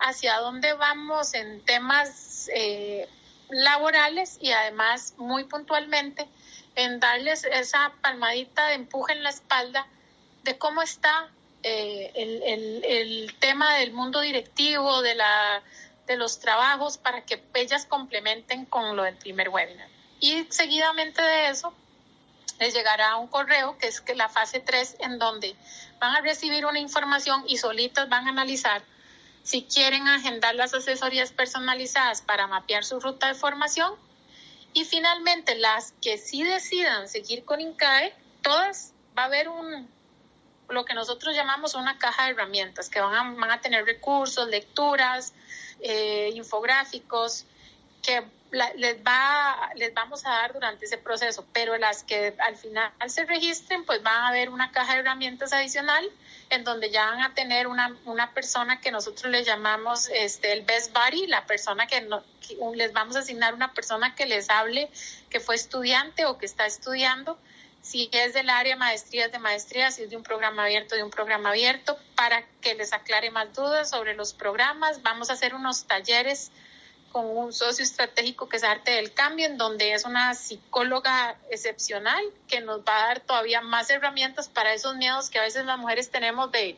hacia 0.00 0.38
dónde 0.38 0.72
vamos 0.74 1.34
en 1.34 1.64
temas 1.64 2.48
eh, 2.54 3.08
laborales 3.50 4.38
y 4.40 4.52
además 4.52 5.14
muy 5.16 5.44
puntualmente 5.44 6.28
en 6.74 7.00
darles 7.00 7.44
esa 7.44 7.92
palmadita 8.00 8.68
de 8.68 8.74
empuje 8.74 9.12
en 9.12 9.22
la 9.22 9.30
espalda 9.30 9.86
de 10.44 10.58
cómo 10.58 10.82
está 10.82 11.28
eh, 11.62 12.12
el, 12.14 12.84
el, 12.84 13.34
tema 13.40 13.74
del 13.78 13.92
mundo 13.92 14.20
directivo, 14.20 15.02
de, 15.02 15.16
la, 15.16 15.62
de 16.08 16.16
los 16.16 16.40
trabajos, 16.40 16.98
para 16.98 17.24
que 17.24 17.40
ellas 17.54 17.86
complementen 17.86 18.64
con 18.64 18.96
lo 18.96 19.04
del 19.04 19.16
primer 19.16 19.50
webinar. 19.50 19.88
Y 20.20 20.46
seguidamente 20.50 21.22
de 21.22 21.50
eso, 21.50 21.72
les 22.58 22.74
llegará 22.74 23.16
un 23.16 23.28
correo 23.28 23.78
que 23.78 23.86
es 23.86 24.00
que 24.00 24.16
la 24.16 24.28
fase 24.28 24.58
3 24.58 24.96
en 25.00 25.18
donde 25.18 25.54
van 26.00 26.16
a 26.16 26.20
recibir 26.20 26.66
una 26.66 26.80
información 26.80 27.44
y 27.46 27.58
solitas 27.58 28.08
van 28.08 28.26
a 28.26 28.30
analizar 28.30 28.82
si 29.44 29.62
quieren 29.62 30.08
agendar 30.08 30.54
las 30.54 30.74
asesorías 30.74 31.32
personalizadas 31.32 32.20
para 32.20 32.46
mapear 32.46 32.84
su 32.84 33.00
ruta 33.00 33.28
de 33.28 33.34
formación. 33.34 33.94
Y 34.74 34.84
finalmente, 34.84 35.54
las 35.54 35.92
que 36.02 36.18
sí 36.18 36.42
decidan 36.42 37.08
seguir 37.08 37.44
con 37.44 37.60
INCAE, 37.60 38.14
todas 38.42 38.92
va 39.16 39.22
a 39.22 39.26
haber 39.26 39.48
un, 39.48 39.88
lo 40.68 40.84
que 40.84 40.94
nosotros 40.94 41.34
llamamos 41.34 41.74
una 41.74 41.98
caja 41.98 42.24
de 42.24 42.30
herramientas, 42.30 42.88
que 42.88 43.00
van 43.00 43.14
a, 43.14 43.40
van 43.40 43.50
a 43.50 43.60
tener 43.60 43.84
recursos, 43.84 44.48
lecturas, 44.48 45.32
eh, 45.80 46.30
infográficos, 46.34 47.46
que 48.02 48.22
les, 48.50 48.96
va, 49.06 49.70
les 49.76 49.92
vamos 49.92 50.24
a 50.24 50.30
dar 50.30 50.52
durante 50.52 50.86
ese 50.86 50.98
proceso, 50.98 51.44
pero 51.52 51.76
las 51.76 52.02
que 52.02 52.34
al 52.38 52.56
final 52.56 52.92
se 53.06 53.24
registren, 53.24 53.84
pues 53.84 54.02
van 54.02 54.14
a 54.14 54.28
haber 54.28 54.50
una 54.50 54.72
caja 54.72 54.94
de 54.94 55.00
herramientas 55.00 55.52
adicional 55.52 56.10
en 56.50 56.64
donde 56.64 56.90
ya 56.90 57.10
van 57.10 57.20
a 57.20 57.34
tener 57.34 57.66
una, 57.66 57.94
una 58.06 58.32
persona 58.32 58.80
que 58.80 58.90
nosotros 58.90 59.30
le 59.30 59.44
llamamos 59.44 60.08
este, 60.08 60.52
el 60.52 60.62
best 60.62 60.94
buddy, 60.94 61.26
la 61.26 61.44
persona 61.46 61.86
que, 61.86 62.00
no, 62.00 62.22
les 62.74 62.92
vamos 62.92 63.16
a 63.16 63.20
asignar 63.20 63.54
una 63.54 63.74
persona 63.74 64.14
que 64.14 64.26
les 64.26 64.48
hable, 64.48 64.90
que 65.28 65.40
fue 65.40 65.54
estudiante 65.54 66.24
o 66.24 66.38
que 66.38 66.46
está 66.46 66.64
estudiando, 66.64 67.38
si 67.88 68.10
es 68.12 68.34
del 68.34 68.50
área 68.50 68.76
maestrías 68.76 69.32
de 69.32 69.38
maestrías, 69.38 69.94
si 69.94 70.02
es 70.02 70.10
de 70.10 70.16
un 70.18 70.22
programa 70.22 70.64
abierto, 70.64 70.94
de 70.94 71.02
un 71.02 71.10
programa 71.10 71.48
abierto, 71.48 71.98
para 72.16 72.44
que 72.60 72.74
les 72.74 72.92
aclare 72.92 73.30
más 73.30 73.54
dudas 73.54 73.88
sobre 73.88 74.14
los 74.14 74.34
programas. 74.34 75.02
Vamos 75.02 75.30
a 75.30 75.32
hacer 75.32 75.54
unos 75.54 75.86
talleres 75.86 76.50
con 77.12 77.24
un 77.24 77.50
socio 77.54 77.82
estratégico 77.82 78.46
que 78.46 78.58
es 78.58 78.64
Arte 78.64 78.90
del 78.90 79.14
Cambio, 79.14 79.46
en 79.46 79.56
donde 79.56 79.94
es 79.94 80.04
una 80.04 80.34
psicóloga 80.34 81.38
excepcional 81.50 82.22
que 82.46 82.60
nos 82.60 82.80
va 82.80 83.04
a 83.04 83.06
dar 83.06 83.20
todavía 83.20 83.62
más 83.62 83.88
herramientas 83.88 84.50
para 84.50 84.74
esos 84.74 84.94
miedos 84.96 85.30
que 85.30 85.38
a 85.38 85.42
veces 85.42 85.64
las 85.64 85.78
mujeres 85.78 86.10
tenemos 86.10 86.52
de, 86.52 86.76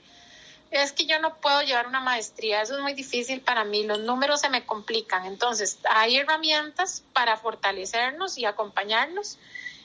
es 0.71 0.93
que 0.93 1.07
yo 1.07 1.19
no 1.19 1.39
puedo 1.39 1.61
llevar 1.63 1.89
una 1.89 1.99
maestría, 1.99 2.63
eso 2.63 2.77
es 2.77 2.83
muy 2.83 2.95
difícil 2.95 3.41
para 3.41 3.65
mí, 3.65 3.83
los 3.83 3.99
números 3.99 4.43
se 4.43 4.49
me 4.49 4.65
complican. 4.65 5.27
Entonces, 5.27 5.81
hay 5.91 6.19
herramientas 6.19 7.03
para 7.13 7.37
fortalecernos 7.37 8.39
y 8.39 8.45
acompañarnos. 8.45 9.39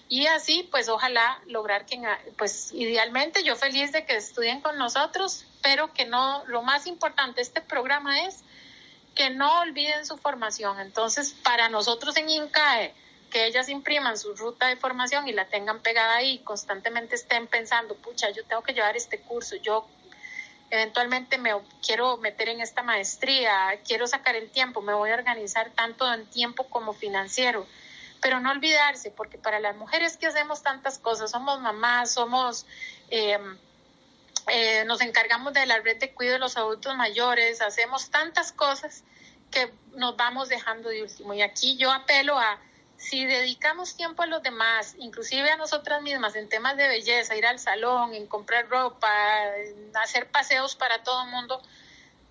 Y 0.07 0.27
así, 0.27 0.67
pues 0.69 0.87
ojalá 0.87 1.41
lograr 1.47 1.85
que, 1.85 1.99
pues 2.37 2.71
idealmente 2.73 3.43
yo 3.43 3.55
feliz 3.55 3.91
de 3.91 4.05
que 4.05 4.15
estudien 4.15 4.61
con 4.61 4.77
nosotros, 4.77 5.45
pero 5.63 5.93
que 5.93 6.05
no, 6.05 6.43
lo 6.45 6.61
más 6.61 6.85
importante, 6.85 7.41
este 7.41 7.61
programa 7.61 8.25
es 8.25 8.43
que 9.15 9.31
no 9.31 9.61
olviden 9.61 10.05
su 10.05 10.17
formación. 10.17 10.79
Entonces, 10.79 11.33
para 11.43 11.69
nosotros 11.69 12.15
en 12.17 12.29
INCAE, 12.29 12.93
que 13.31 13.47
ellas 13.47 13.67
impriman 13.69 14.17
su 14.17 14.35
ruta 14.35 14.67
de 14.67 14.75
formación 14.75 15.27
y 15.27 15.33
la 15.33 15.45
tengan 15.45 15.79
pegada 15.79 16.15
ahí, 16.15 16.39
constantemente 16.39 17.15
estén 17.15 17.47
pensando, 17.47 17.95
pucha, 17.95 18.29
yo 18.29 18.45
tengo 18.45 18.61
que 18.61 18.73
llevar 18.73 18.95
este 18.95 19.19
curso, 19.19 19.55
yo 19.55 19.87
eventualmente 20.69 21.37
me 21.37 21.51
quiero 21.85 22.17
meter 22.17 22.49
en 22.49 22.61
esta 22.61 22.83
maestría, 22.83 23.79
quiero 23.85 24.07
sacar 24.07 24.35
el 24.35 24.49
tiempo, 24.49 24.81
me 24.81 24.93
voy 24.93 25.09
a 25.11 25.15
organizar 25.15 25.71
tanto 25.71 26.11
en 26.13 26.25
tiempo 26.27 26.65
como 26.69 26.93
financiero. 26.93 27.65
Pero 28.25 28.39
no 28.39 28.49
olvidarse, 28.49 29.11
porque 29.11 29.37
para 29.37 29.59
las 29.59 29.75
mujeres 29.75 30.17
que 30.17 30.25
hacemos 30.25 30.63
tantas 30.63 30.97
cosas, 30.97 31.29
somos 31.29 31.61
mamás, 31.61 32.11
somos, 32.11 32.65
eh, 33.11 33.37
eh, 34.47 34.83
nos 34.85 34.99
encargamos 35.01 35.53
de 35.53 35.63
la 35.67 35.77
red 35.81 35.99
de 35.99 36.11
cuidado 36.11 36.33
de 36.33 36.39
los 36.39 36.57
adultos 36.57 36.95
mayores, 36.95 37.61
hacemos 37.61 38.09
tantas 38.09 38.51
cosas 38.51 39.03
que 39.51 39.71
nos 39.93 40.17
vamos 40.17 40.49
dejando 40.49 40.89
de 40.89 41.03
último. 41.03 41.35
Y 41.35 41.43
aquí 41.43 41.77
yo 41.77 41.91
apelo 41.91 42.39
a 42.39 42.57
si 42.97 43.25
dedicamos 43.25 43.95
tiempo 43.95 44.23
a 44.23 44.25
los 44.25 44.41
demás, 44.41 44.95
inclusive 44.97 45.51
a 45.51 45.57
nosotras 45.57 46.01
mismas, 46.01 46.35
en 46.35 46.49
temas 46.49 46.77
de 46.77 46.87
belleza, 46.87 47.35
ir 47.35 47.45
al 47.45 47.59
salón, 47.59 48.15
en 48.15 48.25
comprar 48.25 48.67
ropa, 48.69 49.55
en 49.55 49.95
hacer 49.97 50.31
paseos 50.31 50.75
para 50.75 51.03
todo 51.03 51.25
el 51.25 51.29
mundo, 51.29 51.61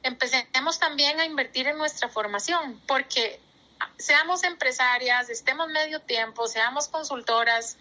empecemos 0.03 0.81
también 0.81 1.21
a 1.21 1.25
invertir 1.25 1.69
en 1.69 1.79
nuestra 1.79 2.09
formación, 2.09 2.83
porque 2.89 3.39
seamos 3.99 4.45
empresarias, 4.45 5.31
estemos 5.31 5.69
medio 5.69 6.01
tiempo, 6.01 6.47
seamos 6.49 6.89
consultoras, 6.89 7.77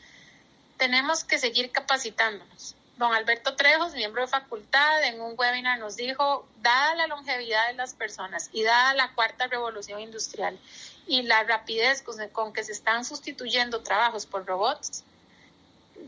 tenemos 0.77 1.23
que 1.23 1.37
seguir 1.37 1.71
capacitándonos. 1.71 2.75
Don 2.97 3.11
Alberto 3.13 3.55
Trejos, 3.55 3.93
miembro 3.93 4.21
de 4.21 4.27
facultad, 4.27 5.03
en 5.03 5.19
un 5.19 5.33
webinar 5.37 5.79
nos 5.79 5.95
dijo, 5.95 6.47
dada 6.61 6.93
la 6.95 7.07
longevidad 7.07 7.67
de 7.67 7.73
las 7.73 7.93
personas 7.93 8.49
y 8.53 8.63
dada 8.63 8.93
la 8.93 9.11
cuarta 9.13 9.47
revolución 9.47 9.99
industrial 9.99 10.59
y 11.07 11.23
la 11.23 11.43
rapidez 11.43 12.03
con, 12.03 12.53
que 12.53 12.63
se 12.63 12.71
están 12.71 13.03
sustituyendo 13.03 13.81
trabajos 13.81 14.25
por 14.25 14.45
robots, 14.45 15.03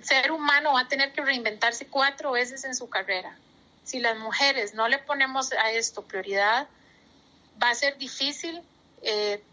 ser 0.03 0.31
humano 0.31 0.73
va 0.73 0.81
a 0.81 0.88
tener 0.88 1.11
que 1.13 1.21
reinventarse 1.21 1.88
cuatro 1.88 2.31
veces 2.31 2.63
en 2.65 2.75
su 2.75 2.88
carrera. 2.88 3.36
Si 3.83 3.99
las 3.99 4.17
mujeres 4.17 4.73
no 4.73 4.88
le 4.88 4.99
ponemos 4.99 5.51
a 5.53 5.71
esto 5.71 6.03
prioridad, 6.03 6.67
va 7.61 7.69
a 7.69 7.75
ser 7.75 7.97
difícil 7.97 8.61
eh, 9.01 9.43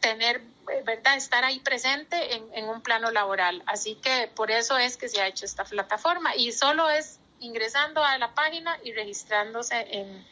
tener, 0.00 0.40
¿verdad?, 0.84 1.16
estar 1.16 1.44
ahí 1.44 1.60
presente 1.60 2.34
en, 2.34 2.64
un 2.68 2.80
plano 2.80 3.10
laboral. 3.10 3.62
Así 3.66 3.94
que 3.96 4.30
por 4.34 4.50
eso 4.50 4.76
es 4.78 4.96
que 4.96 5.08
se 5.08 5.20
ha 5.20 5.26
hecho 5.26 5.44
esta 5.44 5.64
plataforma 5.64 6.34
y 6.36 6.52
solo 6.52 6.88
es 6.90 7.18
ingresando 7.40 8.02
a 8.02 8.18
la 8.18 8.34
página 8.34 8.78
y 8.82 8.92
registrándose 8.92 9.86
en, 9.90 10.26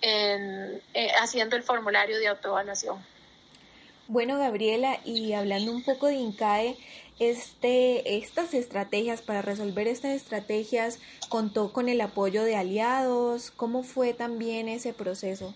en 0.00 0.82
eh, 0.94 1.10
haciendo 1.20 1.56
el 1.56 1.62
formulario 1.62 2.18
de 2.18 2.28
autoevaluación. 2.28 3.04
Bueno, 4.08 4.38
Gabriela, 4.38 5.00
y 5.04 5.32
hablando 5.32 5.72
un 5.72 5.82
poco 5.82 6.06
de 6.06 6.14
INCAE, 6.14 6.76
este, 7.18 8.18
estas 8.18 8.54
estrategias, 8.54 9.22
para 9.22 9.42
resolver 9.42 9.88
estas 9.88 10.12
estrategias, 10.12 11.00
contó 11.28 11.72
con 11.72 11.88
el 11.88 12.00
apoyo 12.00 12.44
de 12.44 12.56
aliados. 12.56 13.50
¿Cómo 13.50 13.82
fue 13.82 14.12
también 14.12 14.68
ese 14.68 14.92
proceso? 14.92 15.54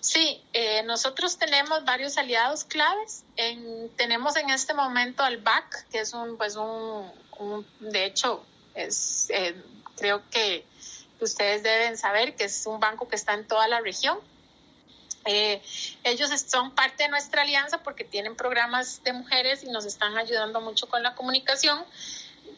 Sí, 0.00 0.42
eh, 0.52 0.82
nosotros 0.82 1.38
tenemos 1.38 1.84
varios 1.84 2.18
aliados 2.18 2.64
claves. 2.64 3.24
tenemos 3.96 4.36
en 4.36 4.50
este 4.50 4.74
momento 4.74 5.22
al 5.22 5.38
BAC, 5.38 5.88
que 5.90 6.00
es 6.00 6.12
un, 6.12 6.36
pues 6.36 6.56
un, 6.56 7.12
de 7.80 8.04
hecho, 8.04 8.44
es, 8.74 9.28
eh, 9.30 9.54
creo 9.96 10.22
que 10.30 10.64
ustedes 11.20 11.62
deben 11.62 11.96
saber 11.96 12.34
que 12.34 12.44
es 12.44 12.66
un 12.66 12.80
banco 12.80 13.08
que 13.08 13.16
está 13.16 13.34
en 13.34 13.46
toda 13.46 13.68
la 13.68 13.80
región. 13.80 14.18
Eh, 15.26 15.60
ellos 16.02 16.30
son 16.46 16.74
parte 16.74 17.04
de 17.04 17.10
nuestra 17.10 17.42
alianza 17.42 17.82
porque 17.82 18.04
tienen 18.04 18.36
programas 18.36 19.02
de 19.04 19.12
mujeres 19.12 19.62
y 19.62 19.66
nos 19.68 19.84
están 19.84 20.16
ayudando 20.16 20.60
mucho 20.60 20.88
con 20.88 21.02
la 21.02 21.14
comunicación. 21.14 21.84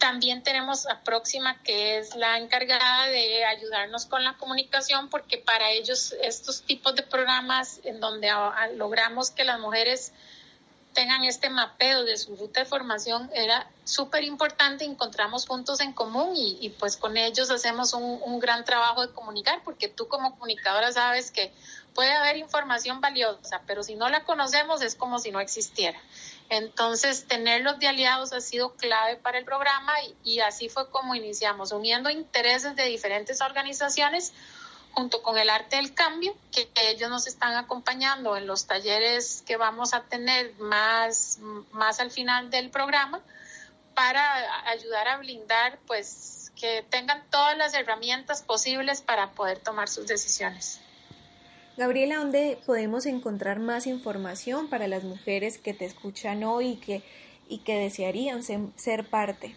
También 0.03 0.42
tenemos 0.42 0.88
a 0.88 0.98
Próxima, 1.03 1.62
que 1.62 1.98
es 1.98 2.16
la 2.16 2.36
encargada 2.36 3.07
de 3.07 3.44
ayudarnos 3.44 4.05
con 4.05 4.24
la 4.24 4.36
comunicación, 4.36 5.09
porque 5.09 5.38
para 5.38 5.70
ellos 5.70 6.12
estos 6.20 6.62
tipos 6.62 6.96
de 6.96 7.05
programas 7.05 7.78
en 7.84 8.00
donde 8.00 8.28
logramos 8.74 9.30
que 9.30 9.44
las 9.44 9.61
mujeres 9.61 10.12
tengan 10.92 11.22
este 11.22 11.50
mapeo 11.50 12.03
de 12.03 12.16
su 12.16 12.34
ruta 12.34 12.59
de 12.59 12.66
formación 12.66 13.30
era 13.32 13.70
súper 13.84 14.24
importante, 14.24 14.84
encontramos 14.84 15.46
puntos 15.46 15.78
en 15.78 15.92
común 15.92 16.32
y, 16.34 16.68
pues 16.80 16.96
con 16.96 17.16
ellos 17.16 17.53
hacemos 17.53 17.94
un, 17.94 18.20
un, 18.24 18.40
gran 18.40 18.64
trabajo 18.64 19.07
de 19.07 19.12
comunicar, 19.12 19.62
porque 19.62 19.86
tú 19.86 20.09
como 20.09 20.32
comunicadora 20.32 20.90
sabes 20.90 21.30
que 21.30 21.53
puede 21.94 22.12
haber 22.12 22.38
información 22.38 23.00
valiosa, 23.00 23.62
pero 23.68 23.84
si 23.84 23.94
no 23.94 24.09
la 24.09 24.24
conocemos 24.24 24.82
es 24.82 24.96
como 24.96 25.20
si 25.20 25.30
no 25.30 25.38
existiera. 25.38 26.00
Entonces, 26.49 27.26
tenerlos 27.26 27.78
de 27.78 27.88
aliados 27.88 28.32
ha 28.32 28.40
sido 28.40 28.74
clave 28.74 29.16
para 29.16 29.38
el 29.38 29.45
programa 29.45 29.93
y, 30.22 30.40
así 30.40 30.68
fue 30.68 30.90
como 30.90 31.14
iniciamos, 31.14 31.72
uniendo 31.72 32.11
intereses 32.11 32.76
de 32.76 32.84
diferentes 32.84 33.40
organizaciones 33.40 34.32
junto 34.93 35.22
con 35.22 35.38
el 35.38 35.49
arte 35.49 35.76
del 35.76 35.95
cambio, 35.95 36.34
que, 36.51 36.68
ellos 36.90 37.09
nos 37.09 37.26
están 37.26 37.55
acompañando 37.55 38.36
en 38.36 38.47
los 38.47 38.66
talleres 38.66 39.43
que 39.47 39.57
vamos 39.57 39.95
a 39.95 40.03
tener 40.03 40.55
más, 40.59 41.38
más 41.72 42.01
al 42.01 42.11
final 42.11 42.51
del 42.51 42.70
programa 42.70 43.20
para 43.95 44.68
ayudar 44.68 45.09
a 45.09 45.16
blindar, 45.16 45.78
pues, 45.86 46.53
que 46.61 46.84
tengan 46.90 47.24
todas 47.30 47.57
las 47.57 47.74
herramientas 47.74 48.43
posibles 48.43 49.01
para 49.01 49.30
poder 49.30 49.59
tomar 49.59 49.88
sus 49.88 50.07
decisiones. 50.07 50.80
Gabriela, 51.76 52.16
¿dónde 52.16 52.58
podemos 52.66 53.06
encontrar 53.06 53.58
más 53.58 53.86
información 53.86 54.68
para 54.68 54.88
las 54.88 55.04
mujeres 55.04 55.58
que 55.58 55.74
te 55.74 55.86
escuchan 55.86 56.44
hoy 56.44 56.72
y 56.72 56.76
que, 56.76 57.02
y 57.48 57.58
que 57.58 57.78
desearían 57.78 58.42
ser 58.42 59.08
parte? 59.08 59.56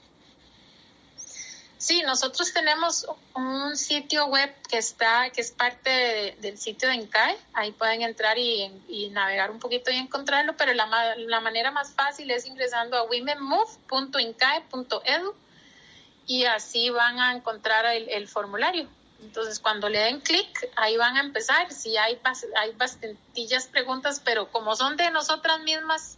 Sí, 1.86 2.02
nosotros 2.02 2.52
tenemos 2.52 3.06
un 3.36 3.78
sitio 3.78 4.26
web 4.26 4.52
que 4.68 4.80
está, 4.80 5.30
que 5.30 5.42
es 5.42 5.52
parte 5.52 6.36
del 6.40 6.58
sitio 6.58 6.90
de 6.90 6.96
INCAE. 6.96 7.38
Ahí 7.54 7.74
pueden 7.74 8.02
entrar 8.02 8.40
y, 8.40 8.72
navegar 9.12 9.52
un 9.52 9.60
poquito 9.60 9.92
y 9.92 9.98
encontrarlo, 9.98 10.58
pero 10.58 10.74
la, 10.74 10.88
manera 11.42 11.70
más 11.70 11.94
fácil 11.94 12.32
es 12.32 12.48
ingresando 12.48 12.98
a 12.98 13.04
womenmove.incae.edu 13.04 15.36
y 16.26 16.46
así 16.46 16.90
van 16.90 17.20
a 17.20 17.36
encontrar 17.36 17.86
el, 17.86 18.28
formulario. 18.28 18.90
Entonces, 19.22 19.60
cuando 19.60 19.90
le 19.90 20.00
den 20.00 20.20
clic, 20.22 20.70
ahí 20.76 20.98
van 20.98 21.18
a 21.18 21.22
empezar. 21.22 21.72
Si 21.72 21.98
hay, 21.98 22.20
hay 22.58 22.72
bastantillas 22.74 23.68
preguntas, 23.68 24.22
pero 24.24 24.52
como 24.52 24.76
son 24.76 24.98
de 24.98 25.10
nosotras 25.12 25.62
mismas, 25.62 26.18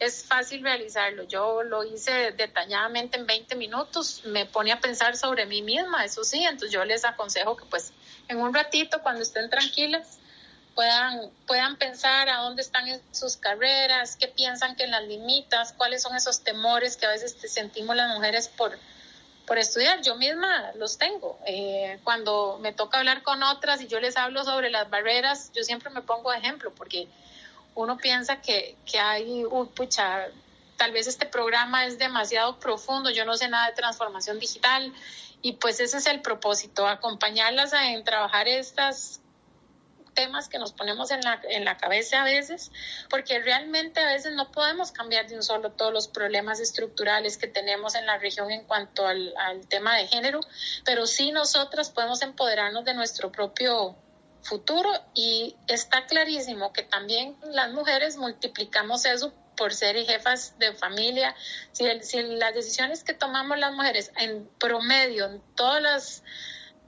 es 0.00 0.24
fácil 0.24 0.62
realizarlo. 0.62 1.24
Yo 1.24 1.62
lo 1.62 1.84
hice 1.84 2.32
detalladamente 2.32 3.18
en 3.18 3.26
20 3.26 3.54
minutos, 3.54 4.22
me 4.24 4.46
pone 4.46 4.72
a 4.72 4.80
pensar 4.80 5.16
sobre 5.16 5.44
mí 5.46 5.62
misma, 5.62 6.04
eso 6.04 6.24
sí, 6.24 6.42
entonces 6.42 6.72
yo 6.72 6.84
les 6.84 7.04
aconsejo 7.04 7.56
que 7.56 7.66
pues 7.66 7.92
en 8.28 8.38
un 8.38 8.54
ratito 8.54 9.02
cuando 9.02 9.22
estén 9.22 9.50
tranquilas 9.50 10.18
puedan, 10.74 11.30
puedan 11.46 11.76
pensar 11.76 12.30
a 12.30 12.38
dónde 12.38 12.62
están 12.62 12.88
en 12.88 13.00
sus 13.12 13.36
carreras, 13.36 14.16
qué 14.16 14.28
piensan 14.28 14.74
que 14.74 14.86
las 14.86 15.04
limitas, 15.06 15.74
cuáles 15.74 16.02
son 16.02 16.16
esos 16.16 16.40
temores 16.40 16.96
que 16.96 17.04
a 17.04 17.10
veces 17.10 17.36
sentimos 17.52 17.94
las 17.94 18.14
mujeres 18.14 18.48
por, 18.48 18.78
por 19.50 19.58
estudiar. 19.58 20.00
Yo 20.00 20.14
misma 20.14 20.70
los 20.76 20.96
tengo. 20.96 21.36
Eh, 21.44 21.98
cuando 22.04 22.60
me 22.62 22.72
toca 22.72 22.98
hablar 22.98 23.24
con 23.24 23.42
otras 23.42 23.80
y 23.82 23.88
yo 23.88 23.98
les 23.98 24.16
hablo 24.16 24.44
sobre 24.44 24.70
las 24.70 24.88
barreras, 24.88 25.50
yo 25.52 25.64
siempre 25.64 25.90
me 25.90 26.02
pongo 26.02 26.32
ejemplo 26.32 26.72
porque 26.72 27.08
uno 27.74 27.96
piensa 27.96 28.40
que, 28.40 28.76
que 28.86 29.00
hay, 29.00 29.44
uy, 29.44 29.66
pucha, 29.74 30.28
tal 30.76 30.92
vez 30.92 31.08
este 31.08 31.26
programa 31.26 31.84
es 31.84 31.98
demasiado 31.98 32.60
profundo, 32.60 33.10
yo 33.10 33.24
no 33.24 33.36
sé 33.36 33.48
nada 33.48 33.66
de 33.66 33.72
transformación 33.72 34.38
digital 34.38 34.94
y 35.42 35.54
pues 35.54 35.80
ese 35.80 35.96
es 35.96 36.06
el 36.06 36.22
propósito, 36.22 36.86
acompañarlas 36.86 37.72
en 37.72 38.04
trabajar 38.04 38.46
estos 38.46 39.18
temas 40.14 40.48
que 40.48 40.58
nos 40.58 40.72
ponemos 40.72 41.10
en 41.10 41.20
la, 41.20 41.40
en 41.48 41.64
la 41.64 41.76
cabeza 41.76 42.22
a 42.22 42.24
veces, 42.24 42.70
porque 43.08 43.38
realmente 43.40 44.00
a 44.00 44.06
veces 44.06 44.34
no 44.34 44.50
podemos 44.50 44.92
cambiar 44.92 45.26
de 45.28 45.36
un 45.36 45.42
solo 45.42 45.72
todos 45.72 45.92
los 45.92 46.08
problemas 46.08 46.60
estructurales 46.60 47.38
que 47.38 47.46
tenemos 47.46 47.94
en 47.94 48.06
la 48.06 48.18
región 48.18 48.50
en 48.50 48.64
cuanto 48.64 49.06
al, 49.06 49.34
al 49.36 49.66
tema 49.68 49.96
de 49.96 50.06
género, 50.06 50.40
pero 50.84 51.06
sí 51.06 51.32
nosotras 51.32 51.90
podemos 51.90 52.22
empoderarnos 52.22 52.84
de 52.84 52.94
nuestro 52.94 53.32
propio 53.32 53.96
futuro 54.42 54.90
y 55.14 55.56
está 55.66 56.06
clarísimo 56.06 56.72
que 56.72 56.82
también 56.82 57.36
las 57.42 57.72
mujeres 57.72 58.16
multiplicamos 58.16 59.04
eso 59.04 59.34
por 59.56 59.74
ser 59.74 59.96
jefas 60.06 60.58
de 60.58 60.72
familia. 60.72 61.34
Si, 61.72 61.84
si 62.00 62.22
las 62.22 62.54
decisiones 62.54 63.04
que 63.04 63.12
tomamos 63.12 63.58
las 63.58 63.74
mujeres 63.74 64.10
en 64.16 64.48
promedio, 64.58 65.26
en 65.26 65.42
todos 65.54 65.82
los 65.82 66.22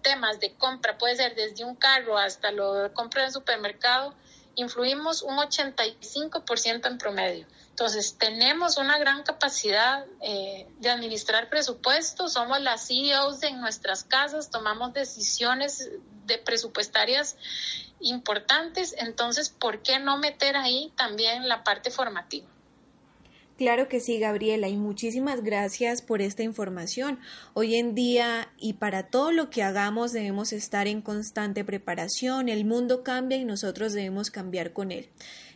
temas 0.03 0.41
de 0.41 0.55
compra, 0.55 0.99
puede 0.99 1.17
ser 1.17 1.35
desde 1.35 1.65
un 1.65 1.77
carro 1.77 2.19
hasta 2.19 2.51
lo 2.51 2.75
de 2.75 2.93
compra 2.93 3.25
en 3.25 3.33
supermercado, 3.33 4.15
influimos 4.55 5.23
un 5.23 5.37
85% 5.37 6.87
en 6.87 6.99
promedio. 6.99 7.47
Entonces, 7.71 8.17
tenemos 8.19 8.77
una 8.77 8.99
gran 8.99 9.23
capacidad 9.23 10.05
eh, 10.21 10.69
de 10.79 10.91
administrar 10.91 11.49
presupuestos, 11.49 12.35
somos 12.35 12.61
las 12.61 12.87
CEOs 12.87 13.43
en 13.45 13.61
nuestras 13.61 14.05
casas, 14.05 14.51
tomamos 14.51 14.93
decisiones 14.93 15.91
de 16.27 16.39
presupuestarias 16.39 17.37
importantes, 18.01 18.95
entonces, 18.99 19.49
¿por 19.49 19.83
qué 19.83 19.99
no 19.99 20.19
meter 20.19 20.57
ahí 20.57 20.93
también 20.97 21.49
la 21.49 21.65
parte 21.65 21.91
formativa? 21.91 22.47
Claro 23.63 23.87
que 23.87 24.01
sí, 24.01 24.19
Gabriela, 24.19 24.67
y 24.67 24.77
muchísimas 24.77 25.45
gracias 25.45 26.03
por 26.03 26.21
esta 26.21 26.43
información. 26.43 27.21
Hoy 27.55 27.77
en 27.77 27.95
día 27.95 28.53
y 28.59 28.73
para 28.73 29.05
todo 29.05 29.31
lo 29.31 29.51
que 29.51 29.63
hagamos 29.63 30.11
debemos 30.11 30.53
estar 30.53 30.89
en 30.89 31.01
constante 31.01 31.65
preparación. 31.65 32.49
El 32.49 32.65
mundo 32.65 33.05
cambia 33.05 33.39
y 33.39 33.45
nosotros 33.45 33.93
debemos 33.93 34.33
cambiar 34.33 34.73
con 34.73 34.91
él. 34.91 35.09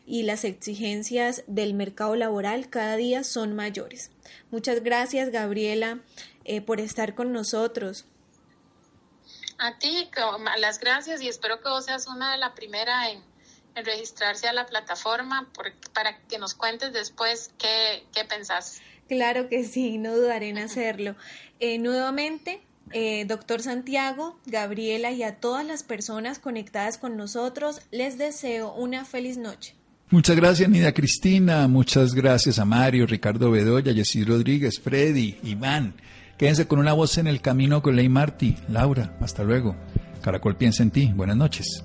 Y 0.06 0.22
las 0.22 0.44
exigencias 0.44 1.42
del 1.48 1.74
mercado 1.74 2.14
laboral 2.14 2.70
cada 2.70 2.94
día 2.94 3.24
son 3.24 3.56
mayores. 3.56 4.12
Muchas 4.52 4.84
gracias, 4.84 5.30
Gabriela, 5.30 5.98
eh, 6.44 6.60
por 6.60 6.78
estar 6.78 7.16
con 7.16 7.32
nosotros. 7.32 8.04
A 9.58 9.80
ti, 9.80 10.08
las 10.58 10.78
gracias 10.78 11.20
y 11.22 11.28
espero 11.28 11.60
que 11.60 11.68
vos 11.68 11.86
seas 11.86 12.06
una 12.06 12.30
de 12.30 12.38
las 12.38 12.52
primeras 12.52 13.08
en 13.08 13.35
registrarse 13.84 14.48
a 14.48 14.52
la 14.52 14.66
plataforma 14.66 15.48
para 15.92 16.18
que 16.28 16.38
nos 16.38 16.54
cuentes 16.54 16.92
después 16.92 17.50
qué, 17.58 18.04
qué 18.14 18.24
pensás. 18.24 18.80
Claro 19.08 19.48
que 19.48 19.64
sí, 19.64 19.98
no 19.98 20.16
dudaré 20.16 20.48
en 20.48 20.58
hacerlo. 20.58 21.14
Eh, 21.60 21.78
nuevamente, 21.78 22.60
eh, 22.92 23.24
doctor 23.26 23.62
Santiago, 23.62 24.38
Gabriela 24.46 25.10
y 25.12 25.22
a 25.22 25.36
todas 25.36 25.64
las 25.64 25.82
personas 25.82 26.38
conectadas 26.38 26.98
con 26.98 27.16
nosotros, 27.16 27.80
les 27.90 28.18
deseo 28.18 28.72
una 28.74 29.04
feliz 29.04 29.36
noche. 29.36 29.74
Muchas 30.10 30.36
gracias, 30.36 30.68
Nida 30.68 30.92
Cristina. 30.92 31.66
Muchas 31.66 32.14
gracias 32.14 32.58
a 32.58 32.64
Mario, 32.64 33.06
Ricardo 33.06 33.50
Bedoya, 33.50 33.92
Jessy 33.92 34.24
Rodríguez, 34.24 34.80
Freddy, 34.80 35.38
Iván. 35.42 35.94
Quédense 36.38 36.68
con 36.68 36.78
una 36.78 36.92
voz 36.92 37.18
en 37.18 37.26
el 37.26 37.40
camino 37.40 37.82
con 37.82 37.96
Ley 37.96 38.08
Marty. 38.08 38.56
Laura, 38.68 39.16
hasta 39.20 39.42
luego. 39.42 39.74
Caracol 40.22 40.56
piensa 40.56 40.82
en 40.82 40.90
ti. 40.90 41.10
Buenas 41.14 41.36
noches. 41.36 41.82